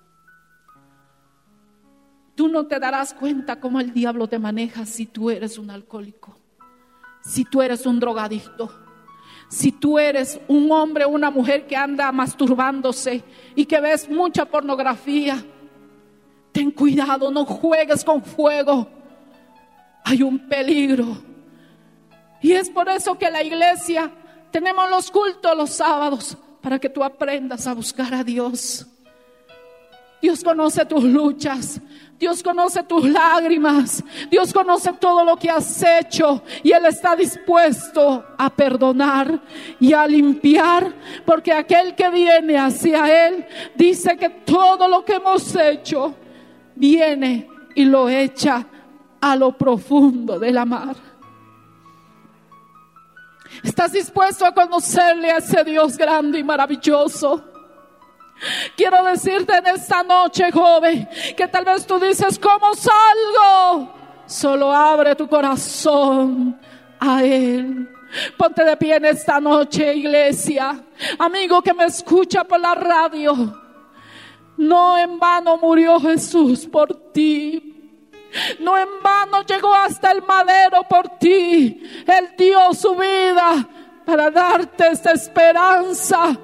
Tú 2.35 2.49
no 2.49 2.67
te 2.67 2.79
darás 2.79 3.15
cuenta 3.15 3.61
cómo 3.61 3.81
el 3.81 3.93
diablo 3.93 4.27
te 4.27 4.39
maneja 4.39 4.87
si 4.87 5.07
tú 5.07 5.31
eres 5.31 5.59
un 5.59 5.71
alcohólico, 5.71 6.39
si 7.23 7.45
tú 7.45 7.61
eres 7.61 7.85
un 7.85 8.01
drogadicto, 8.01 8.71
si 9.49 9.71
tú 9.71 9.99
eres 9.99 10.41
un 10.49 10.73
hombre 10.73 11.05
o 11.05 11.11
una 11.11 11.31
mujer 11.31 11.67
que 11.67 11.77
anda 11.77 12.11
masturbándose 12.11 13.23
y 13.55 13.67
que 13.67 13.81
ves 13.81 14.09
mucha 14.09 14.47
pornografía. 14.47 15.45
Ten 16.53 16.71
cuidado, 16.71 17.31
no 17.31 17.45
juegues 17.45 18.03
con 18.03 18.23
fuego. 18.23 18.89
Hay 20.05 20.23
un 20.23 20.49
peligro. 20.49 21.19
Y 22.41 22.53
es 22.53 22.71
por 22.71 22.89
eso 22.89 23.19
que 23.19 23.31
la 23.31 23.43
iglesia 23.43 24.11
tenemos 24.51 24.89
los 24.91 25.11
cultos 25.11 25.57
los 25.57 25.71
sábados 25.71 26.37
para 26.63 26.79
que 26.79 26.89
tú 26.89 27.05
aprendas 27.05 27.67
a 27.67 27.75
buscar 27.75 28.15
a 28.15 28.25
Dios. 28.25 28.87
Dios 30.23 30.43
conoce 30.43 30.87
tus 30.87 31.05
luchas. 31.05 31.81
Dios 32.23 32.41
conoce 32.41 32.85
tus 32.85 33.05
lágrimas. 33.05 34.05
Dios 34.31 34.53
conoce 34.53 34.93
todo 34.93 35.25
lo 35.25 35.35
que 35.35 35.51
has 35.51 35.83
hecho. 35.83 36.41
Y 36.63 36.71
Él 36.71 36.87
está 36.87 37.17
dispuesto 37.17 38.25
a 38.39 38.49
perdonar 38.49 39.41
y 39.81 39.93
a 39.93 40.07
limpiar. 40.07 40.95
Porque 41.27 41.53
aquel 41.53 41.97
que 41.97 42.09
viene 42.11 42.57
hacia 42.57 43.27
Él 43.27 43.45
dice 43.75 44.17
que 44.17 44.31
todo 44.31 44.87
lo 44.87 45.05
que 45.05 45.15
hemos 45.15 45.53
hecho 45.57 46.15
viene 46.77 47.49
y 47.75 47.87
lo 47.87 48.09
echa 48.09 48.69
a 49.21 49.35
lo 49.35 49.59
profundo 49.59 50.39
de 50.39 50.53
la 50.53 50.65
mar. 50.65 50.95
¿Estás 53.65 53.91
dispuesto 53.91 54.47
a 54.47 54.55
conocerle 54.55 55.29
a 55.29 55.39
ese 55.39 55.65
Dios 55.65 55.97
grande 55.97 56.39
y 56.39 56.45
maravilloso? 56.45 57.52
Quiero 58.77 59.03
decirte 59.05 59.57
en 59.57 59.67
esta 59.67 60.03
noche, 60.03 60.51
joven, 60.51 61.09
que 61.37 61.47
tal 61.49 61.65
vez 61.65 61.87
tú 61.87 61.99
dices, 61.99 62.39
¿cómo 62.39 62.75
salgo? 62.75 63.95
Solo 64.27 64.73
abre 64.73 65.15
tu 65.15 65.29
corazón 65.29 66.59
a 66.99 67.23
Él. 67.23 67.89
Ponte 68.37 68.65
de 68.65 68.77
pie 68.77 68.97
en 68.97 69.07
esta 69.07 69.41
noche, 69.41 69.95
iglesia. 69.95 70.85
Amigo 71.19 71.63
que 71.63 71.73
me 71.73 71.85
escucha 71.85 72.45
por 72.45 72.61
la 72.61 72.75
radio. 72.75 73.61
No 74.57 74.99
en 74.99 75.19
vano 75.19 75.57
murió 75.57 75.99
Jesús 76.01 76.67
por 76.67 77.13
ti. 77.13 77.69
No 78.61 78.77
en 78.77 78.89
vano 79.03 79.43
llegó 79.43 79.75
hasta 79.75 80.13
el 80.13 80.23
madero 80.23 80.83
por 80.89 81.19
ti. 81.19 81.83
Él 82.07 82.35
dio 82.37 82.73
su 82.75 82.95
vida 82.95 83.69
para 84.05 84.31
darte 84.31 84.89
esta 84.89 85.13
esperanza. 85.13 86.39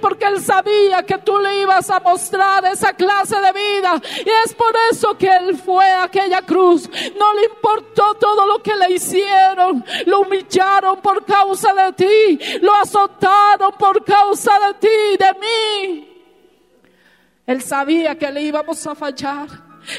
Porque 0.00 0.26
Él 0.26 0.40
sabía 0.40 1.02
que 1.02 1.18
tú 1.18 1.38
le 1.38 1.60
ibas 1.60 1.90
a 1.90 2.00
mostrar 2.00 2.64
esa 2.64 2.92
clase 2.92 3.36
de 3.40 3.52
vida. 3.52 4.00
Y 4.24 4.30
es 4.44 4.54
por 4.54 4.74
eso 4.90 5.16
que 5.16 5.28
Él 5.28 5.56
fue 5.56 5.84
a 5.90 6.04
aquella 6.04 6.42
cruz. 6.42 6.88
No 7.18 7.34
le 7.34 7.44
importó 7.44 8.14
todo 8.14 8.46
lo 8.46 8.62
que 8.62 8.74
le 8.74 8.92
hicieron. 8.94 9.84
Lo 10.06 10.20
humillaron 10.20 11.00
por 11.00 11.24
causa 11.24 11.72
de 11.74 11.92
ti. 11.92 12.58
Lo 12.60 12.74
azotaron 12.74 13.72
por 13.78 14.04
causa 14.04 14.52
de 14.68 14.74
ti, 14.74 15.16
de 15.18 15.34
mí. 15.40 16.14
Él 17.46 17.62
sabía 17.62 18.16
que 18.16 18.30
le 18.30 18.42
íbamos 18.42 18.86
a 18.86 18.94
fallar. 18.94 19.48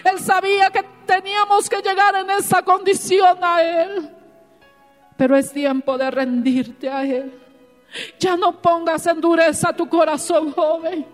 Él 0.03 0.19
sabía 0.19 0.69
que 0.71 0.83
teníamos 1.05 1.69
que 1.69 1.81
llegar 1.81 2.15
en 2.15 2.29
esa 2.31 2.63
condición 2.63 3.37
a 3.41 3.61
Él. 3.61 4.09
Pero 5.17 5.37
es 5.37 5.51
tiempo 5.51 5.97
de 5.97 6.11
rendirte 6.11 6.89
a 6.89 7.03
Él. 7.03 7.44
Ya 8.19 8.35
no 8.35 8.61
pongas 8.61 9.05
en 9.07 9.21
dureza 9.21 9.73
tu 9.73 9.87
corazón, 9.87 10.51
joven. 10.51 11.05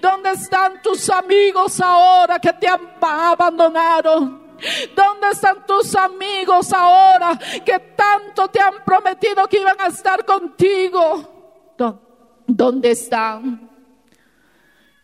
¿Dónde 0.00 0.30
están 0.32 0.80
tus 0.82 1.08
amigos 1.10 1.80
ahora 1.80 2.38
que 2.38 2.52
te 2.52 2.68
han- 2.68 2.92
abandonaron? 3.00 4.40
¿Dónde 4.94 5.28
están 5.32 5.64
tus 5.66 5.94
amigos 5.96 6.70
ahora 6.72 7.38
que 7.64 7.78
tanto 7.96 8.48
te 8.48 8.60
han 8.60 8.74
prometido 8.84 9.46
que 9.48 9.58
iban 9.60 9.80
a 9.80 9.86
estar 9.86 10.24
contigo? 10.26 11.74
¿Dó- 11.78 12.42
¿Dónde 12.46 12.90
están? 12.90 13.70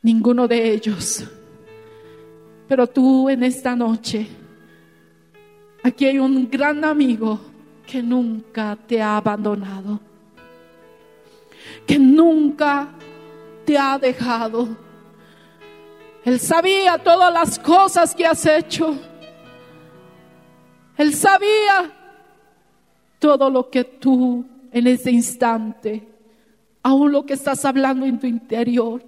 Ninguno 0.03 0.47
de 0.47 0.73
ellos. 0.73 1.25
Pero 2.69 2.87
tú 2.87 3.31
en 3.31 3.45
esta 3.45 3.75
noche, 3.75 4.27
aquí 5.83 6.05
hay 6.05 6.19
un 6.19 6.51
gran 6.51 6.85
amigo 6.85 7.41
que 7.87 8.03
nunca 8.03 8.77
te 8.87 9.01
ha 9.01 9.17
abandonado, 9.17 10.01
que 11.87 11.99
nunca 11.99 12.89
te 13.65 13.79
ha 13.79 13.99
dejado. 13.99 14.69
Él 16.25 16.41
sabía 16.41 16.99
todas 16.99 17.33
las 17.33 17.59
cosas 17.59 18.15
que 18.15 18.27
has 18.27 18.45
hecho. 18.47 18.97
Él 20.97 21.15
sabía 21.15 21.93
todo 23.19 23.49
lo 23.51 23.71
que 23.71 23.85
tú 23.85 24.45
en 24.73 24.87
ese 24.87 25.11
instante, 25.11 26.07
aún 26.83 27.13
lo 27.13 27.25
que 27.25 27.35
estás 27.35 27.65
hablando 27.65 28.05
en 28.07 28.19
tu 28.19 28.27
interior, 28.27 29.03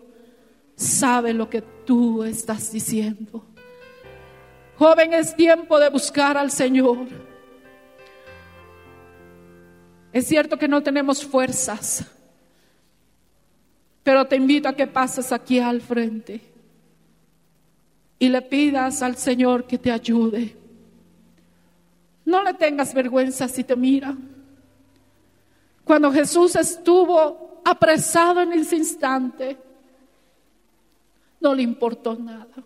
sabe 0.77 1.35
lo 1.35 1.51
que 1.51 1.61
tú 1.61 2.23
estás 2.23 2.71
diciendo. 2.73 3.45
Joven, 4.77 5.13
es 5.13 5.35
tiempo 5.35 5.79
de 5.81 5.91
buscar 5.91 6.37
al 6.37 6.53
Señor. 6.53 7.07
Es 10.13 10.27
cierto 10.27 10.57
que 10.57 10.69
no 10.69 10.83
tenemos 10.83 11.25
fuerzas, 11.25 12.07
pero 14.09 14.25
te 14.25 14.37
invito 14.37 14.71
a 14.71 14.73
que 14.73 14.87
pases 14.87 15.33
aquí 15.33 15.59
al 15.59 15.83
frente 15.83 16.41
y 18.19 18.31
le 18.31 18.41
pidas 18.41 19.03
al 19.03 19.19
Señor 19.19 19.67
que 19.67 19.77
te 19.77 19.93
ayude. 19.93 20.57
No 22.25 22.43
le 22.43 22.55
tengas 22.55 22.95
vergüenza 22.95 23.47
si 23.49 23.65
te 23.65 23.77
mira. 23.77 24.17
Cuando 25.85 26.11
Jesús 26.11 26.57
estuvo 26.57 27.61
apresado 27.63 28.41
en 28.41 28.55
ese 28.55 28.77
instante, 28.77 29.59
no 31.39 31.55
le 31.55 31.61
importó 31.65 32.17
nada. 32.17 32.65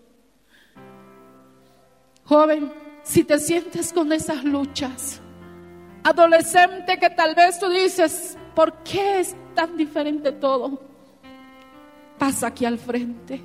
Joven, 2.22 2.72
si 3.03 3.24
te 3.24 3.40
sientes 3.40 3.93
con 3.93 4.12
esas 4.12 4.45
luchas, 4.45 5.20
adolescente 6.05 7.01
que 7.01 7.11
tal 7.11 7.34
vez 7.34 7.59
tú 7.59 7.68
dices, 7.68 8.38
¿por 8.55 8.84
qué 8.84 9.18
es 9.18 9.34
tan 9.57 9.76
diferente 9.76 10.30
todo? 10.30 10.91
Pasa 12.23 12.47
aquí 12.47 12.64
al 12.64 12.79
frente. 12.79 13.41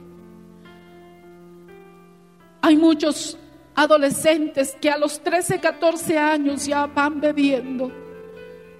Hay 2.61 2.77
muchos 2.77 3.35
adolescentes 3.73 4.77
que 4.79 4.91
a 4.91 4.99
los 4.99 5.19
13, 5.19 5.59
14 5.59 6.15
años 6.15 6.67
ya 6.67 6.85
van 6.85 7.19
bebiendo. 7.19 7.91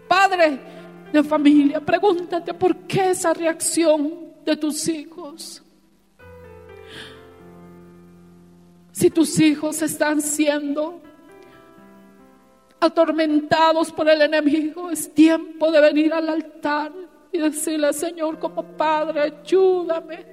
Padre 0.07 0.59
de 1.11 1.23
familia, 1.23 1.83
pregúntate 1.83 2.53
por 2.53 2.75
qué 2.81 3.09
esa 3.09 3.33
reacción 3.33 4.35
de 4.45 4.55
tus 4.55 4.87
hijos. 4.87 5.63
Si 8.91 9.09
tus 9.09 9.39
hijos 9.39 9.81
están 9.81 10.21
siendo 10.21 11.01
atormentados 12.79 13.91
por 13.91 14.07
el 14.07 14.21
enemigo, 14.21 14.91
es 14.91 15.11
tiempo 15.11 15.71
de 15.71 15.81
venir 15.81 16.13
al 16.13 16.29
altar 16.29 17.06
y 17.37 17.41
decirle, 17.41 17.93
Señor, 17.93 18.39
como 18.39 18.63
Padre, 18.63 19.21
ayúdame 19.21 20.25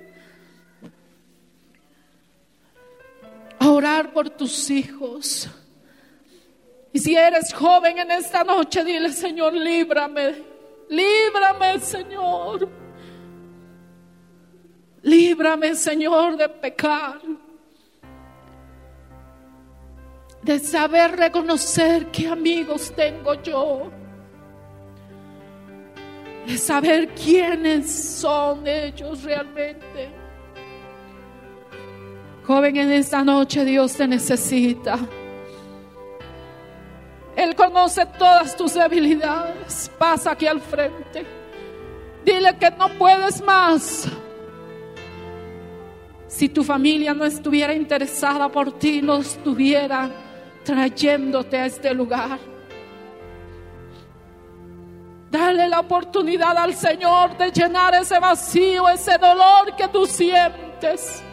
a 3.58 3.68
orar 3.68 4.12
por 4.12 4.30
tus 4.30 4.70
hijos. 4.70 5.48
Y 6.92 6.98
si 6.98 7.14
eres 7.14 7.52
joven 7.52 7.98
en 7.98 8.10
esta 8.10 8.42
noche, 8.42 8.84
dile, 8.84 9.12
Señor, 9.12 9.52
líbrame, 9.52 10.34
líbrame, 10.88 11.80
Señor. 11.80 12.68
Líbrame, 15.02 15.74
Señor, 15.74 16.36
de 16.36 16.48
pecar. 16.48 17.20
De 20.42 20.58
saber 20.58 21.16
reconocer 21.16 22.10
qué 22.10 22.28
amigos 22.28 22.92
tengo 22.94 23.34
yo. 23.42 23.90
De 26.46 26.58
saber 26.58 27.08
quiénes 27.14 27.90
son 27.90 28.66
ellos 28.66 29.22
realmente. 29.22 30.10
Joven, 32.46 32.76
en 32.76 32.92
esta 32.92 33.24
noche 33.24 33.64
Dios 33.64 33.94
te 33.94 34.06
necesita. 34.06 34.98
Él 37.36 37.54
conoce 37.54 38.04
todas 38.18 38.56
tus 38.56 38.74
debilidades. 38.74 39.90
Pasa 39.98 40.32
aquí 40.32 40.46
al 40.46 40.60
frente. 40.60 41.24
Dile 42.24 42.56
que 42.58 42.70
no 42.70 42.88
puedes 42.98 43.42
más. 43.42 44.08
Si 46.28 46.48
tu 46.48 46.62
familia 46.64 47.14
no 47.14 47.24
estuviera 47.24 47.74
interesada 47.74 48.48
por 48.48 48.72
ti, 48.78 49.00
no 49.00 49.18
estuviera 49.18 50.10
trayéndote 50.64 51.58
a 51.58 51.66
este 51.66 51.94
lugar. 51.94 52.38
Dale 55.34 55.68
la 55.68 55.80
oportunidad 55.80 56.56
al 56.56 56.74
Señor 56.74 57.36
de 57.36 57.50
llenar 57.50 57.92
ese 57.94 58.20
vacío, 58.20 58.88
ese 58.88 59.18
dolor 59.18 59.74
que 59.76 59.88
tú 59.88 60.06
sientes 60.06 61.24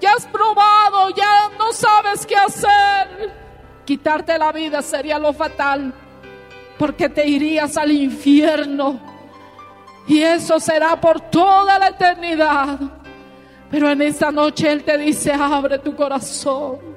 ya 0.00 0.14
has 0.14 0.26
probado, 0.26 1.10
ya 1.10 1.50
no 1.58 1.72
sabes 1.72 2.26
qué 2.26 2.34
hacer. 2.34 3.30
Quitarte 3.84 4.38
la 4.38 4.50
vida 4.50 4.82
sería 4.82 5.18
lo 5.18 5.32
fatal, 5.32 5.92
porque 6.78 7.08
te 7.08 7.26
irías 7.28 7.76
al 7.76 7.92
infierno. 7.92 8.98
Y 10.06 10.20
eso 10.20 10.58
será 10.58 11.00
por 11.00 11.20
toda 11.20 11.78
la 11.78 11.88
eternidad. 11.88 12.78
Pero 13.70 13.90
en 13.90 14.02
esta 14.02 14.32
noche 14.32 14.72
Él 14.72 14.82
te 14.82 14.96
dice, 14.98 15.32
abre 15.32 15.78
tu 15.78 15.94
corazón. 15.94 16.89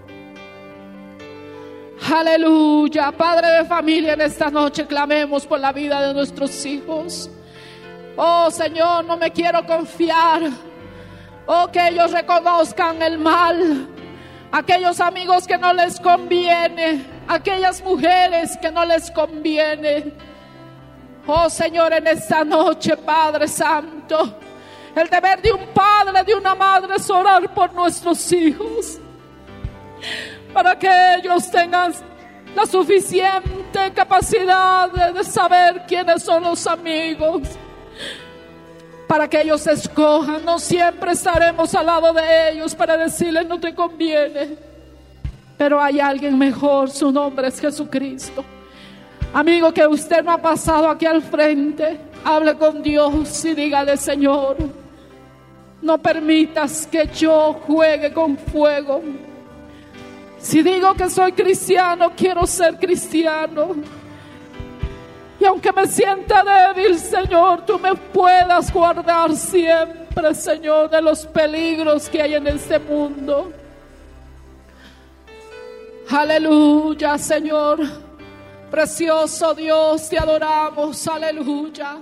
Aleluya. 2.12 3.12
Padre 3.12 3.47
de 3.49 3.66
familia, 3.66 4.14
en 4.14 4.22
esta 4.22 4.49
noche 4.49 4.86
clamemos 4.86 5.45
por 5.45 5.60
la 5.60 5.72
vida 5.72 6.08
de 6.08 6.14
nuestros 6.14 6.66
hijos. 6.66 7.30
Oh 8.16 8.49
Señor, 8.51 9.06
no 9.06 9.18
me 9.18 9.32
quiero 9.32 9.66
confiar 9.66 10.49
Oh, 11.45 11.68
que 11.72 11.88
ellos 11.89 12.12
reconozcan 12.12 13.01
el 13.01 13.18
mal. 13.18 13.88
Aquellos 14.51 14.99
amigos 15.01 15.45
que 15.45 15.58
no 15.58 15.74
les 15.74 15.99
conviene. 15.99 17.06
Aquellas 17.28 17.84
mujeres 17.84 18.58
que 18.62 18.72
no 18.72 18.86
les 18.86 19.12
conviene. 19.12 20.14
Oh 21.28 21.49
Señor, 21.49 21.93
en 21.93 22.08
esta 22.08 22.43
noche, 22.43 22.95
Padre 22.97 23.47
Santo. 23.47 24.39
El 24.95 25.10
deber 25.10 25.41
de 25.41 25.51
un 25.51 25.68
padre, 25.74 26.24
de 26.24 26.36
una 26.36 26.56
madre 26.56 26.95
es 26.95 27.10
orar 27.10 27.54
por 27.54 27.74
nuestros 27.74 28.32
hijos. 28.32 28.99
Para 30.54 30.78
que 30.78 31.16
ellos 31.16 31.49
tengan 31.49 31.93
la 32.56 32.66
suficiente 32.66 33.91
capacidad 33.95 34.89
de 34.91 35.24
saber 35.24 35.84
quiénes 35.88 36.24
son 36.24 36.43
los 36.43 36.68
amigos 36.68 37.41
para 39.14 39.28
que 39.28 39.41
ellos 39.41 39.68
escojan. 39.68 40.43
No 40.43 40.58
siempre 40.58 41.12
estaremos 41.12 41.76
al 41.76 41.86
lado 41.86 42.12
de 42.14 42.49
ellos 42.49 42.74
para 42.74 42.97
decirles 42.97 43.45
no 43.45 43.60
te 43.60 43.76
conviene. 43.76 44.58
Pero 45.56 45.80
hay 45.80 45.99
alguien 45.99 46.36
mejor, 46.36 46.89
su 46.89 47.12
nombre 47.12 47.47
es 47.47 47.60
Jesucristo. 47.60 48.43
Amigo, 49.32 49.72
que 49.72 49.86
usted 49.86 50.24
no 50.24 50.32
ha 50.32 50.39
pasado 50.39 50.89
aquí 50.89 51.06
al 51.06 51.22
frente, 51.22 51.99
hable 52.24 52.56
con 52.56 52.82
Dios 52.82 53.45
y 53.45 53.54
dígale, 53.54 53.97
Señor, 53.97 54.58
no 55.80 55.97
permitas 55.99 56.88
que 56.88 57.08
yo 57.16 57.54
juegue 57.68 58.12
con 58.12 58.36
fuego. 58.36 58.99
Si 60.44 60.62
digo 60.62 60.94
que 60.94 61.10
soy 61.10 61.32
cristiano, 61.32 62.12
quiero 62.18 62.46
ser 62.46 62.78
cristiano. 62.78 63.78
Y 65.39 65.46
aunque 65.46 65.72
me 65.72 65.88
sienta 65.88 66.44
débil, 66.44 67.00
Señor, 67.00 67.66
tú 67.66 67.80
me 67.80 67.96
puedas 67.96 68.72
guardar 68.72 69.34
siempre, 69.38 70.36
Señor, 70.36 70.89
de 70.89 71.02
los 71.02 71.26
peligros 71.26 72.10
que 72.10 72.22
hay 72.22 72.36
en 72.36 72.48
este 72.48 72.78
mundo. 72.78 73.54
Aleluya, 76.10 77.18
Señor. 77.18 77.80
Precioso 78.70 79.56
Dios, 79.56 80.10
te 80.10 80.20
adoramos. 80.20 81.08
Aleluya. 81.08 82.02